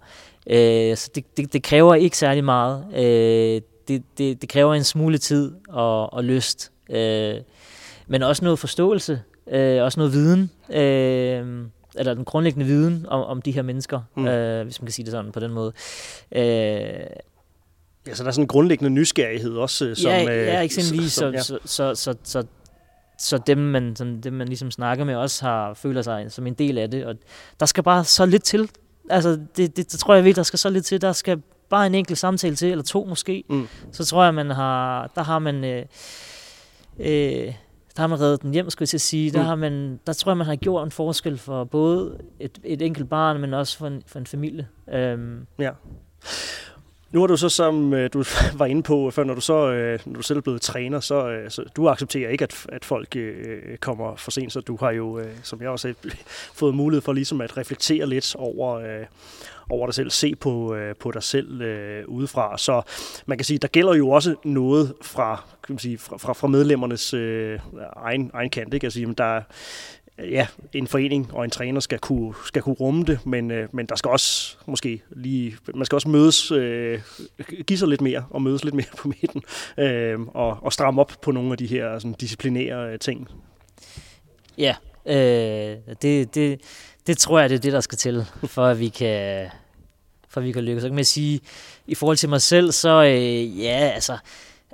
Øh, 0.48 0.98
så 0.98 1.10
det, 1.16 1.38
det, 1.38 1.54
det 1.54 1.64
kræver 1.64 1.96
ikke 1.96 2.18
særlig 2.18 2.44
meget. 2.44 2.86
Øh, 2.94 3.62
det, 3.88 4.04
det, 4.18 4.42
det 4.42 4.50
kræver 4.50 4.74
en 4.74 4.84
smule 4.84 5.18
tid 5.18 5.52
og, 5.70 6.14
og 6.14 6.24
lyst, 6.24 6.72
men 8.08 8.24
også 8.24 8.44
noget 8.44 8.60
forståelse, 8.60 9.22
også 9.82 9.94
noget 9.98 10.14
viden, 10.14 10.52
eller 11.96 12.14
den 12.14 12.26
grundlæggende 12.26 12.66
viden 12.66 13.06
om, 13.10 13.24
om 13.24 13.42
de 13.42 13.52
her 13.52 13.62
mennesker, 13.62 14.02
mm. 14.16 14.24
hvis 14.64 14.82
man 14.82 14.86
kan 14.86 14.92
sige 14.92 15.06
det 15.06 15.12
sådan 15.12 15.32
på 15.32 15.39
den 15.39 15.52
måde. 15.52 15.74
Ja, 18.08 18.14
så 18.14 18.24
der 18.24 18.28
er 18.28 18.32
sådan 18.32 18.43
en 18.43 18.47
grundlæggende 18.47 18.89
nysgerrighed 18.89 19.54
også. 19.54 19.86
Øh, 19.86 19.95
som, 19.95 20.12
ja, 20.12 20.24
ja, 20.24 20.62
eksempelvis. 20.62 21.14
Som, 21.14 21.34
ja. 21.34 21.41
Så, 21.41 21.60
så, 21.66 21.95
så, 21.95 22.16
så, 22.24 22.43
så 23.18 23.38
dem, 23.38 23.58
man, 23.58 23.95
som, 23.95 24.22
dem, 24.22 24.34
man 24.34 24.47
ligesom 24.47 24.72
snakker 24.72 25.06
med, 25.06 25.16
også 25.16 25.45
har, 25.45 25.74
føler 25.74 26.02
sig 26.02 26.32
som 26.32 26.47
en 26.47 26.54
del 26.54 26.78
af 26.78 26.91
det. 26.91 27.06
Og 27.06 27.16
der 27.60 27.66
skal 27.66 27.84
bare 27.84 28.04
så 28.04 28.26
lidt 28.26 28.43
til. 28.43 28.70
Altså, 29.10 29.30
det, 29.30 29.78
det, 29.78 29.91
det 29.91 29.99
tror 29.99 30.14
jeg 30.14 30.24
virkelig, 30.24 30.36
der 30.36 30.43
skal 30.43 30.60
så 30.60 30.70
lidt 30.70 30.86
til. 30.86 31.02
Der 31.02 31.12
skal 31.12 31.41
bare 31.70 31.88
en 31.88 31.95
enkelt 31.95 32.18
samtale 32.18 32.56
til, 32.56 32.72
eller 32.72 32.84
to 32.84 33.06
måske. 33.06 33.43
Mm. 33.49 33.68
Så 33.91 34.06
tror 34.06 34.24
jeg, 34.24 34.34
man 34.34 34.49
har, 34.49 35.12
der 35.16 35.24
har 35.24 35.39
man... 35.39 35.64
Øh, 35.64 35.86
øh, 36.99 37.54
der 37.95 38.02
har 38.02 38.08
man 38.08 38.20
reddet 38.20 38.41
den 38.41 38.54
hjem, 38.54 38.70
skulle 38.70 38.84
jeg 38.84 38.89
til 38.89 38.97
at 38.97 39.02
sige. 39.02 39.32
Der, 39.32 39.39
mm. 39.39 39.45
har 39.45 39.56
man, 39.56 39.99
der 40.08 40.14
tror 40.14 40.32
jeg, 40.32 40.38
man 40.38 40.47
har 40.47 40.56
gjort 40.56 40.86
en 40.86 40.91
forskel 40.91 41.38
for 41.38 41.64
både 41.64 42.18
et, 42.39 42.60
et 42.64 42.82
enkelt 42.82 43.10
barn, 43.10 43.41
men 43.41 43.54
også 43.54 43.78
for 43.78 43.88
en, 43.88 44.04
for 44.08 44.20
en 44.20 44.26
familie. 44.26 44.68
Um, 45.14 45.47
ja. 45.60 45.72
Nu 47.12 47.20
har 47.20 47.28
du 47.28 47.38
så, 47.38 47.49
som 47.49 47.93
øh, 47.93 48.09
du 48.14 48.24
var 48.59 48.66
inde 48.66 48.84
på 48.84 49.12
før, 49.12 49.24
når 49.24 49.34
du 49.34 49.41
så 49.41 49.72
øh, 49.72 49.99
når 50.05 50.14
du 50.14 50.22
selv 50.22 50.38
er 50.38 50.41
blevet 50.41 50.62
træner, 50.62 50.99
så, 50.99 51.30
øh, 51.30 51.51
så 51.51 51.64
du 51.76 51.88
accepterer 51.89 52.30
ikke, 52.30 52.43
at, 52.43 52.66
at 52.70 52.86
folk 52.86 53.18
kommer 53.80 54.16
for 54.16 54.32
sent, 54.32 54.53
så 54.53 54.62
du 54.62 54.78
har 54.80 54.91
jo, 54.91 55.24
som 55.43 55.62
jeg 55.62 55.70
også 55.70 55.88
har 55.88 55.95
fået 56.59 56.76
mulighed 56.76 57.01
for 57.01 57.14
ligesom 57.14 57.41
at 57.41 57.57
reflektere 57.57 58.05
lidt 58.09 58.36
over, 58.36 58.82
over 59.70 59.88
dig 59.88 59.93
selv, 59.93 60.09
se 60.09 60.36
på, 60.36 60.78
på 60.99 61.12
dig 61.12 61.24
selv 61.24 61.62
øh, 61.62 62.03
udefra. 62.07 62.57
Så 62.57 62.82
man 63.26 63.38
kan 63.38 63.45
sige, 63.45 63.57
der 63.57 63.68
gælder 63.68 63.93
jo 63.93 64.09
også 64.09 64.36
noget 64.43 64.93
fra, 65.01 65.43
kan 65.64 65.74
man 65.74 65.80
sige, 65.80 65.97
fra, 65.97 66.18
fra, 66.18 66.34
fra 66.34 66.47
medlemmernes 66.47 67.14
øh, 67.14 67.59
egen, 67.95 68.32
egen 68.34 68.49
kant. 68.49 68.74
Ikke? 68.74 68.86
Altså, 68.86 68.99
jamen, 68.99 69.16
der, 69.16 69.41
ja, 70.30 70.47
en 70.74 70.88
forening 70.88 71.34
og 71.34 71.45
en 71.45 71.51
træner 71.51 71.80
skal 71.80 71.99
kunne, 71.99 72.34
skal 72.45 72.61
kunne 72.61 72.76
rumme 72.76 73.03
det, 73.03 73.26
men, 73.26 73.51
øh, 73.51 73.67
men 73.72 73.86
der 73.86 73.95
skal 73.95 74.09
også 74.09 74.57
måske 74.65 75.01
lige, 75.09 75.57
man 75.76 75.86
skal 75.86 75.95
også 75.95 76.09
mødes, 76.09 76.51
øh, 76.51 76.99
give 77.67 77.80
sig 77.80 77.88
lidt 77.88 78.01
mere 78.01 78.26
og 78.30 78.41
mødes 78.41 78.63
lidt 78.63 78.76
mere 78.76 78.86
på 78.97 79.07
midten 79.07 79.43
øh, 79.78 80.19
og, 80.19 80.57
og 80.63 80.74
stramme 80.74 81.01
op 81.01 81.13
på 81.22 81.32
nogle 81.32 81.51
af 81.51 81.57
de 81.57 81.67
her 81.67 81.99
sådan, 81.99 82.13
disciplinære 82.13 82.93
øh, 82.93 82.99
ting. 82.99 83.28
Ja, 84.57 84.76
øh, 85.05 85.78
det, 86.01 86.36
det, 86.36 86.61
det 87.07 87.17
tror 87.17 87.39
jeg, 87.39 87.49
det 87.49 87.55
er 87.55 87.59
det, 87.59 87.74
der 87.74 87.82
skal 87.82 87.97
til, 87.97 88.26
for 88.43 88.65
at 88.65 88.80
vi 88.80 88.89
kan, 88.89 89.47
for 90.30 90.41
at 90.41 90.45
vi 90.45 90.51
kan 90.51 90.63
lykkes. 90.63 90.82
Så 90.82 90.88
kan 90.88 90.95
man 90.95 91.05
sige, 91.05 91.39
i 91.88 91.95
forhold 91.95 92.17
til 92.17 92.30
mig 92.30 92.41
selv, 92.41 92.72
så 92.72 93.03
øh, 93.03 93.59
ja, 93.59 93.91
altså, 93.93 94.17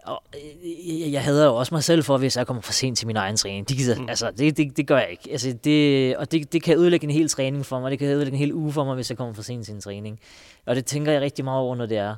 og 0.08 0.24
øh, 0.36 1.14
jeg 1.14 1.24
hader 1.24 1.46
jo 1.46 1.56
også 1.56 1.74
mig 1.76 1.84
selv 1.84 2.04
for, 2.04 2.18
hvis 2.18 2.38
jeg 2.38 2.48
kommer 2.48 2.62
for 2.62 2.74
sent 2.74 2.98
til 2.98 3.08
min 3.08 3.16
egen 3.16 3.36
træning. 3.36 3.70
De 3.70 3.76
gider, 3.76 4.02
mm. 4.02 4.10
altså, 4.10 4.32
det, 4.32 4.58
det, 4.58 4.78
det 4.78 4.88
gør 4.88 4.98
jeg 4.98 5.12
ikke. 5.12 5.32
Altså, 5.32 5.54
det, 5.64 6.18
og 6.18 6.32
det, 6.32 6.54
det 6.54 6.64
kan 6.64 6.78
ødelægge 6.78 7.04
en 7.04 7.12
hel 7.12 7.30
træning 7.30 7.66
for 7.66 7.80
mig. 7.80 7.92
Det 7.92 8.00
kan 8.00 8.08
ødelægge 8.08 8.32
en 8.32 8.40
hel 8.40 8.54
uge 8.54 8.72
for 8.72 8.84
mig, 8.84 8.96
hvis 8.96 9.10
jeg 9.10 9.18
kommer 9.18 9.34
for 9.34 9.42
sent 9.42 9.66
til 9.66 9.74
en 9.74 9.82
træning. 9.82 10.20
Og 10.66 10.76
det 10.76 10.86
tænker 10.86 11.12
jeg 11.12 11.22
rigtig 11.22 11.46
meget 11.46 11.60
over, 11.62 11.76
når 11.76 11.86
det 11.86 11.98
er. 11.98 12.16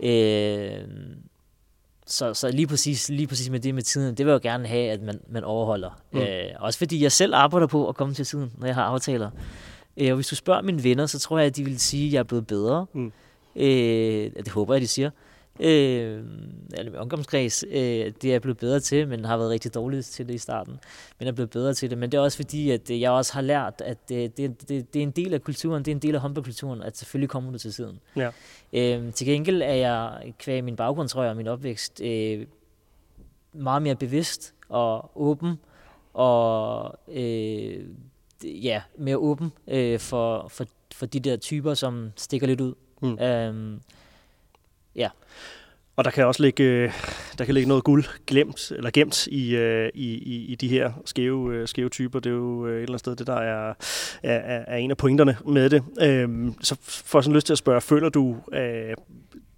Øh, 0.00 0.88
så, 2.06 2.34
så 2.34 2.50
lige, 2.50 2.66
præcis, 2.66 3.08
lige 3.08 3.26
præcis 3.26 3.50
med 3.50 3.60
det 3.60 3.74
med 3.74 3.82
tiden, 3.82 4.14
det 4.14 4.26
vil 4.26 4.32
jeg 4.32 4.44
jo 4.44 4.50
gerne 4.50 4.68
have, 4.68 4.90
at 4.90 5.02
man, 5.02 5.20
man 5.28 5.44
overholder. 5.44 5.90
Mm. 6.12 6.18
Øh, 6.18 6.44
også 6.58 6.78
fordi 6.78 7.02
jeg 7.02 7.12
selv 7.12 7.34
arbejder 7.34 7.66
på 7.66 7.88
at 7.88 7.96
komme 7.96 8.14
til 8.14 8.24
tiden, 8.24 8.52
når 8.58 8.66
jeg 8.66 8.74
har 8.74 8.84
aftaler. 8.84 9.30
Øh, 9.96 10.08
og 10.08 10.14
hvis 10.14 10.28
du 10.28 10.36
spørger 10.36 10.62
mine 10.62 10.84
venner, 10.84 11.06
så 11.06 11.18
tror 11.18 11.38
jeg, 11.38 11.46
at 11.46 11.56
de 11.56 11.64
vil 11.64 11.80
sige, 11.80 12.06
at 12.06 12.12
jeg 12.12 12.18
er 12.18 12.22
blevet 12.22 12.46
bedre. 12.46 12.86
Mm. 12.92 13.12
Øh, 13.56 14.30
det 14.36 14.48
håber 14.48 14.74
jeg, 14.74 14.80
de 14.80 14.86
siger 14.86 15.10
øh, 15.60 16.24
eller 16.72 16.90
med 16.90 16.98
omgangskreds, 16.98 17.64
øh, 17.70 17.74
det 17.74 18.24
er 18.24 18.30
jeg 18.30 18.42
blevet 18.42 18.58
bedre 18.58 18.80
til, 18.80 19.08
men 19.08 19.24
har 19.24 19.36
været 19.36 19.50
rigtig 19.50 19.74
dårlig 19.74 20.04
til 20.04 20.28
det 20.28 20.34
i 20.34 20.38
starten. 20.38 20.78
Men 21.18 21.28
er 21.28 21.32
blevet 21.32 21.50
bedre 21.50 21.74
til 21.74 21.90
det. 21.90 21.98
Men 21.98 22.12
det 22.12 22.18
er 22.18 22.22
også 22.22 22.36
fordi, 22.36 22.70
at 22.70 22.90
øh, 22.90 23.00
jeg 23.00 23.10
også 23.10 23.32
har 23.34 23.40
lært, 23.40 23.82
at 23.84 24.08
det, 24.08 24.36
det, 24.36 24.68
det, 24.68 24.94
det 24.94 24.98
er 24.98 25.02
en 25.02 25.10
del 25.10 25.34
af 25.34 25.42
kulturen, 25.42 25.84
det 25.84 25.90
er 25.90 25.94
en 25.94 26.02
del 26.02 26.14
af 26.14 26.20
håndboldkulturen, 26.20 26.82
at 26.82 26.96
selvfølgelig 26.96 27.28
kommer 27.28 27.52
du 27.52 27.58
til 27.58 27.72
siden. 27.72 28.00
Ja. 28.16 28.30
Øh, 28.72 29.12
til 29.12 29.26
gengæld 29.26 29.62
er 29.62 29.74
jeg, 29.74 30.32
kvæg 30.38 30.64
min 30.64 30.76
baggrund, 30.76 31.08
tror 31.08 31.22
jeg, 31.22 31.30
og 31.30 31.36
min 31.36 31.46
opvækst, 31.48 32.00
øh, 32.04 32.46
meget 33.52 33.82
mere 33.82 33.96
bevidst 33.96 34.54
og 34.68 35.10
åben, 35.14 35.58
og 36.14 36.98
øh, 37.08 37.84
ja, 38.44 38.82
mere 38.98 39.16
åben 39.16 39.52
øh, 39.68 39.98
for, 39.98 40.48
for, 40.48 40.66
for 40.94 41.06
de 41.06 41.20
der 41.20 41.36
typer, 41.36 41.74
som 41.74 42.12
stikker 42.16 42.46
lidt 42.46 42.60
ud. 42.60 42.74
Mm. 43.02 43.18
Øh, 43.18 43.80
Ja. 44.96 45.08
Og 45.96 46.04
der 46.04 46.10
kan 46.10 46.26
også 46.26 46.42
ligge, 46.42 46.64
øh, 46.64 46.92
der 47.38 47.44
kan 47.44 47.54
ligge 47.54 47.68
noget 47.68 47.84
guld 47.84 48.04
glemt, 48.26 48.72
eller 48.76 48.90
gemt 48.90 49.26
i, 49.26 49.56
øh, 49.56 49.90
i, 49.94 50.14
i, 50.14 50.44
i 50.44 50.54
de 50.54 50.68
her 50.68 50.92
skæve, 51.04 51.54
øh, 51.54 51.68
skæve 51.68 51.88
typer. 51.88 52.20
Det 52.20 52.30
er 52.30 52.34
jo 52.34 52.64
et 52.64 52.72
eller 52.72 52.88
andet 52.88 52.98
sted, 53.00 53.16
det 53.16 53.26
der 53.26 53.36
er, 53.36 53.74
er, 54.22 54.64
er 54.66 54.76
en 54.76 54.90
af 54.90 54.96
pointerne 54.96 55.36
med 55.46 55.70
det. 55.70 55.82
Øhm, 56.00 56.54
så 56.62 56.76
får 56.82 57.18
jeg 57.18 57.24
sådan 57.24 57.34
lyst 57.34 57.46
til 57.46 57.54
at 57.54 57.58
spørge, 57.58 57.80
føler 57.80 58.08
du, 58.08 58.36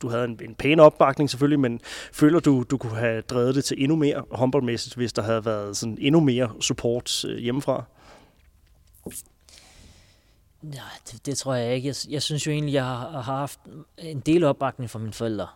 du 0.03 0.09
havde 0.09 0.25
en, 0.25 0.41
en 0.45 0.55
pæn 0.55 0.81
opbakning 0.81 1.31
selvfølgelig, 1.31 1.61
men 1.61 1.81
føler 2.13 2.41
du, 2.41 2.65
du 2.71 2.77
kunne 2.77 2.97
have 2.97 3.21
drevet 3.21 3.55
det 3.55 3.65
til 3.65 3.83
endnu 3.83 3.97
mere 3.97 4.23
håndboldmæssigt, 4.31 4.95
hvis 4.95 5.13
der 5.13 5.23
havde 5.23 5.45
været 5.45 5.77
sådan 5.77 5.99
endnu 6.01 6.21
mere 6.21 6.51
support 6.61 7.25
hjemmefra? 7.39 7.85
Ja, 10.65 10.83
det, 11.13 11.27
det 11.27 11.39
tror 11.39 11.55
jeg 11.55 11.75
ikke. 11.75 11.89
Jeg, 11.89 11.95
jeg 12.09 12.23
synes 12.23 12.47
jo 12.47 12.53
egentlig, 12.53 12.75
jeg 12.75 12.85
har, 12.85 13.11
har 13.11 13.37
haft 13.37 13.61
en 13.99 14.21
del 14.21 14.45
opbakning 14.45 14.91
fra 14.91 14.99
mine 14.99 15.13
forældre. 15.13 15.49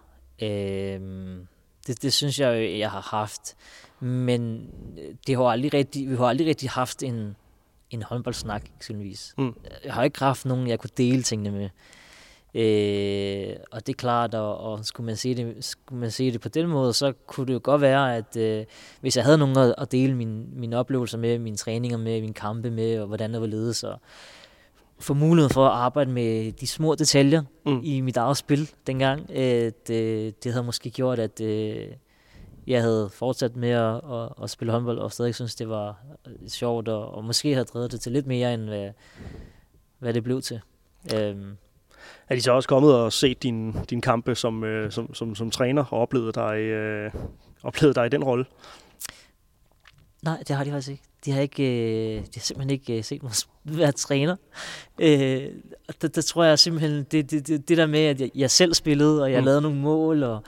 Øhm, 0.43 1.47
det, 1.87 2.03
det 2.03 2.13
synes 2.13 2.41
jeg 2.41 2.49
jo, 2.49 2.79
jeg 2.79 2.91
har 2.91 3.01
haft. 3.01 3.57
Men 4.01 4.71
det 5.27 5.37
har 5.37 5.45
aldrig 5.45 5.75
rigtig, 5.75 6.11
vi 6.11 6.17
har 6.17 6.27
aldrig 6.27 6.47
rigtig 6.47 6.71
haft 6.71 7.03
en, 7.03 7.37
en 7.91 8.03
håndboldsnak, 8.03 8.65
eksempelvis. 8.77 9.35
Mm. 9.39 9.55
Jeg 9.85 9.95
har 9.95 10.05
ikke 10.05 10.19
haft 10.19 10.47
nogen, 10.47 10.69
jeg 10.69 10.79
kunne 10.79 10.91
dele 10.97 11.23
tingene 11.23 11.51
med. 11.51 11.69
Øh, 12.55 13.57
og 13.71 13.87
det 13.87 13.93
er 13.93 13.97
klart, 13.97 14.35
og, 14.35 14.59
og 14.59 14.85
skulle, 14.85 15.07
man 15.07 15.17
se 15.17 15.35
det, 15.35 15.65
skulle 15.65 16.01
man 16.01 16.11
se 16.11 16.33
det 16.33 16.41
på 16.41 16.49
den 16.49 16.69
måde, 16.69 16.93
så 16.93 17.13
kunne 17.27 17.47
det 17.47 17.53
jo 17.53 17.61
godt 17.63 17.81
være, 17.81 18.17
at 18.17 18.37
øh, 18.37 18.65
hvis 19.01 19.17
jeg 19.17 19.25
havde 19.25 19.39
nogen 19.39 19.59
at, 19.59 19.75
at 19.79 19.93
dele 19.93 20.15
mine, 20.15 20.45
mine 20.53 20.77
oplevelser 20.77 21.19
med, 21.19 21.39
mine 21.39 21.57
træninger 21.57 21.99
med, 21.99 22.21
mine 22.21 22.35
kampe 22.35 22.71
med, 22.71 23.01
og 23.01 23.07
hvordan 23.07 23.33
det 23.33 23.41
var 23.41 23.47
ledet, 23.47 23.77
så 23.77 23.97
få 24.99 25.15
mulighed 25.15 25.51
for 25.51 25.67
at 25.67 25.73
arbejde 25.73 26.11
med 26.11 26.53
de 26.53 26.67
små 26.67 26.95
detaljer 26.95 27.43
mm. 27.67 27.81
i 27.83 28.01
mit 28.01 28.17
eget 28.17 28.37
spil 28.37 28.71
dengang. 28.87 29.31
Øh, 29.31 29.73
det, 29.87 30.45
det 30.45 30.53
havde 30.53 30.65
måske 30.65 30.91
gjort, 30.91 31.19
at 31.19 31.41
øh, 31.41 31.89
jeg 32.67 32.83
havde 32.83 33.11
fortsat 33.13 33.57
med 33.57 33.71
at, 33.71 33.95
at, 33.95 34.33
at 34.43 34.51
spille 34.51 34.73
håndbold, 34.73 34.99
og 34.99 35.13
stadig 35.13 35.35
synes, 35.35 35.55
det 35.55 35.69
var 35.69 35.99
øh, 36.27 36.49
sjovt, 36.49 36.89
og, 36.89 37.15
og 37.15 37.25
måske 37.25 37.53
havde 37.53 37.65
drevet 37.65 37.93
det 37.93 38.01
til 38.01 38.13
lidt 38.13 38.27
mere, 38.27 38.55
end 38.55 38.63
hvad, 38.63 38.91
hvad 39.99 40.15
det 40.15 40.25
blev 40.25 40.43
til. 40.43 40.61
Øhm. 41.15 41.57
Er 42.29 42.35
de 42.35 42.41
så 42.41 42.53
også 42.53 42.69
kommet 42.69 42.95
og 42.95 43.13
set 43.13 43.43
din, 43.43 43.77
din 43.91 44.01
kampe 44.01 44.35
som, 44.35 44.65
øh, 44.65 44.93
som, 44.93 45.15
som, 45.15 45.35
som 45.35 45.51
træner 45.51 45.85
og 45.85 46.01
oplevet 46.01 46.35
dig, 46.35 46.59
øh, 46.59 47.13
oplevet 47.63 47.97
dig 47.97 48.07
i 48.07 48.09
den 48.09 48.25
rolle? 48.25 48.45
Nej, 50.23 50.43
det 50.49 50.57
har 50.57 50.65
de 50.65 50.71
faktisk 50.71 50.91
ikke. 50.91 51.03
De 51.25 51.33
har, 51.33 51.41
ikke, 51.41 51.63
øh, 51.63 52.21
de 52.21 52.31
har 52.35 52.41
simpelthen 52.41 52.71
ikke 52.71 52.99
øh, 52.99 53.05
set 53.05 53.23
mig 53.23 53.33
være 53.79 53.93
træner. 53.93 54.37
Øh, 54.99 55.49
der, 56.03 56.09
der 56.09 56.23
tror 56.23 56.45
jeg 56.45 56.59
simpelthen, 56.59 57.07
det, 57.11 57.31
det, 57.31 57.49
det, 57.49 57.69
det 57.69 57.77
der 57.77 57.87
med, 57.87 58.01
at 58.01 58.21
jeg, 58.21 58.31
jeg 58.35 58.51
selv 58.51 58.75
spillede, 58.75 59.23
og 59.23 59.33
jeg 59.33 59.41
mm. 59.41 59.45
lavede 59.45 59.63
nogle 59.63 59.79
mål, 59.79 60.23
og 60.23 60.43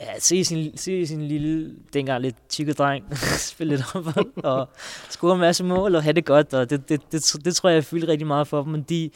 ja, 0.00 0.18
se, 0.18 0.44
sin, 0.44 0.76
se 0.76 1.06
sin 1.06 1.28
lille, 1.28 1.74
dengang 1.92 2.22
lidt 2.22 2.48
tykke 2.48 2.72
dreng, 2.72 3.04
spille 3.38 3.76
lidt 3.76 3.82
håndbold, 3.82 4.44
og 4.44 4.68
score 5.10 5.34
en 5.34 5.40
masse 5.40 5.64
mål, 5.64 5.94
og 5.94 6.02
have 6.02 6.12
det 6.12 6.24
godt, 6.24 6.54
og 6.54 6.70
det, 6.70 6.88
det, 6.88 7.12
det, 7.12 7.32
det, 7.34 7.44
det 7.44 7.56
tror 7.56 7.68
jeg, 7.68 7.74
jeg 7.74 7.84
fyldte 7.84 8.08
rigtig 8.08 8.26
meget 8.26 8.48
for 8.48 8.62
dem, 8.62 8.72
men 8.72 8.82
de, 8.82 9.10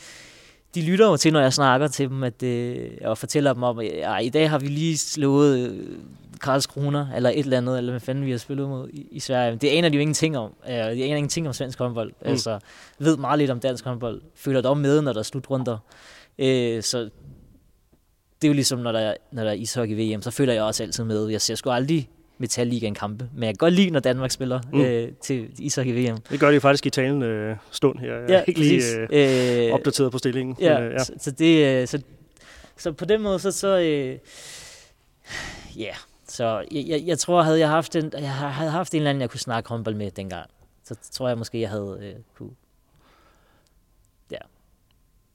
de 0.75 0.83
lytter 0.83 1.07
jo 1.07 1.17
til, 1.17 1.33
når 1.33 1.41
jeg 1.41 1.53
snakker 1.53 1.89
til 1.89 2.09
dem, 2.09 2.23
at, 2.23 2.43
øh, 2.43 2.91
og 3.05 3.19
fortæller 3.19 3.53
dem 3.53 3.63
om, 3.63 3.79
at 3.79 4.25
i 4.25 4.29
dag 4.29 4.51
har 4.51 4.59
vi 4.59 4.67
lige 4.67 4.99
slået 4.99 5.59
øh, 5.59 5.99
Karlskrona, 6.43 7.07
eller 7.17 7.31
et 7.31 7.39
eller 7.39 7.57
andet, 7.59 7.79
eller 7.79 7.93
hvad 7.93 8.01
fanden 8.01 8.27
vi 8.27 8.31
har 8.31 8.39
spillet 8.39 8.69
mod 8.69 8.89
i, 8.89 9.09
i 9.11 9.21
Sverige. 9.21 9.57
Det 9.57 9.69
aner 9.69 9.89
de 9.89 9.95
jo 9.95 10.01
ingenting 10.01 10.39
om. 10.39 10.53
Øh, 10.69 10.75
de 10.75 10.81
aner 10.81 11.17
ingenting 11.17 11.49
om 11.49 11.53
svensk 11.53 11.79
håndbold. 11.79 12.09
Mm. 12.09 12.31
Altså, 12.31 12.59
ved 12.99 13.17
meget 13.17 13.39
lidt 13.39 13.51
om 13.51 13.61
dansk 13.61 13.85
håndbold. 13.85 14.23
Føler 14.35 14.61
dog 14.61 14.79
med, 14.79 15.03
når 15.03 15.13
der 15.13 15.21
er 15.21 15.25
slutrunder. 15.25 15.79
Øh, 16.39 16.83
så 16.83 16.99
det 18.43 18.49
er 18.49 18.49
jo 18.49 18.55
ligesom, 18.55 18.79
når 18.79 18.93
der, 18.93 19.15
når 19.33 19.45
der 19.45 19.51
er 19.51 19.55
ishockey-VM, 19.55 20.23
så 20.23 20.31
føler 20.31 20.53
jeg 20.53 20.63
også 20.63 20.83
altid 20.83 21.05
med. 21.05 21.29
Jeg 21.29 21.41
ser 21.41 21.55
sgu 21.55 21.71
aldrig 21.71 22.09
Metalligaen 22.43 22.95
kampe. 22.95 23.29
Men 23.35 23.43
jeg 23.43 23.49
kan 23.49 23.57
godt 23.57 23.75
lide, 23.75 23.91
når 23.91 24.01
Danmark 24.01 24.31
spiller 24.31 24.61
mm. 24.73 24.81
øh, 24.81 25.13
til 25.21 25.51
ishockey-VM. 25.59 26.17
Det 26.31 26.41
gør 26.41 26.51
de 26.51 26.61
faktisk 26.61 26.87
i 26.87 26.91
talen 26.91 27.23
øh, 27.23 27.57
stund 27.71 27.99
her. 27.99 28.15
Jeg 28.15 28.23
er 28.23 28.33
ja, 28.33 28.43
ikke 28.47 28.61
lige 28.61 28.83
øh, 29.11 29.67
øh, 29.67 29.73
opdateret 29.75 30.13
på 30.13 30.19
stillingen. 30.19 30.57
Ja, 30.61 30.79
men, 30.79 30.89
øh, 30.89 30.93
ja. 30.93 30.99
Så, 30.99 31.13
så, 31.19 31.31
det, 31.31 31.81
øh, 31.83 31.87
så, 31.87 32.03
så 32.77 32.93
på 32.93 33.05
den 33.05 33.23
måde, 33.23 33.39
så, 33.39 33.51
så 33.51 33.79
øh, 33.79 34.19
ja, 35.77 35.95
så 36.29 36.65
jeg, 36.71 36.85
jeg, 36.89 37.03
jeg 37.07 37.19
tror, 37.19 37.43
havde 37.43 37.59
jeg 37.59 37.69
haft 37.69 37.97
en, 37.97 38.13
jeg 38.19 38.33
havde 38.33 38.71
haft 38.71 38.95
en 38.95 38.99
eller 38.99 39.11
anden, 39.11 39.21
jeg 39.21 39.31
kunne 39.31 39.41
snakke 39.41 39.69
håndbold 39.69 39.95
med 39.95 40.11
dengang, 40.11 40.51
så 40.85 40.95
tror 41.13 41.29
jeg 41.29 41.39
måske, 41.39 41.61
jeg 41.61 41.71
havde 41.71 41.99
øh, 42.03 42.15
kunne. 42.39 42.51
Ja. 44.31 44.39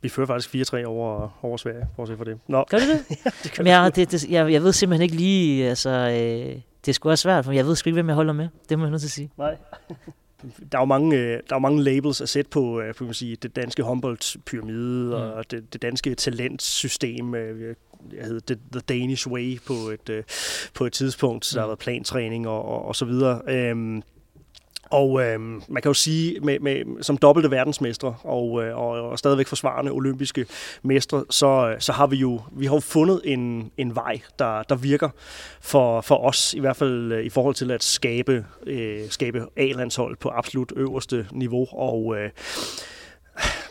Vi 0.01 0.09
fører 0.09 0.27
faktisk 0.27 0.73
4-3 0.73 0.83
over, 0.85 1.37
over 1.41 1.57
Sverige, 1.57 1.87
se 2.07 2.17
for 2.17 2.23
det. 2.23 2.39
Nå. 2.47 2.65
Gør 2.69 2.77
det 2.77 2.87
det? 2.87 3.17
ja, 3.25 3.29
det, 3.43 3.57
Men 3.57 3.67
jeg, 3.67 3.95
det, 3.95 4.11
det, 4.11 4.29
jeg, 4.29 4.51
jeg 4.51 4.63
ved 4.63 4.73
simpelthen 4.73 5.03
ikke 5.03 5.15
lige, 5.15 5.69
altså, 5.69 5.89
øh, 5.89 6.61
det 6.85 6.91
er 6.91 6.93
sgu 6.93 7.09
også 7.09 7.21
svært, 7.21 7.45
for 7.45 7.51
jeg 7.51 7.65
ved 7.65 7.75
sgu 7.75 7.89
ikke, 7.89 7.95
hvem 7.95 8.07
jeg 8.07 8.15
holder 8.15 8.33
med. 8.33 8.47
Det 8.69 8.79
må 8.79 8.85
jeg 8.85 8.91
nødt 8.91 9.01
til 9.01 9.07
at 9.07 9.11
sige. 9.11 9.31
Nej. 9.37 9.57
der 10.71 10.77
er 10.77 10.81
jo 10.81 10.85
mange, 10.85 11.17
øh, 11.17 11.39
der 11.49 11.55
er 11.55 11.59
mange 11.59 11.83
labels 11.83 12.21
at 12.21 12.29
sætte 12.29 12.49
på, 12.49 12.81
øh, 12.81 12.93
på 12.95 13.03
man 13.03 13.13
sige, 13.13 13.35
det 13.35 13.55
danske 13.55 13.83
håndboldpyramide 13.83 15.05
mm. 15.05 15.13
og 15.13 15.51
det, 15.51 15.73
det 15.73 15.81
danske 15.81 16.15
talentsystem. 16.15 17.35
Øh, 17.35 17.75
jeg 18.13 18.25
hed 18.25 18.41
The, 18.41 18.57
The 18.71 18.81
Danish 18.81 19.27
Way 19.27 19.59
på 19.67 19.73
et, 19.73 20.25
på 20.73 20.85
et 20.85 20.93
tidspunkt, 20.93 21.45
så 21.45 21.55
der 21.55 21.61
har 21.61 21.67
mm. 21.67 21.69
været 21.69 21.79
plantræning 21.79 22.47
og, 22.47 22.65
og, 22.65 22.85
og 22.85 22.95
så 22.95 23.05
videre. 23.05 23.41
Øhm, 23.47 24.03
og 24.89 25.21
øh, 25.21 25.39
man 25.39 25.81
kan 25.81 25.89
jo 25.89 25.93
sige, 25.93 26.39
med, 26.39 26.59
med, 26.59 27.03
som 27.03 27.17
dobbelte 27.17 27.51
verdensmestre 27.51 28.15
og, 28.23 28.63
øh, 28.63 28.77
og, 28.77 28.89
og 28.89 29.19
stadigvæk 29.19 29.47
forsvarende 29.47 29.91
olympiske 29.91 30.45
mestre, 30.83 31.25
så, 31.29 31.69
øh, 31.69 31.81
så 31.81 31.91
har 31.91 32.07
vi 32.07 32.15
jo 32.15 32.41
vi 32.51 32.65
har 32.65 32.73
jo 32.73 32.79
fundet 32.79 33.21
en, 33.23 33.71
en 33.77 33.95
vej, 33.95 34.19
der, 34.39 34.63
der 34.63 34.75
virker 34.75 35.09
for, 35.61 36.01
for 36.01 36.15
os, 36.15 36.53
i 36.53 36.59
hvert 36.59 36.75
fald 36.75 37.11
øh, 37.11 37.23
i 37.23 37.29
forhold 37.29 37.55
til 37.55 37.71
at 37.71 37.83
skabe, 37.83 38.45
øh, 38.65 39.09
skabe 39.09 39.45
A-landshold 39.57 40.15
på 40.15 40.29
absolut 40.29 40.73
øverste 40.75 41.27
niveau. 41.31 41.67
Og 41.71 42.15
øh, 42.17 42.29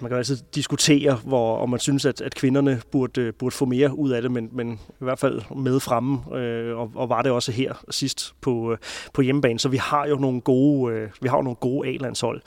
man 0.01 0.09
kan 0.09 0.19
altid 0.19 0.39
diskutere, 0.55 1.15
hvor, 1.25 1.59
om 1.59 1.71
man 1.71 1.81
synes, 1.81 2.05
at, 2.05 2.21
at 2.21 2.35
kvinderne 2.35 2.81
burde, 2.93 3.21
øh, 3.21 3.33
burde 3.35 3.55
få 3.55 3.65
mere 3.65 3.99
ud 3.99 4.11
af 4.11 4.23
det, 4.23 4.31
men, 4.31 4.49
men 4.53 4.73
i 4.73 5.05
hvert 5.05 5.19
fald 5.19 5.43
med 5.57 5.81
fremme, 5.81 6.37
øh, 6.37 6.77
og, 6.77 6.91
og 6.95 7.09
var 7.09 7.23
det 7.23 7.33
også 7.33 7.53
her 7.53 7.85
sidst 7.91 8.35
på, 8.41 8.73
øh, 8.73 8.79
på 9.13 9.23
hjemmebane. 9.23 9.59
Så 9.59 9.69
vi 9.69 9.77
har 9.77 10.07
jo 10.07 10.17
nogle 10.17 10.41
gode, 10.41 10.95
øh, 10.95 11.11
vi 11.21 11.29
har 11.29 11.37
jo 11.37 11.43
nogle 11.43 11.57
gode 11.57 11.89
A-landshold. 11.89 12.43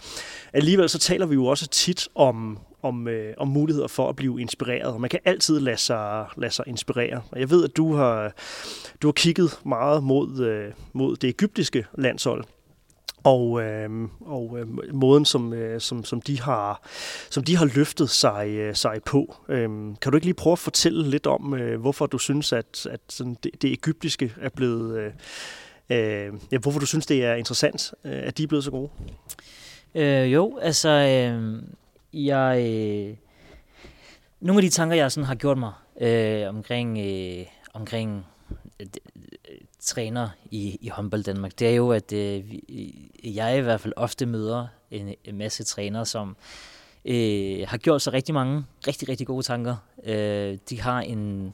Alligevel 0.53 0.89
så 0.89 0.99
taler 0.99 1.25
vi 1.25 1.35
jo 1.35 1.45
også 1.45 1.67
tit 1.67 2.07
om, 2.15 2.59
om, 2.83 3.07
øh, 3.07 3.33
om 3.37 3.47
muligheder 3.47 3.87
for 3.87 4.09
at 4.09 4.15
blive 4.15 4.41
inspireret. 4.41 4.93
Og 4.93 5.01
man 5.01 5.09
kan 5.09 5.19
altid 5.25 5.59
lade 5.59 5.77
sig, 5.77 6.25
lade 6.37 6.53
sig 6.53 6.65
inspirere. 6.67 7.21
Og 7.31 7.39
jeg 7.39 7.49
ved, 7.49 7.63
at 7.63 7.77
du 7.77 7.93
har, 7.93 8.31
du 9.01 9.07
har 9.07 9.11
kigget 9.11 9.59
meget 9.65 10.03
mod, 10.03 10.39
øh, 10.39 10.71
mod 10.93 11.15
det 11.15 11.29
egyptiske 11.29 11.85
landshold 11.97 12.43
og, 13.23 13.61
øh, 13.61 13.89
og 14.21 14.57
øh, 14.59 14.93
måden, 14.93 15.25
som, 15.25 15.53
øh, 15.53 15.81
som, 15.81 16.03
som, 16.03 16.21
de 16.21 16.41
har, 16.41 16.81
som 17.29 17.43
de 17.43 17.57
har 17.57 17.65
løftet 17.75 18.09
sig, 18.09 18.47
øh, 18.47 18.75
sig 18.75 18.99
på. 19.05 19.35
Øh, 19.49 19.69
kan 20.01 20.11
du 20.11 20.15
ikke 20.15 20.27
lige 20.27 20.33
prøve 20.33 20.51
at 20.51 20.59
fortælle 20.59 21.09
lidt 21.09 21.27
om, 21.27 21.53
øh, 21.53 21.81
hvorfor 21.81 22.05
du 22.05 22.17
synes, 22.17 22.53
at, 22.53 22.87
at 22.91 22.99
sådan 23.09 23.37
det, 23.43 23.51
det 23.61 23.71
egyptiske 23.71 24.33
er 24.41 24.49
blevet... 24.49 24.99
Øh, 24.99 25.11
øh, 25.89 26.33
ja, 26.51 26.57
hvorfor 26.57 26.79
du 26.79 26.85
synes, 26.85 27.05
det 27.05 27.25
er 27.25 27.33
interessant, 27.33 27.93
øh, 28.05 28.21
at 28.23 28.37
de 28.37 28.43
er 28.43 28.47
blevet 28.47 28.63
så 28.63 28.71
gode? 28.71 28.89
Øh, 29.95 30.33
jo, 30.33 30.57
altså... 30.61 30.89
Øh, 30.89 31.63
jeg... 32.13 32.65
Øh, 32.71 33.15
nogle 34.39 34.57
af 34.57 34.61
de 34.61 34.69
tanker, 34.69 34.95
jeg 34.95 35.11
sådan 35.11 35.25
har 35.25 35.35
gjort 35.35 35.57
mig 35.57 35.73
øh, 36.01 36.49
omkring, 36.49 36.97
øh, 36.97 37.45
omkring 37.73 38.25
øh, 38.79 38.87
træner 39.79 40.29
i, 40.51 40.77
i 40.81 40.87
håndbold 40.89 41.23
Danmark, 41.23 41.59
det 41.59 41.67
er 41.67 41.75
jo, 41.75 41.91
at 41.91 42.13
øh, 42.13 42.43
øh, 42.69 43.35
jeg 43.35 43.57
i 43.57 43.61
hvert 43.61 43.81
fald 43.81 43.93
ofte 43.95 44.25
møder 44.25 44.67
en, 44.91 45.15
en 45.25 45.37
masse 45.37 45.63
trænere, 45.63 46.05
som 46.05 46.35
øh, 47.05 47.67
har 47.67 47.77
gjort 47.77 48.01
sig 48.01 48.13
rigtig 48.13 48.33
mange 48.33 48.65
rigtig, 48.87 49.09
rigtig 49.09 49.27
gode 49.27 49.43
tanker. 49.43 49.75
Øh, 50.03 50.57
de 50.69 50.81
har 50.81 51.01
en, 51.01 51.53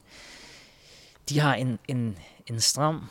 de 1.28 1.38
har 1.38 1.54
en, 1.54 1.78
en, 1.88 2.18
en 2.46 2.60
stram, 2.60 3.04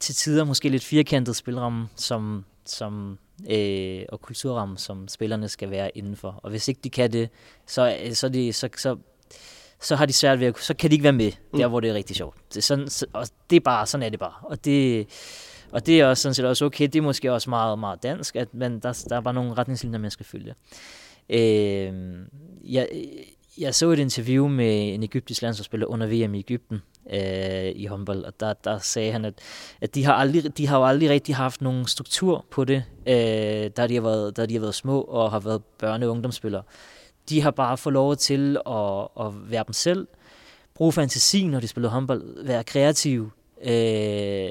til 0.00 0.14
tider 0.14 0.44
måske 0.44 0.68
lidt 0.68 0.84
firkantet 0.84 1.36
spilramme, 1.36 1.88
som, 1.96 2.44
som 2.64 3.18
øh, 3.50 4.04
og 4.08 4.20
kulturramme, 4.20 4.78
som 4.78 5.08
spillerne 5.08 5.48
skal 5.48 5.70
være 5.70 5.98
indenfor. 5.98 6.40
Og 6.42 6.50
hvis 6.50 6.68
ikke 6.68 6.80
de 6.84 6.90
kan 6.90 7.12
det, 7.12 7.30
så, 7.66 7.98
øh, 8.04 8.14
så, 8.14 8.28
de, 8.28 8.52
så, 8.52 8.68
så 8.76 8.96
så 9.80 9.96
har 9.96 10.06
de 10.06 10.12
svært 10.12 10.40
ved 10.40 10.46
at, 10.46 10.58
så 10.58 10.74
kan 10.74 10.90
de 10.90 10.94
ikke 10.94 11.02
være 11.02 11.12
med 11.12 11.32
mm. 11.52 11.58
der, 11.58 11.66
hvor 11.66 11.80
det 11.80 11.90
er 11.90 11.94
rigtig 11.94 12.16
sjovt. 12.16 12.36
Det 12.48 12.56
er, 12.56 12.62
sådan, 12.62 12.88
så, 12.88 13.06
og 13.12 13.28
det 13.50 13.56
er 13.56 13.60
bare, 13.60 13.86
sådan 13.86 14.06
er 14.06 14.08
det 14.08 14.18
bare. 14.18 14.34
Og 14.42 14.64
det, 14.64 15.06
og 15.72 15.86
det 15.86 16.00
er 16.00 16.06
også 16.06 16.22
sådan 16.22 16.34
set 16.34 16.44
også 16.44 16.64
okay. 16.64 16.84
Det 16.86 16.96
er 16.96 17.02
måske 17.02 17.32
også 17.32 17.50
meget, 17.50 17.78
meget 17.78 18.02
dansk, 18.02 18.36
at 18.36 18.54
man, 18.54 18.80
der, 18.80 19.04
der 19.08 19.16
er 19.16 19.20
bare 19.20 19.34
nogle 19.34 19.54
retningslinjer, 19.54 19.98
man 19.98 20.10
skal 20.10 20.26
følge. 20.26 20.54
Øh, 21.30 21.92
jeg, 22.64 22.88
jeg 23.58 23.74
så 23.74 23.90
et 23.90 23.98
interview 23.98 24.48
med 24.48 24.94
en 24.94 25.02
egyptisk 25.02 25.42
landsholdsspiller 25.42 25.86
under 25.86 26.06
VM 26.06 26.34
i 26.34 26.38
Ægypten 26.38 26.82
øh, 27.12 27.72
i 27.74 27.86
håndbold, 27.86 28.24
og 28.24 28.40
der, 28.40 28.52
der 28.52 28.78
sagde 28.78 29.12
han, 29.12 29.24
at, 29.24 29.34
at 29.80 29.94
de, 29.94 30.04
har 30.04 30.12
aldrig, 30.14 30.58
de 30.58 30.66
har 30.66 30.78
jo 30.78 30.84
aldrig 30.84 31.10
rigtig 31.10 31.36
haft 31.36 31.60
nogen 31.60 31.86
struktur 31.86 32.44
på 32.50 32.64
det, 32.64 32.84
øh, 33.06 33.14
da, 33.76 33.86
de 33.86 33.94
har 33.94 34.00
været, 34.00 34.36
da 34.36 34.46
de 34.46 34.54
har 34.54 34.60
været 34.60 34.74
små 34.74 35.00
og 35.00 35.30
har 35.30 35.40
været 35.40 35.62
børne- 35.82 36.04
og 36.04 36.10
ungdomsspillere. 36.10 36.62
De 37.28 37.42
har 37.42 37.50
bare 37.50 37.76
fået 37.76 37.92
lov 37.92 38.16
til 38.16 38.56
at, 38.66 39.08
at 39.20 39.50
være 39.50 39.64
dem 39.66 39.72
selv, 39.72 40.08
bruge 40.74 40.92
fantasi, 40.92 41.46
når 41.46 41.60
de 41.60 41.68
spiller 41.68 41.90
håndbold, 41.90 42.44
være 42.44 42.64
kreative, 42.64 43.30
Øh, 43.64 44.50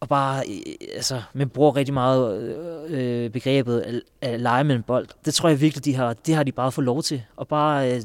og 0.00 0.08
bare, 0.08 0.44
øh, 0.48 0.74
altså, 0.94 1.22
man 1.32 1.48
bruger 1.48 1.76
rigtig 1.76 1.94
meget 1.94 2.42
øh, 2.88 3.30
begrebet 3.30 3.80
at, 3.80 4.02
at 4.20 4.40
lege 4.40 4.64
med 4.64 4.74
en 4.74 4.82
bold. 4.82 5.08
Det 5.24 5.34
tror 5.34 5.48
jeg 5.48 5.60
virkelig, 5.60 5.84
de 5.84 5.94
har, 5.94 6.12
det 6.12 6.34
har 6.34 6.42
de 6.42 6.52
bare 6.52 6.72
fået 6.72 6.84
lov 6.84 7.02
til. 7.02 7.22
Og 7.36 7.48
bare, 7.48 7.94
øh, 7.94 8.02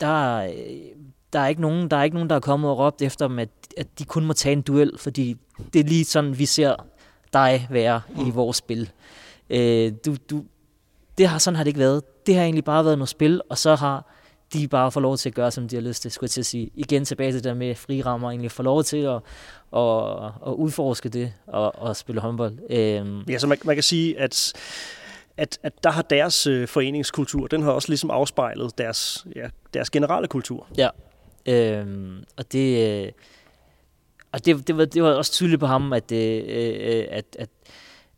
der, 0.00 0.36
øh, 0.36 0.50
der, 1.32 1.38
er 1.38 1.46
ikke 1.46 1.60
nogen, 1.60 1.90
der 1.90 1.96
er 1.96 2.02
ikke 2.02 2.16
nogen, 2.16 2.30
der 2.30 2.36
er 2.36 2.40
kommet 2.40 2.70
og 2.70 2.78
råbt 2.78 3.02
efter 3.02 3.28
dem, 3.28 3.38
at, 3.38 3.48
at 3.76 3.86
de 3.98 4.04
kun 4.04 4.24
må 4.24 4.32
tage 4.32 4.52
en 4.52 4.62
duel, 4.62 4.98
fordi 4.98 5.36
det 5.72 5.80
er 5.80 5.84
lige 5.84 6.04
sådan, 6.04 6.38
vi 6.38 6.46
ser 6.46 6.76
dig 7.32 7.66
være 7.70 8.00
mm. 8.16 8.26
i 8.26 8.30
vores 8.30 8.56
spil. 8.56 8.90
Øh, 9.50 9.92
du, 10.06 10.16
du, 10.30 10.44
det 11.18 11.28
har, 11.28 11.38
sådan 11.38 11.56
har 11.56 11.64
det 11.64 11.68
ikke 11.68 11.80
været. 11.80 12.26
Det 12.26 12.34
har 12.34 12.42
egentlig 12.42 12.64
bare 12.64 12.84
været 12.84 12.98
noget 12.98 13.08
spil, 13.08 13.40
og 13.50 13.58
så 13.58 13.74
har 13.74 14.14
de 14.52 14.68
bare 14.68 14.92
får 14.92 15.00
lov 15.00 15.16
til 15.16 15.28
at 15.28 15.34
gøre, 15.34 15.50
som 15.50 15.68
de 15.68 15.76
har 15.76 15.82
lyst 15.82 16.02
til, 16.02 16.10
skulle 16.10 16.26
jeg 16.26 16.30
til 16.30 16.40
at 16.40 16.46
sige. 16.46 16.70
Igen 16.74 17.04
tilbage 17.04 17.32
til 17.32 17.34
det 17.34 17.44
der 17.44 17.54
med 17.54 17.74
fri 17.74 18.02
rammer, 18.02 18.30
egentlig 18.30 18.50
få 18.50 18.62
lov 18.62 18.84
til 18.84 18.96
at, 18.96 19.20
at, 19.76 20.24
at 20.46 20.52
udforske 20.52 21.08
det 21.08 21.32
og, 21.46 21.78
og 21.78 21.96
spille 21.96 22.20
håndbold. 22.20 22.58
Øhm. 22.70 23.22
Ja, 23.28 23.38
så 23.38 23.46
man, 23.46 23.58
man 23.64 23.76
kan 23.76 23.82
sige, 23.82 24.20
at 24.20 24.52
at, 25.36 25.58
at 25.62 25.84
der 25.84 25.90
har 25.90 26.02
deres 26.02 26.46
øh, 26.46 26.68
foreningskultur, 26.68 27.46
den 27.46 27.62
har 27.62 27.70
også 27.70 27.88
ligesom 27.88 28.10
afspejlet 28.10 28.78
deres, 28.78 29.26
ja, 29.36 29.48
deres 29.74 29.90
generelle 29.90 30.28
kultur. 30.28 30.66
Ja, 30.78 30.88
øhm, 31.46 32.24
og 32.36 32.52
det, 32.52 33.02
øh, 33.04 33.12
og 34.32 34.44
det, 34.44 34.68
det, 34.68 34.76
var, 34.76 34.84
det 34.84 35.02
var 35.02 35.12
også 35.12 35.32
tydeligt 35.32 35.60
på 35.60 35.66
ham, 35.66 35.92
at, 35.92 36.12
øh, 36.12 36.42
øh, 36.46 37.04
at, 37.10 37.36
at, 37.38 37.48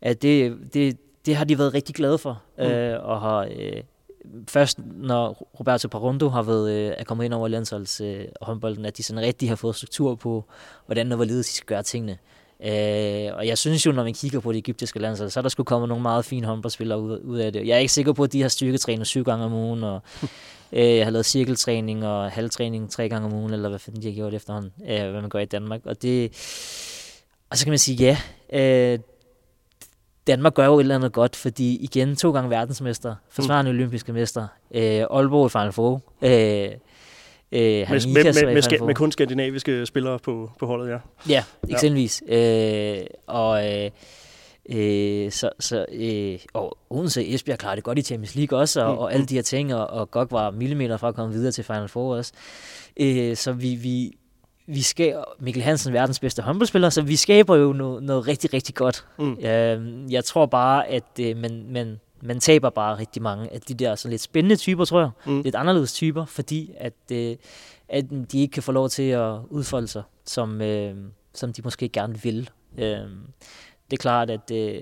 at 0.01 0.21
det, 0.21 0.57
det, 0.73 0.97
det 1.25 1.35
har 1.35 1.45
de 1.45 1.57
været 1.57 1.73
rigtig 1.73 1.95
glade 1.95 2.17
for, 2.17 2.41
mm. 2.57 2.63
øh, 2.63 3.05
og 3.05 3.21
har 3.21 3.47
øh, 3.55 3.83
først 4.47 4.79
når 4.95 5.47
Roberto 5.59 5.87
Parundo 5.87 6.29
har 6.29 6.41
været, 6.41 6.71
øh, 6.71 6.93
er 6.97 7.03
kommet 7.03 7.25
ind 7.25 7.33
over 7.33 7.47
landsholds 7.47 8.01
øh, 8.01 8.25
håndbolden, 8.41 8.85
at 8.85 8.97
de 8.97 9.03
sådan 9.03 9.23
rigtig 9.23 9.49
har 9.49 9.55
fået 9.55 9.75
struktur 9.75 10.15
på, 10.15 10.45
hvordan 10.85 11.11
og 11.11 11.15
hvorledes 11.15 11.47
de 11.47 11.53
skal 11.53 11.65
gøre 11.65 11.83
tingene. 11.83 12.17
Øh, 12.65 13.37
og 13.37 13.47
jeg 13.47 13.57
synes 13.57 13.85
jo, 13.85 13.91
når 13.91 14.03
man 14.03 14.13
kigger 14.13 14.39
på 14.39 14.51
det 14.51 14.57
egyptiske 14.57 14.99
landshold, 14.99 15.29
så 15.29 15.39
er 15.39 15.41
der 15.41 15.49
skulle 15.49 15.65
komme 15.65 15.87
nogle 15.87 16.01
meget 16.01 16.25
fine 16.25 16.47
håndboldspillere 16.47 17.01
ud, 17.01 17.19
ud 17.23 17.37
af 17.37 17.53
det. 17.53 17.67
Jeg 17.67 17.75
er 17.75 17.79
ikke 17.79 17.93
sikker 17.93 18.13
på, 18.13 18.23
at 18.23 18.33
de 18.33 18.41
har 18.41 18.49
styrketrænet 18.49 19.07
syv 19.07 19.23
gange 19.23 19.45
om 19.45 19.53
ugen, 19.53 19.83
og 19.83 20.01
øh, 20.73 21.03
har 21.03 21.09
lavet 21.09 21.25
cirkeltræning 21.25 22.07
og 22.07 22.31
halvtræning 22.31 22.91
tre 22.91 23.09
gange 23.09 23.27
om 23.27 23.33
ugen, 23.33 23.53
eller 23.53 23.69
hvad 23.69 23.79
fanden 23.79 24.01
de 24.01 24.07
har 24.07 24.15
gjort 24.15 24.33
efterhånden, 24.33 24.71
øh, 24.89 25.11
hvad 25.11 25.21
man 25.21 25.29
gør 25.29 25.39
i 25.39 25.45
Danmark. 25.45 25.81
Og 25.85 26.01
det... 26.01 26.31
Og 27.49 27.57
så 27.57 27.65
kan 27.65 27.71
man 27.71 27.79
sige, 27.79 27.95
ja, 27.95 28.17
øh, 28.53 28.99
Danmark 30.27 30.53
gør 30.53 30.65
jo 30.65 30.75
et 30.75 30.81
eller 30.83 30.95
andet 30.95 31.11
godt, 31.11 31.35
fordi 31.35 31.75
igen 31.75 32.15
to 32.15 32.31
gange 32.31 32.49
verdensmester, 32.49 33.15
forsvarende 33.29 33.71
mm. 33.71 33.77
olympiske 33.77 34.13
mester, 34.13 34.47
øh, 34.73 34.81
Aalborg 35.11 35.45
i 35.45 35.49
Final 35.49 35.71
Four, 35.71 36.01
øh, 36.21 36.31
øh, 36.31 36.71
med, 37.51 37.87
med, 37.89 38.23
med, 38.23 38.53
med, 38.53 38.85
med 38.85 38.95
kun 38.95 39.11
skandinaviske 39.11 39.85
spillere 39.85 40.19
på, 40.19 40.51
på 40.59 40.65
holdet, 40.65 40.91
ja. 40.91 40.97
Ja, 41.29 41.43
eksempelvis. 41.69 42.23
Ja. 42.27 42.99
Øh, 42.99 43.05
og 43.27 43.69
øh, 43.69 43.91
øh, 44.69 45.31
så, 45.31 45.49
så 45.59 45.85
øh, 45.93 46.39
og 46.53 46.77
Odense 46.89 47.33
Esbjerg 47.33 47.59
klarede 47.59 47.75
det 47.75 47.83
godt 47.83 47.97
i 47.97 48.01
Champions 48.01 48.35
League 48.35 48.59
også, 48.59 48.81
og, 48.81 48.93
mm. 48.93 48.97
og 48.97 49.13
alle 49.13 49.25
de 49.25 49.35
her 49.35 49.41
ting, 49.41 49.75
og, 49.75 49.87
og 49.87 50.11
godt 50.11 50.31
var 50.31 50.51
millimeter 50.51 50.97
fra 50.97 51.07
at 51.07 51.15
komme 51.15 51.33
videre 51.33 51.51
til 51.51 51.63
Final 51.63 51.87
Four 51.87 52.15
også. 52.15 52.31
Øh, 52.99 53.35
så 53.35 53.51
vi, 53.51 53.75
vi, 53.75 54.11
vi 54.73 54.81
skaber, 54.81 55.23
Mikkel 55.39 55.63
Hansen 55.63 55.93
verdens 55.93 56.19
bedste 56.19 56.41
håndboldspiller, 56.41 56.89
så 56.89 57.01
vi 57.01 57.15
skaber 57.15 57.55
jo 57.55 57.73
noget, 57.73 58.03
noget 58.03 58.27
rigtig, 58.27 58.53
rigtig 58.53 58.75
godt. 58.75 59.05
Mm. 59.19 59.33
Øh, 59.33 60.11
jeg 60.13 60.25
tror 60.25 60.45
bare, 60.45 60.87
at 60.87 61.19
øh, 61.19 61.37
man, 61.37 61.65
man, 61.69 61.99
man 62.21 62.39
taber 62.39 62.69
bare 62.69 62.97
rigtig 62.97 63.21
mange 63.21 63.53
af 63.53 63.61
de 63.61 63.73
der 63.73 63.95
så 63.95 64.07
lidt 64.07 64.21
spændende 64.21 64.55
typer, 64.55 64.85
tror 64.85 64.99
jeg. 64.99 65.09
Mm. 65.25 65.41
Lidt 65.41 65.55
anderledes 65.55 65.93
typer, 65.93 66.25
fordi 66.25 66.71
at, 66.77 66.93
øh, 67.11 67.35
at 67.89 68.05
de 68.31 68.41
ikke 68.41 68.51
kan 68.51 68.63
få 68.63 68.71
lov 68.71 68.89
til 68.89 69.09
at 69.09 69.39
udfolde 69.49 69.87
sig, 69.87 70.03
som, 70.25 70.61
øh, 70.61 70.95
som 71.33 71.53
de 71.53 71.61
måske 71.61 71.89
gerne 71.89 72.21
vil. 72.21 72.49
Øh, 72.77 72.83
det 73.91 73.93
er 73.93 73.97
klart, 73.97 74.29
at 74.29 74.51
øh, 74.53 74.81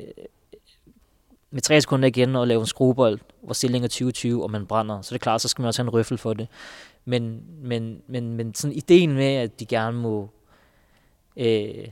med 1.52 1.62
tre 1.62 1.82
sekunder 1.82 2.08
igen 2.08 2.36
og 2.36 2.48
lave 2.48 2.60
en 2.60 2.68
skruebold, 2.68 3.20
hvor 3.42 3.54
stillingen 3.54 3.84
er 3.84 3.90
2020, 3.90 4.44
og 4.44 4.52
man 4.52 4.66
brænder, 4.66 5.02
så 5.02 5.10
det 5.10 5.20
er 5.20 5.24
klart, 5.24 5.42
så 5.42 5.48
skal 5.48 5.62
man 5.62 5.68
også 5.68 5.82
have 5.82 5.88
en 5.88 5.94
røffel 5.94 6.18
for 6.18 6.34
det. 6.34 6.48
Men, 7.06 7.44
men, 7.62 8.02
men, 8.08 8.34
men 8.34 8.56
sådan 8.56 8.76
ideen 8.76 9.14
med, 9.14 9.36
at 9.36 9.60
de 9.60 9.66
gerne 9.66 9.98
må 9.98 10.30
øh, 11.38 11.88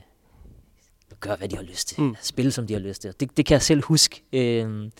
gøre, 1.20 1.36
hvad 1.36 1.48
de 1.48 1.56
har 1.56 1.62
lyst 1.62 1.88
til. 1.88 2.00
Mm. 2.00 2.16
Spille, 2.22 2.52
som 2.52 2.66
de 2.66 2.72
har 2.72 2.80
lyst 2.80 3.02
til. 3.02 3.14
Det, 3.20 3.36
det 3.36 3.46
kan 3.46 3.52
jeg 3.52 3.62
selv 3.62 3.82
huske. 3.84 4.22
Øh, 4.32 4.90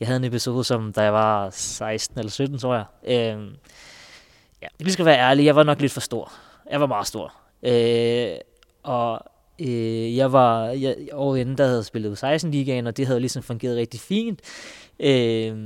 jeg 0.00 0.08
havde 0.08 0.16
en 0.16 0.24
episode, 0.24 0.64
som 0.64 0.92
da 0.92 1.02
jeg 1.02 1.12
var 1.12 1.50
16 1.50 2.18
eller 2.18 2.30
17, 2.30 2.58
tror 2.58 2.74
jeg. 2.74 2.84
Øh, 3.04 3.52
ja, 4.62 4.66
jeg 4.80 4.92
skal 4.92 5.04
være 5.04 5.18
ærlig, 5.18 5.44
jeg 5.44 5.56
var 5.56 5.62
nok 5.62 5.80
lidt 5.80 5.92
for 5.92 6.00
stor. 6.00 6.32
Jeg 6.70 6.80
var 6.80 6.86
meget 6.86 7.06
stor. 7.06 7.34
Øh, 7.62 8.38
og 8.82 9.20
øh, 9.60 10.16
jeg 10.16 10.32
var 10.32 10.64
jeg, 10.66 10.96
året 11.12 11.40
inden, 11.40 11.58
der 11.58 11.66
havde 11.66 11.84
spillet 11.84 12.18
16 12.18 12.50
ligaen, 12.50 12.86
og 12.86 12.96
det 12.96 13.06
havde 13.06 13.20
ligesom 13.20 13.42
fungeret 13.42 13.76
rigtig 13.76 14.00
fint. 14.00 14.40
Øh, 15.00 15.56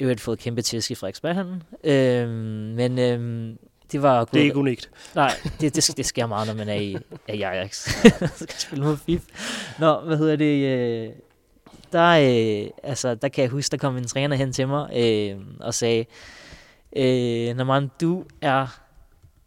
jeg 0.00 0.08
har 0.08 0.14
fået 0.18 0.38
kæmpe 0.38 0.62
tæsk 0.62 0.90
i 0.90 0.94
Frederiksberghallen. 0.94 1.62
Øh, 1.84 2.28
men 2.76 2.98
øh, 2.98 3.56
det 3.92 4.02
var... 4.02 4.24
Det 4.24 4.40
er 4.40 4.44
ikke 4.44 4.56
unikt. 4.56 4.90
Nej, 5.14 5.32
det, 5.60 5.76
det, 5.76 5.96
det 5.96 6.06
sker 6.06 6.26
meget, 6.26 6.46
når 6.46 6.54
man 6.54 6.68
er 6.68 6.74
i 6.74 6.96
er 7.28 7.48
Ajax. 7.48 7.88
skal 8.36 8.58
spille 8.58 8.84
mod 8.84 8.96
FIF. 8.96 9.22
Nå, 9.78 10.00
hvad 10.00 10.18
hedder 10.18 10.36
det? 10.36 10.66
Øh, 10.66 11.12
der, 11.92 12.08
øh, 12.08 12.70
altså, 12.82 13.14
der 13.14 13.28
kan 13.28 13.42
jeg 13.42 13.50
huske, 13.50 13.72
der 13.72 13.76
kom 13.76 13.96
en 13.96 14.06
træner 14.06 14.36
hen 14.36 14.52
til 14.52 14.68
mig 14.68 14.90
øh, 14.96 15.40
og 15.60 15.74
sagde, 15.74 16.04
øh, 16.96 17.56
når 17.56 17.64
man, 17.64 17.90
du 18.00 18.24
er 18.40 18.80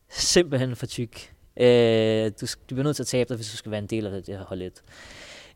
simpelthen 0.09 0.75
for 0.75 0.85
tyk. 0.85 1.31
Øh, 1.57 2.31
du, 2.41 2.45
du 2.45 2.75
bliver 2.75 2.83
nødt 2.83 2.95
til 2.95 3.03
at 3.03 3.07
tabe 3.07 3.29
dig, 3.29 3.35
hvis 3.35 3.51
du 3.51 3.57
skal 3.57 3.71
være 3.71 3.81
en 3.81 3.87
del 3.87 4.05
af 4.05 4.11
det, 4.11 4.37
her 4.37 4.45
holdet. 4.45 4.83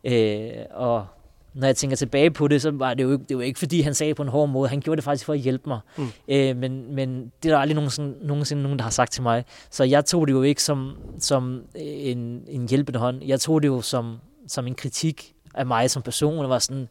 Øh, 0.03 0.65
og 0.71 1.07
når 1.53 1.67
jeg 1.67 1.75
tænker 1.75 1.97
tilbage 1.97 2.31
på 2.31 2.47
det, 2.47 2.61
så 2.61 2.71
var 2.71 2.93
det 2.93 3.03
jo, 3.03 3.15
det 3.15 3.37
var 3.37 3.43
ikke, 3.43 3.59
fordi 3.59 3.81
han 3.81 3.93
sagde 3.93 4.15
på 4.15 4.23
en 4.23 4.29
hård 4.29 4.49
måde. 4.49 4.69
Han 4.69 4.79
gjorde 4.79 4.95
det 4.95 5.03
faktisk 5.03 5.25
for 5.25 5.33
at 5.33 5.39
hjælpe 5.39 5.69
mig. 5.69 5.79
Mm. 5.97 6.07
Øh, 6.27 6.57
men, 6.57 6.95
men 6.95 7.31
det 7.43 7.49
er 7.49 7.53
der 7.53 7.59
aldrig 7.59 7.75
nogensinde, 7.75 8.27
nogensinde 8.27 8.63
nogen, 8.63 8.79
der 8.79 8.83
har 8.83 8.91
sagt 8.91 9.11
til 9.11 9.23
mig. 9.23 9.45
Så 9.71 9.83
jeg 9.83 10.05
tog 10.05 10.27
det 10.27 10.33
jo 10.33 10.41
ikke 10.41 10.63
som, 10.63 10.97
som 11.19 11.61
en, 11.75 12.43
en 12.47 12.69
hjælpende 12.69 12.99
hånd. 12.99 13.23
Jeg 13.23 13.39
tog 13.39 13.61
det 13.61 13.67
jo 13.67 13.81
som, 13.81 14.17
som 14.47 14.67
en 14.67 14.75
kritik 14.75 15.33
af 15.53 15.65
mig 15.65 15.91
som 15.91 16.01
person. 16.01 16.37
Det 16.37 16.49
var 16.49 16.59
sådan, 16.59 16.87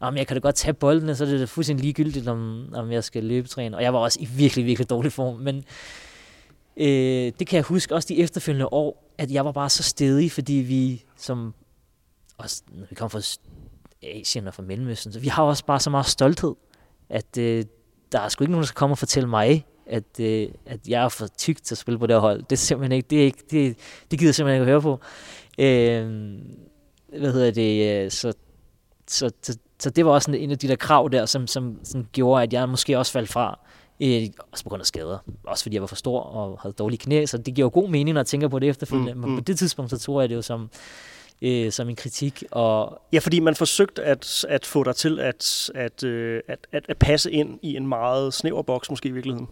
om 0.00 0.16
jeg 0.16 0.26
kan 0.26 0.36
da 0.36 0.40
godt 0.40 0.54
tage 0.54 0.74
boldene, 0.74 1.16
så 1.16 1.24
er 1.24 1.28
det 1.28 1.48
fuldstændig 1.48 1.84
ligegyldigt, 1.84 2.28
om, 2.28 2.68
om 2.74 2.92
jeg 2.92 3.04
skal 3.04 3.24
løbetræne. 3.24 3.76
Og 3.76 3.82
jeg 3.82 3.92
var 3.92 3.98
også 3.98 4.18
i 4.20 4.24
virkelig, 4.24 4.64
virkelig 4.66 4.90
dårlig 4.90 5.12
form. 5.12 5.40
Men 5.40 5.64
øh, 6.76 7.32
det 7.38 7.46
kan 7.46 7.56
jeg 7.56 7.62
huske 7.62 7.94
også 7.94 8.06
de 8.08 8.18
efterfølgende 8.18 8.72
år, 8.72 9.12
at 9.18 9.30
jeg 9.30 9.44
var 9.44 9.52
bare 9.52 9.70
så 9.70 9.82
stedig, 9.82 10.32
fordi 10.32 10.52
vi 10.52 11.04
som 11.16 11.54
også, 12.38 12.62
når 12.72 12.86
vi 12.90 12.94
kom 12.94 13.10
fra 13.10 13.20
Asien 14.02 14.46
og 14.46 14.54
fra 14.54 14.62
Mellemøsten. 14.62 15.12
Så 15.12 15.20
vi 15.20 15.28
har 15.28 15.42
også 15.42 15.64
bare 15.64 15.80
så 15.80 15.90
meget 15.90 16.06
stolthed, 16.06 16.54
at 17.08 17.38
øh, 17.38 17.64
der 18.12 18.20
er 18.20 18.28
sgu 18.28 18.44
ikke 18.44 18.52
nogen, 18.52 18.62
der 18.62 18.66
skal 18.66 18.76
komme 18.76 18.92
og 18.92 18.98
fortælle 18.98 19.28
mig, 19.28 19.66
at, 19.86 20.20
øh, 20.20 20.48
at 20.66 20.88
jeg 20.88 21.04
er 21.04 21.08
for 21.08 21.26
tyk 21.26 21.62
til 21.62 21.74
at 21.74 21.78
spille 21.78 21.98
på 21.98 22.06
det 22.06 22.14
her 22.14 22.20
hold. 22.20 22.42
Det 22.42 22.52
er 22.52 22.56
simpelthen 22.56 22.92
ikke, 22.92 23.06
det, 23.10 23.20
er 23.20 23.24
ikke, 23.24 23.42
det, 23.50 23.78
det 24.10 24.18
gider 24.18 24.28
jeg 24.28 24.34
simpelthen 24.34 24.62
ikke 24.62 24.72
at 24.72 24.82
høre 24.82 24.82
på. 24.82 25.00
Øh, 25.58 27.20
hvad 27.20 27.32
hedder 27.32 27.50
det, 27.50 28.04
øh, 28.04 28.10
så, 28.10 28.32
så, 29.06 29.30
så, 29.42 29.58
så 29.78 29.90
det 29.90 30.06
var 30.06 30.10
også 30.12 30.30
en 30.30 30.50
af 30.50 30.58
de 30.58 30.68
der 30.68 30.76
krav 30.76 31.08
der, 31.12 31.26
som, 31.26 31.46
som, 31.46 31.80
som 31.84 32.06
gjorde, 32.12 32.42
at 32.42 32.52
jeg 32.52 32.68
måske 32.68 32.98
også 32.98 33.12
faldt 33.12 33.28
fra. 33.28 33.58
Øh, 34.02 34.22
også 34.52 34.64
på 34.64 34.68
grund 34.68 34.80
af 34.80 34.86
skader. 34.86 35.18
Også 35.44 35.64
fordi 35.64 35.74
jeg 35.74 35.80
var 35.82 35.86
for 35.86 35.96
stor 35.96 36.20
og 36.20 36.58
havde 36.62 36.74
dårlige 36.74 36.98
knæ, 36.98 37.26
så 37.26 37.38
det 37.38 37.54
giver 37.54 37.68
god 37.68 37.88
mening, 37.88 38.14
når 38.14 38.20
jeg 38.20 38.26
tænker 38.26 38.48
på 38.48 38.58
det 38.58 38.68
efterfølgende. 38.68 39.14
Mm, 39.14 39.20
mm. 39.20 39.28
Men 39.28 39.36
på 39.36 39.44
det 39.44 39.58
tidspunkt, 39.58 39.90
så 39.90 39.98
tror 39.98 40.20
jeg 40.20 40.28
det 40.28 40.34
jo 40.36 40.42
som, 40.42 40.70
øh, 41.42 41.72
som 41.72 41.88
en 41.88 41.96
kritik. 41.96 42.44
Og 42.50 43.02
ja, 43.12 43.18
fordi 43.18 43.40
man 43.40 43.54
forsøgte 43.54 44.02
at, 44.02 44.44
at 44.48 44.66
få 44.66 44.84
dig 44.84 44.96
til 44.96 45.20
at, 45.20 45.70
at, 45.74 46.04
øh, 46.04 46.40
at, 46.48 46.66
at, 46.72 46.84
at 46.88 46.98
passe 46.98 47.32
ind 47.32 47.58
i 47.62 47.76
en 47.76 47.86
meget 47.86 48.34
snæver 48.34 48.62
boks, 48.62 48.90
måske 48.90 49.08
i 49.08 49.12
virkeligheden. 49.12 49.48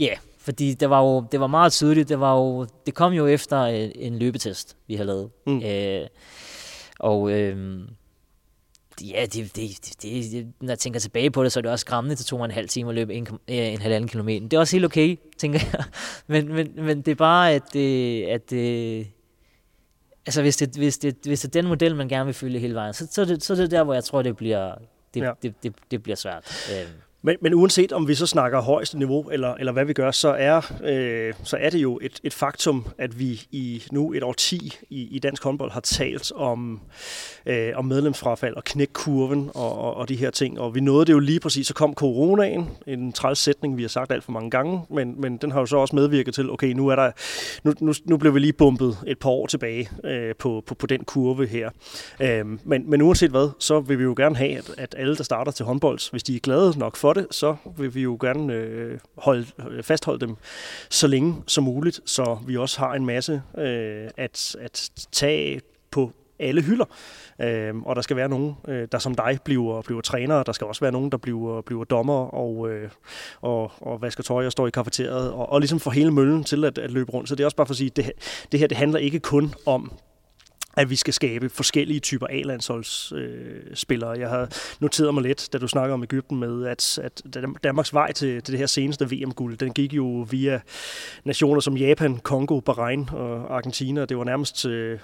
Ja, 0.00 0.14
fordi 0.38 0.74
det 0.74 0.90
var 0.90 1.00
jo 1.02 1.24
det 1.32 1.40
var 1.40 1.46
meget 1.46 1.72
tydeligt. 1.72 2.08
Det, 2.08 2.20
var 2.20 2.36
jo, 2.36 2.66
det 2.86 2.94
kom 2.94 3.12
jo 3.12 3.26
efter 3.26 3.64
en, 3.64 3.92
en 3.94 4.18
løbetest, 4.18 4.76
vi 4.86 4.94
havde 4.94 5.06
lavet. 5.06 5.30
Mm. 5.46 5.62
Øh, 5.62 6.06
og 6.98 7.30
øh, 7.30 7.80
ja, 9.00 9.26
det, 9.26 9.56
det, 9.56 9.96
det, 10.02 10.32
det, 10.32 10.52
når 10.60 10.68
jeg 10.68 10.78
tænker 10.78 11.00
tilbage 11.00 11.30
på 11.30 11.44
det, 11.44 11.52
så 11.52 11.60
er 11.60 11.62
det 11.62 11.70
også 11.70 11.80
skræmmende, 11.80 12.16
det 12.16 12.26
tog 12.26 12.38
mig 12.38 12.44
en 12.44 12.50
halv 12.50 12.68
time 12.68 12.88
at 12.88 12.94
løbe 12.94 13.14
en, 13.14 13.28
en 13.46 13.80
halvanden 13.80 14.08
kilometer. 14.08 14.48
Det 14.48 14.56
er 14.56 14.60
også 14.60 14.76
helt 14.76 14.84
okay, 14.84 15.16
tænker 15.38 15.60
jeg. 15.72 15.84
Men, 16.26 16.54
men, 16.54 16.72
men 16.76 17.02
det 17.02 17.10
er 17.10 17.14
bare, 17.14 17.52
at, 17.52 17.62
det, 17.72 18.24
at 18.24 18.50
det, 18.50 19.06
altså 20.26 20.42
hvis 20.42 20.56
det, 20.56 20.76
hvis, 20.76 20.98
det, 20.98 21.16
hvis 21.24 21.40
det 21.40 21.48
er 21.48 21.62
den 21.62 21.68
model, 21.68 21.96
man 21.96 22.08
gerne 22.08 22.24
vil 22.24 22.34
følge 22.34 22.58
hele 22.58 22.74
vejen, 22.74 22.94
så, 22.94 23.08
så, 23.10 23.20
er 23.20 23.24
det, 23.24 23.44
så 23.44 23.52
er 23.52 23.56
det 23.56 23.70
der, 23.70 23.84
hvor 23.84 23.94
jeg 23.94 24.04
tror, 24.04 24.22
det 24.22 24.36
bliver, 24.36 24.74
det, 25.14 25.20
ja. 25.20 25.32
det, 25.42 25.54
det, 25.62 25.74
det 25.90 26.02
bliver 26.02 26.16
svært. 26.16 26.68
Øh. 26.72 26.88
Men, 27.22 27.36
men 27.40 27.54
uanset 27.54 27.92
om 27.92 28.08
vi 28.08 28.14
så 28.14 28.26
snakker 28.26 28.60
højeste 28.60 28.98
niveau, 28.98 29.28
eller, 29.30 29.54
eller 29.54 29.72
hvad 29.72 29.84
vi 29.84 29.92
gør, 29.92 30.10
så 30.10 30.28
er, 30.28 30.72
øh, 30.84 31.34
så 31.44 31.56
er 31.60 31.70
det 31.70 31.78
jo 31.78 31.98
et, 32.02 32.20
et 32.22 32.34
faktum, 32.34 32.86
at 32.98 33.18
vi 33.18 33.42
i 33.50 33.82
nu 33.92 34.12
et 34.12 34.22
år 34.22 34.32
10 34.32 34.78
i, 34.90 35.08
i 35.16 35.18
dansk 35.18 35.44
håndbold 35.44 35.70
har 35.70 35.80
talt 35.80 36.32
om, 36.32 36.80
øh, 37.46 37.72
om 37.74 37.84
medlemsfrafald 37.84 38.54
og 38.56 38.64
knækkurven 38.64 39.50
og, 39.54 39.78
og, 39.78 39.96
og 39.96 40.08
de 40.08 40.16
her 40.16 40.30
ting. 40.30 40.60
Og 40.60 40.74
vi 40.74 40.80
nåede 40.80 41.06
det 41.06 41.12
jo 41.12 41.18
lige 41.18 41.40
præcis, 41.40 41.66
så 41.66 41.74
kom 41.74 41.94
coronaen, 41.94 42.70
en 42.86 43.12
træls 43.12 43.38
sætning, 43.38 43.76
vi 43.76 43.82
har 43.82 43.88
sagt 43.88 44.12
alt 44.12 44.24
for 44.24 44.32
mange 44.32 44.50
gange, 44.50 44.80
men, 44.90 45.20
men 45.20 45.36
den 45.36 45.50
har 45.50 45.60
jo 45.60 45.66
så 45.66 45.76
også 45.76 45.96
medvirket 45.96 46.34
til, 46.34 46.50
okay, 46.50 46.72
nu 46.72 46.88
er 46.88 46.96
der, 46.96 47.10
nu, 47.64 47.74
nu, 47.80 47.92
nu 48.04 48.16
blev 48.16 48.34
vi 48.34 48.40
lige 48.40 48.52
bumpet 48.52 48.98
et 49.06 49.18
par 49.18 49.30
år 49.30 49.46
tilbage 49.46 49.88
øh, 50.04 50.34
på, 50.34 50.62
på, 50.66 50.74
på 50.74 50.86
den 50.86 51.04
kurve 51.04 51.46
her. 51.46 51.70
Øh, 52.20 52.46
men, 52.64 52.90
men 52.90 53.02
uanset 53.02 53.30
hvad, 53.30 53.50
så 53.58 53.80
vil 53.80 53.98
vi 53.98 54.04
jo 54.04 54.14
gerne 54.16 54.36
have, 54.36 54.58
at, 54.58 54.70
at 54.78 54.94
alle, 54.98 55.16
der 55.16 55.24
starter 55.24 55.52
til 55.52 55.64
håndbold, 55.64 56.10
hvis 56.10 56.22
de 56.22 56.36
er 56.36 56.40
glade 56.40 56.78
nok 56.78 56.96
for 56.96 57.09
det, 57.12 57.26
så 57.30 57.56
vil 57.76 57.94
vi 57.94 58.02
jo 58.02 58.18
gerne 58.20 58.52
øh, 58.52 58.98
holde, 59.16 59.46
øh, 59.70 59.82
fastholde 59.82 60.26
dem 60.26 60.36
så 60.90 61.06
længe 61.06 61.42
som 61.46 61.64
muligt, 61.64 62.00
så 62.04 62.38
vi 62.46 62.56
også 62.56 62.78
har 62.78 62.94
en 62.94 63.06
masse 63.06 63.42
øh, 63.58 64.08
at, 64.16 64.56
at 64.60 64.90
tage 65.12 65.60
på 65.90 66.12
alle 66.40 66.62
hylder. 66.62 66.84
Øh, 67.40 67.76
og 67.76 67.96
der 67.96 68.02
skal 68.02 68.16
være 68.16 68.28
nogen, 68.28 68.54
øh, 68.68 68.88
der 68.92 68.98
som 68.98 69.14
dig 69.14 69.38
bliver, 69.44 69.82
bliver 69.82 70.00
trænere. 70.00 70.44
Der 70.46 70.52
skal 70.52 70.66
også 70.66 70.80
være 70.80 70.92
nogen, 70.92 71.12
der 71.12 71.18
bliver, 71.18 71.60
bliver 71.60 71.84
dommer 71.84 72.34
og, 72.34 72.70
øh, 72.70 72.90
og, 73.40 73.72
og 73.80 74.02
vasker 74.02 74.22
tøj 74.22 74.46
og 74.46 74.52
står 74.52 74.66
i 74.66 74.70
kafeteriet. 74.70 75.32
Og, 75.32 75.52
og 75.52 75.60
ligesom 75.60 75.80
får 75.80 75.90
hele 75.90 76.10
møllen 76.10 76.44
til 76.44 76.64
at, 76.64 76.78
at 76.78 76.90
løbe 76.90 77.12
rundt. 77.12 77.28
Så 77.28 77.34
det 77.34 77.42
er 77.42 77.46
også 77.46 77.56
bare 77.56 77.66
for 77.66 77.72
at 77.72 77.78
sige, 77.78 77.90
at 77.90 77.96
det, 77.96 78.12
det 78.52 78.60
her 78.60 78.66
det 78.66 78.76
handler 78.76 78.98
ikke 78.98 79.20
kun 79.20 79.54
om 79.66 79.92
at 80.80 80.90
vi 80.90 80.96
skal 80.96 81.14
skabe 81.14 81.48
forskellige 81.48 82.00
typer 82.00 82.26
A-landsholdsspillere. 82.30 84.14
Øh, 84.14 84.20
jeg 84.20 84.28
har 84.28 84.48
noteret 84.80 85.14
mig 85.14 85.22
lidt, 85.22 85.48
da 85.52 85.58
du 85.58 85.68
snakker 85.68 85.94
om 85.94 86.02
Ægypten 86.02 86.40
med, 86.40 86.66
at, 86.66 86.98
at 87.02 87.22
Danmarks 87.64 87.94
vej 87.94 88.12
til, 88.12 88.42
til 88.42 88.52
det 88.52 88.58
her 88.58 88.66
seneste 88.66 89.10
VM-guld, 89.10 89.56
den 89.56 89.72
gik 89.72 89.92
jo 89.92 90.26
via 90.30 90.60
nationer 91.24 91.60
som 91.60 91.76
Japan, 91.76 92.16
Kongo, 92.16 92.60
Bahrain 92.60 93.08
og 93.12 93.56
Argentina. 93.56 94.04
Det 94.04 94.16
var 94.18 94.24
nærmest... 94.24 94.66
Øh, 94.66 94.98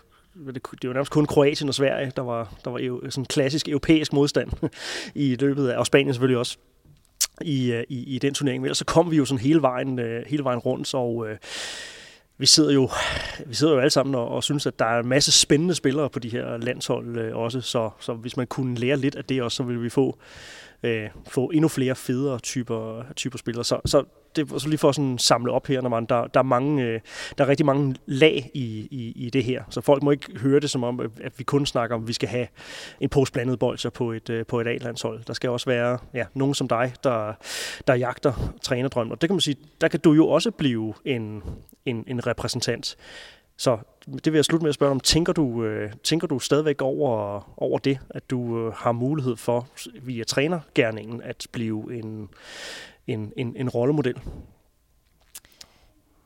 det 0.82 0.88
var 0.88 0.92
nærmest 0.92 1.12
kun 1.12 1.26
Kroatien 1.26 1.68
og 1.68 1.74
Sverige, 1.74 2.12
der 2.16 2.22
var, 2.22 2.54
der 2.64 2.70
var 2.70 3.10
sådan 3.10 3.24
klassisk 3.24 3.68
europæisk 3.68 4.12
modstand 4.12 4.50
i 5.14 5.36
løbet 5.40 5.68
af, 5.68 5.78
og 5.78 5.86
Spanien 5.86 6.14
selvfølgelig 6.14 6.38
også 6.38 6.58
i, 7.40 7.72
øh, 7.72 7.84
i, 7.88 8.14
i 8.14 8.18
den 8.18 8.34
turnering. 8.34 8.60
Men 8.60 8.66
ellers 8.66 8.78
så 8.78 8.84
kom 8.84 9.10
vi 9.10 9.16
jo 9.16 9.24
sådan 9.24 9.40
hele 9.40 9.62
vejen, 9.62 9.98
øh, 9.98 10.24
hele 10.26 10.44
vejen 10.44 10.58
rundt, 10.58 10.94
og 10.94 11.28
øh, 11.28 11.36
vi 12.38 12.46
sidder 12.46 12.72
jo, 12.72 12.90
vi 13.46 13.54
sidder 13.54 13.74
jo 13.74 13.80
alle 13.80 13.90
sammen 13.90 14.14
og, 14.14 14.28
og 14.28 14.44
synes, 14.44 14.66
at 14.66 14.78
der 14.78 14.84
er 14.84 15.00
en 15.00 15.08
masse 15.08 15.32
spændende 15.32 15.74
spillere 15.74 16.10
på 16.10 16.18
de 16.18 16.28
her 16.28 16.56
landshold 16.56 17.18
øh, 17.18 17.36
også, 17.36 17.60
så, 17.60 17.90
så 18.00 18.14
hvis 18.14 18.36
man 18.36 18.46
kunne 18.46 18.74
lære 18.74 18.96
lidt 18.96 19.14
af 19.14 19.24
det 19.24 19.42
også, 19.42 19.56
så 19.56 19.62
ville 19.62 19.80
vi 19.82 19.90
få, 19.90 20.18
øh, 20.86 21.10
få 21.28 21.50
endnu 21.54 21.68
flere 21.68 21.94
federe 21.94 22.38
typer, 22.38 23.02
typer 23.16 23.38
spillere. 23.38 23.64
Så, 23.64 23.80
så 23.84 24.04
det 24.36 24.50
var 24.50 24.58
så 24.58 24.68
lige 24.68 24.78
for 24.78 24.88
at 24.88 24.94
sådan 24.94 25.18
samle 25.18 25.52
op 25.52 25.66
her, 25.66 25.80
når 25.80 25.88
man, 25.88 26.04
der, 26.04 26.26
der, 26.26 26.40
er 26.40 26.44
mange, 26.44 26.84
øh, 26.84 27.00
der 27.38 27.44
er 27.44 27.48
rigtig 27.48 27.66
mange 27.66 27.94
lag 28.06 28.50
i, 28.54 28.88
i, 28.90 29.12
i 29.26 29.30
det 29.30 29.44
her. 29.44 29.62
Så 29.70 29.80
folk 29.80 30.02
må 30.02 30.10
ikke 30.10 30.38
høre 30.38 30.60
det 30.60 30.70
som 30.70 30.84
om, 30.84 31.00
at 31.00 31.38
vi 31.38 31.44
kun 31.44 31.66
snakker 31.66 31.96
om, 31.96 32.02
at 32.02 32.08
vi 32.08 32.12
skal 32.12 32.28
have 32.28 32.46
en 33.00 33.08
pose 33.08 33.32
blandet 33.32 33.58
bolcher 33.58 33.90
på 33.90 34.12
et, 34.12 34.30
øh, 34.30 34.46
på 34.46 34.60
et 34.60 34.66
A-landshold. 34.66 35.24
Der 35.26 35.32
skal 35.32 35.50
også 35.50 35.66
være 35.66 35.98
ja, 36.14 36.24
nogen 36.34 36.54
som 36.54 36.68
dig, 36.68 36.92
der, 37.04 37.32
der 37.86 37.94
jagter 37.94 38.54
trænerdrømmen. 38.62 39.12
Og 39.12 39.20
det 39.20 39.28
kan 39.28 39.34
man 39.34 39.40
sige, 39.40 39.56
der 39.80 39.88
kan 39.88 40.00
du 40.00 40.12
jo 40.12 40.28
også 40.28 40.50
blive 40.50 40.94
en, 41.04 41.42
en, 41.84 42.04
en 42.06 42.26
repræsentant. 42.26 42.96
Så 43.56 43.78
det 44.24 44.32
vil 44.32 44.38
jeg 44.38 44.44
slutte 44.44 44.64
med 44.64 44.68
at 44.68 44.74
spørge 44.74 44.90
om. 44.90 45.00
Tænker 45.00 45.32
du, 45.32 45.64
øh, 45.64 45.92
tænker 46.04 46.26
du 46.26 46.38
stadigvæk 46.38 46.82
over, 46.82 47.42
over 47.56 47.78
det, 47.78 47.98
at 48.10 48.30
du 48.30 48.66
øh, 48.66 48.72
har 48.72 48.92
mulighed 48.92 49.36
for 49.36 49.68
via 50.02 50.24
trænergærningen 50.24 51.22
at 51.22 51.46
blive 51.52 51.98
en, 51.98 52.28
en, 53.06 53.32
en, 53.36 53.56
en 53.56 53.68
rollemodel? 53.68 54.16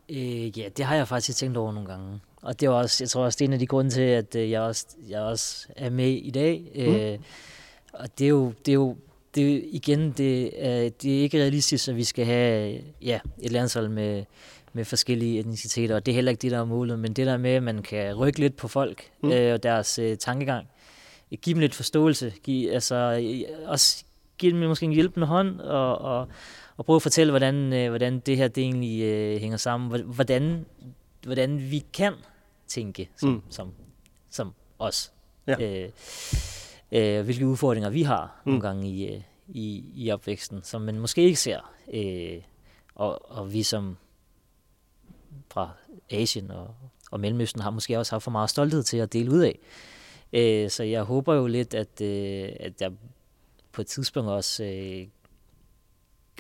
Øh, 0.09 0.59
ja, 0.59 0.69
det 0.77 0.85
har 0.85 0.97
jeg 0.97 1.09
faktisk 1.09 1.39
tænkt 1.39 1.57
over 1.57 1.73
nogle 1.73 1.89
gange. 1.89 2.21
Og 2.43 2.61
det 2.61 2.67
er 2.67 2.71
også, 2.71 3.05
jeg 3.05 3.09
tror 3.09 3.25
også, 3.25 3.37
det 3.37 3.45
er 3.45 3.49
en 3.49 3.53
af 3.53 3.59
de 3.59 3.67
grunde 3.67 3.91
til, 3.91 4.01
at 4.01 4.35
øh, 4.35 4.51
jeg 4.51 4.61
også, 4.61 4.87
jeg 5.09 5.21
også 5.21 5.67
er 5.77 5.91
med 5.91 6.11
i 6.11 6.31
dag. 6.31 6.71
Mm. 6.75 6.81
Øh, 6.81 7.19
og 7.93 8.19
det 8.19 8.25
er 8.25 8.29
jo, 8.29 8.53
det 8.67 8.73
er 8.73 8.75
jo 8.75 8.97
det 9.35 9.65
igen, 9.73 10.13
det 10.13 10.51
er, 10.67 10.89
det 10.89 11.19
er 11.19 11.23
ikke 11.23 11.39
realistisk, 11.39 11.89
at 11.89 11.97
vi 11.97 12.05
skal 12.05 12.25
have 12.25 12.81
ja, 13.03 13.21
et 13.39 13.53
landshold 13.53 13.89
med, 13.89 14.25
med 14.73 14.85
forskellige 14.85 15.41
etniciteter, 15.41 15.95
og 15.95 16.07
det 16.07 16.13
er 16.13 16.15
heller 16.15 16.31
ikke 16.31 16.43
det, 16.43 16.51
der 16.51 16.59
er 16.59 16.65
målet, 16.65 16.99
men 16.99 17.13
det 17.13 17.27
der 17.27 17.37
med, 17.37 17.51
at 17.51 17.63
man 17.63 17.83
kan 17.83 18.15
rykke 18.15 18.39
lidt 18.39 18.57
på 18.57 18.69
folk 18.69 19.11
mm. 19.23 19.33
øh, 19.33 19.55
og 19.55 19.63
deres 19.63 19.99
øh, 19.99 20.17
tankegang, 20.17 20.67
give 21.43 21.55
dem 21.55 21.61
lidt 21.61 21.75
forståelse, 21.75 22.33
give, 22.43 22.73
altså, 22.73 23.23
også 23.67 24.05
give 24.39 24.53
dem 24.53 24.69
måske 24.69 24.85
en 24.85 24.93
hjælpende 24.93 25.27
hånd, 25.27 25.61
og, 25.61 25.99
og, 25.99 26.29
og 26.77 26.85
prøve 26.85 26.97
at 26.97 27.03
fortælle, 27.03 27.31
hvordan, 27.31 27.73
øh, 27.73 27.89
hvordan 27.89 28.21
det 28.21 28.37
her 28.37 28.49
det 28.49 28.65
egentlig 28.65 29.03
øh, 29.03 29.41
hænger 29.41 29.57
sammen, 29.57 30.03
hvordan, 30.05 30.67
hvordan 31.23 31.71
vi 31.71 31.85
kan 31.93 32.15
tænke 32.69 33.09
som, 33.17 33.29
mm. 33.29 33.43
som, 33.51 33.73
som 34.31 34.55
os. 34.79 35.13
Ja. 35.47 35.83
Øh, 35.83 35.91
øh, 36.93 37.25
hvilke 37.25 37.47
udfordringer 37.47 37.91
vi 37.91 38.03
har 38.03 38.41
mm. 38.45 38.51
nogle 38.51 38.63
gange 38.63 38.89
i, 38.89 39.15
øh, 39.15 39.21
i, 39.49 39.85
i 39.95 40.11
opvæksten, 40.11 40.63
som 40.63 40.83
man 40.83 40.99
måske 40.99 41.23
ikke 41.23 41.41
ser. 41.41 41.73
Øh, 41.95 42.43
og, 42.95 43.31
og 43.39 43.53
vi 43.53 43.63
som 43.63 43.97
fra 45.51 45.71
Asien 46.11 46.51
og, 46.51 46.75
og 47.11 47.21
Mellemøsten 47.21 47.63
har 47.63 47.71
måske 47.71 47.99
også 47.99 48.13
haft 48.13 48.25
for 48.25 48.31
meget 48.31 48.51
stolthed 48.51 48.83
til 48.83 48.97
at 48.97 49.13
dele 49.13 49.31
ud 49.31 49.41
af. 49.41 49.59
Øh, 50.33 50.71
så 50.71 50.83
jeg 50.83 51.03
håber 51.03 51.35
jo 51.35 51.47
lidt, 51.47 51.75
at, 51.75 52.01
øh, 52.01 52.49
at 52.61 52.81
jeg 52.81 52.93
på 53.73 53.81
et 53.81 53.87
tidspunkt 53.87 54.31
også, 54.31 54.65
øh, 54.65 55.07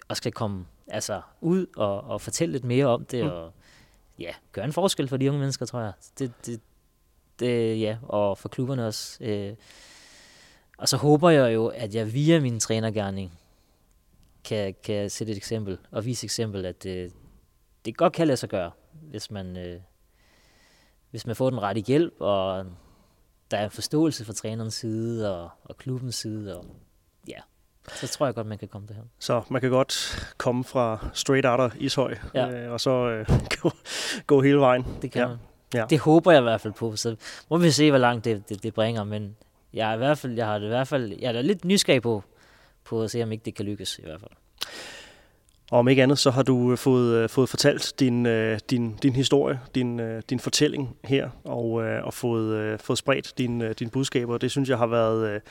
også 0.09 0.23
kan 0.23 0.33
komme 0.33 0.67
altså, 0.87 1.21
ud 1.41 1.67
og, 1.77 2.01
og 2.01 2.21
fortælle 2.21 2.53
lidt 2.53 2.65
mere 2.65 2.87
om 2.87 3.05
det, 3.05 3.25
mm. 3.25 3.31
og 3.31 3.53
ja, 4.19 4.31
gøre 4.53 4.65
en 4.65 4.73
forskel 4.73 5.09
for 5.09 5.17
de 5.17 5.29
unge 5.29 5.41
mennesker, 5.41 5.67
tror 5.67 5.81
jeg. 5.81 5.93
Det, 6.19 6.33
det, 6.47 6.61
det, 7.39 7.81
ja, 7.81 7.99
og 8.03 8.39
for 8.39 8.49
klubberne 8.49 8.87
også. 8.87 9.25
Øh, 9.25 9.57
og 10.79 10.89
så 10.89 10.97
håber 10.97 11.31
jeg 11.31 11.55
jo, 11.55 11.67
at 11.67 11.95
jeg 11.95 12.13
via 12.13 12.41
min 12.41 12.61
trænergærning 12.61 13.39
kan, 14.45 14.75
kan 14.85 15.11
sætte 15.11 15.31
et 15.31 15.37
eksempel 15.37 15.79
og 15.91 16.05
vise 16.05 16.25
eksempel, 16.25 16.65
at 16.65 16.83
det, 16.83 17.13
det 17.85 17.97
godt 17.97 18.13
kan 18.13 18.27
lade 18.27 18.37
sig 18.37 18.49
gøre, 18.49 18.71
hvis 19.11 19.31
man, 19.31 19.57
øh, 19.57 19.81
hvis 21.11 21.27
man 21.27 21.37
får 21.37 21.51
den 21.51 21.63
rette 21.63 21.81
hjælp, 21.81 22.15
og 22.19 22.67
der 23.51 23.57
er 23.57 23.65
en 23.65 23.71
forståelse 23.71 24.25
fra 24.25 24.33
trænerens 24.33 24.75
side 24.75 25.37
og, 25.37 25.51
og 25.65 25.77
klubbens 25.77 26.15
side, 26.15 26.59
og 26.59 26.65
ja, 27.29 27.39
så 27.89 28.09
tror 28.09 28.27
jeg 28.27 28.35
godt, 28.35 28.47
man 28.47 28.59
kan 28.59 28.69
komme 28.69 28.89
det 28.89 28.97
her. 28.97 29.03
Så 29.19 29.43
man 29.51 29.61
kan 29.61 29.71
godt 29.71 30.25
komme 30.39 30.65
fra 30.65 31.09
straight 31.13 31.47
outer 31.47 31.71
Ishøj, 31.79 32.17
ja. 32.35 32.51
øh, 32.51 32.73
og 32.73 32.81
så 32.81 32.91
øh, 32.91 33.27
gå, 33.61 33.71
gå 34.27 34.43
hele 34.43 34.59
vejen. 34.59 34.87
Det 35.03 35.13
kan 35.13 35.23
ja. 35.23 35.29
man. 35.29 35.39
Ja. 35.75 35.85
Det 35.91 35.99
håber 35.99 36.33
jeg 36.33 36.41
i 36.41 36.43
hvert 36.43 36.61
fald 36.61 36.73
på, 36.73 36.97
så 36.97 37.17
må 37.51 37.59
vi 37.59 37.71
se, 37.71 37.91
hvor 37.91 37.99
langt 37.99 38.25
det, 38.25 38.49
det, 38.49 38.63
det 38.63 38.75
bringer, 38.75 39.05
men 39.05 39.37
jeg, 39.73 39.91
er 39.91 39.95
i 39.95 39.99
hvert 39.99 40.19
fald, 40.19 40.33
jeg 40.33 40.47
har 40.47 40.59
det 40.59 40.67
i 40.67 40.69
hvert 40.69 40.89
fald, 40.89 41.13
jeg 41.19 41.37
er 41.37 41.43
lidt 41.43 41.65
nysgerrig 41.65 42.03
på, 42.03 42.25
på 42.85 43.03
at 43.03 43.11
se, 43.11 43.23
om 43.23 43.33
ikke 43.33 43.45
det 43.45 43.55
kan 43.55 43.65
lykkes 43.65 43.99
i 43.99 44.03
hvert 44.03 44.21
fald. 44.21 44.31
Og 45.71 45.79
om 45.79 45.89
ikke 45.89 46.03
andet, 46.03 46.19
så 46.19 46.31
har 46.31 46.43
du 46.43 46.73
øh, 46.73 46.79
fået, 46.79 47.15
øh, 47.15 47.29
fået 47.29 47.49
fortalt 47.49 47.95
din, 48.01 48.27
øh, 48.27 48.59
din, 48.71 48.97
din 49.03 49.13
historie, 49.13 49.61
din, 49.75 50.01
din 50.31 50.41
fortælling 50.41 50.97
her, 51.05 51.29
og, 51.45 51.71
og 52.03 52.15
fået, 52.15 52.81
fået 52.81 52.99
spredt 52.99 53.39
din, 53.39 53.73
din 53.79 53.91
budskaber. 53.91 54.39
Det 54.39 54.51
synes 54.51 54.69
jeg 54.69 54.79
har 54.79 54.87
været, 54.87 55.43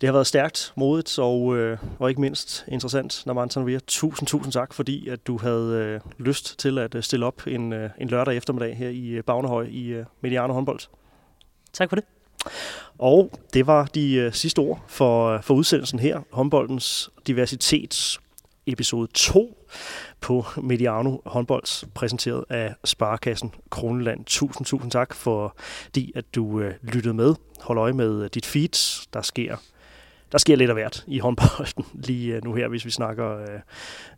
det 0.00 0.06
har 0.06 0.12
været 0.12 0.26
stærkt, 0.26 0.72
modigt 0.76 1.18
og, 1.18 1.40
og 1.98 2.08
ikke 2.08 2.20
mindst 2.20 2.64
interessant. 2.68 3.22
Naman 3.26 3.48
Tanvir, 3.48 3.78
tusind, 3.86 4.26
tusind 4.26 4.52
tak, 4.52 4.74
fordi 4.74 5.08
at 5.08 5.26
du 5.26 5.38
havde 5.38 6.00
lyst 6.18 6.58
til 6.58 6.78
at 6.78 6.96
stille 7.00 7.26
op 7.26 7.46
en, 7.46 7.72
en 7.72 8.08
lørdag 8.08 8.36
eftermiddag 8.36 8.76
her 8.76 8.88
i 8.88 9.22
Bagnehøj 9.22 9.66
i 9.70 10.02
Mediano 10.20 10.52
håndbold. 10.52 10.80
Tak 11.72 11.88
for 11.88 11.96
det. 11.96 12.04
Og 12.98 13.30
det 13.54 13.66
var 13.66 13.84
de 13.84 14.30
sidste 14.32 14.58
ord 14.58 14.84
for, 14.88 15.38
for 15.38 15.54
udsendelsen 15.54 15.98
her, 15.98 16.20
håndboldens 16.30 17.10
diversitets 17.26 18.20
episode 18.66 19.08
2 19.14 19.68
på 20.20 20.44
Mediano 20.62 21.18
håndbold, 21.26 21.86
præsenteret 21.94 22.44
af 22.50 22.74
Sparkassen 22.84 23.54
Kroneland. 23.70 24.24
Tusind, 24.24 24.66
tusind 24.66 24.90
tak 24.90 25.14
for 25.14 25.56
de, 25.94 26.12
at 26.14 26.24
du 26.34 26.60
øh, 26.60 26.74
lyttede 26.82 27.14
med. 27.14 27.34
Hold 27.60 27.78
øje 27.78 27.92
med 27.92 28.22
øh, 28.22 28.30
dit 28.34 28.46
feed. 28.46 29.06
Der 29.12 29.22
sker 29.22 29.56
der 30.34 30.38
sker 30.38 30.56
lidt 30.56 30.70
af 30.70 30.76
hvert 30.76 31.04
i 31.06 31.18
håndbolden 31.18 31.84
lige 32.08 32.34
øh, 32.34 32.44
nu 32.44 32.54
her, 32.54 32.68
hvis 32.68 32.84
vi 32.84 32.90
snakker 32.90 33.38
øh, 33.38 33.60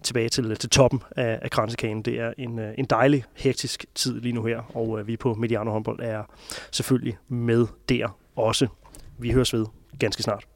tilbage 0.02 0.28
til, 0.28 0.56
til 0.56 0.70
toppen 0.70 1.02
af, 1.16 1.38
af 1.42 1.50
kransekagen. 1.50 2.02
Det 2.02 2.20
er 2.20 2.32
en, 2.38 2.58
øh, 2.58 2.74
en 2.78 2.84
dejlig, 2.84 3.24
hektisk 3.34 3.86
tid 3.94 4.20
lige 4.20 4.32
nu 4.32 4.44
her, 4.44 4.76
og 4.76 5.00
øh, 5.00 5.06
vi 5.06 5.16
på 5.16 5.34
Mediano 5.34 5.70
håndbold 5.70 6.00
er 6.02 6.22
selvfølgelig 6.70 7.18
med 7.28 7.66
der 7.88 8.18
også. 8.36 8.66
Vi 9.18 9.30
høres 9.30 9.52
ved 9.52 9.66
ganske 9.98 10.22
snart. 10.22 10.55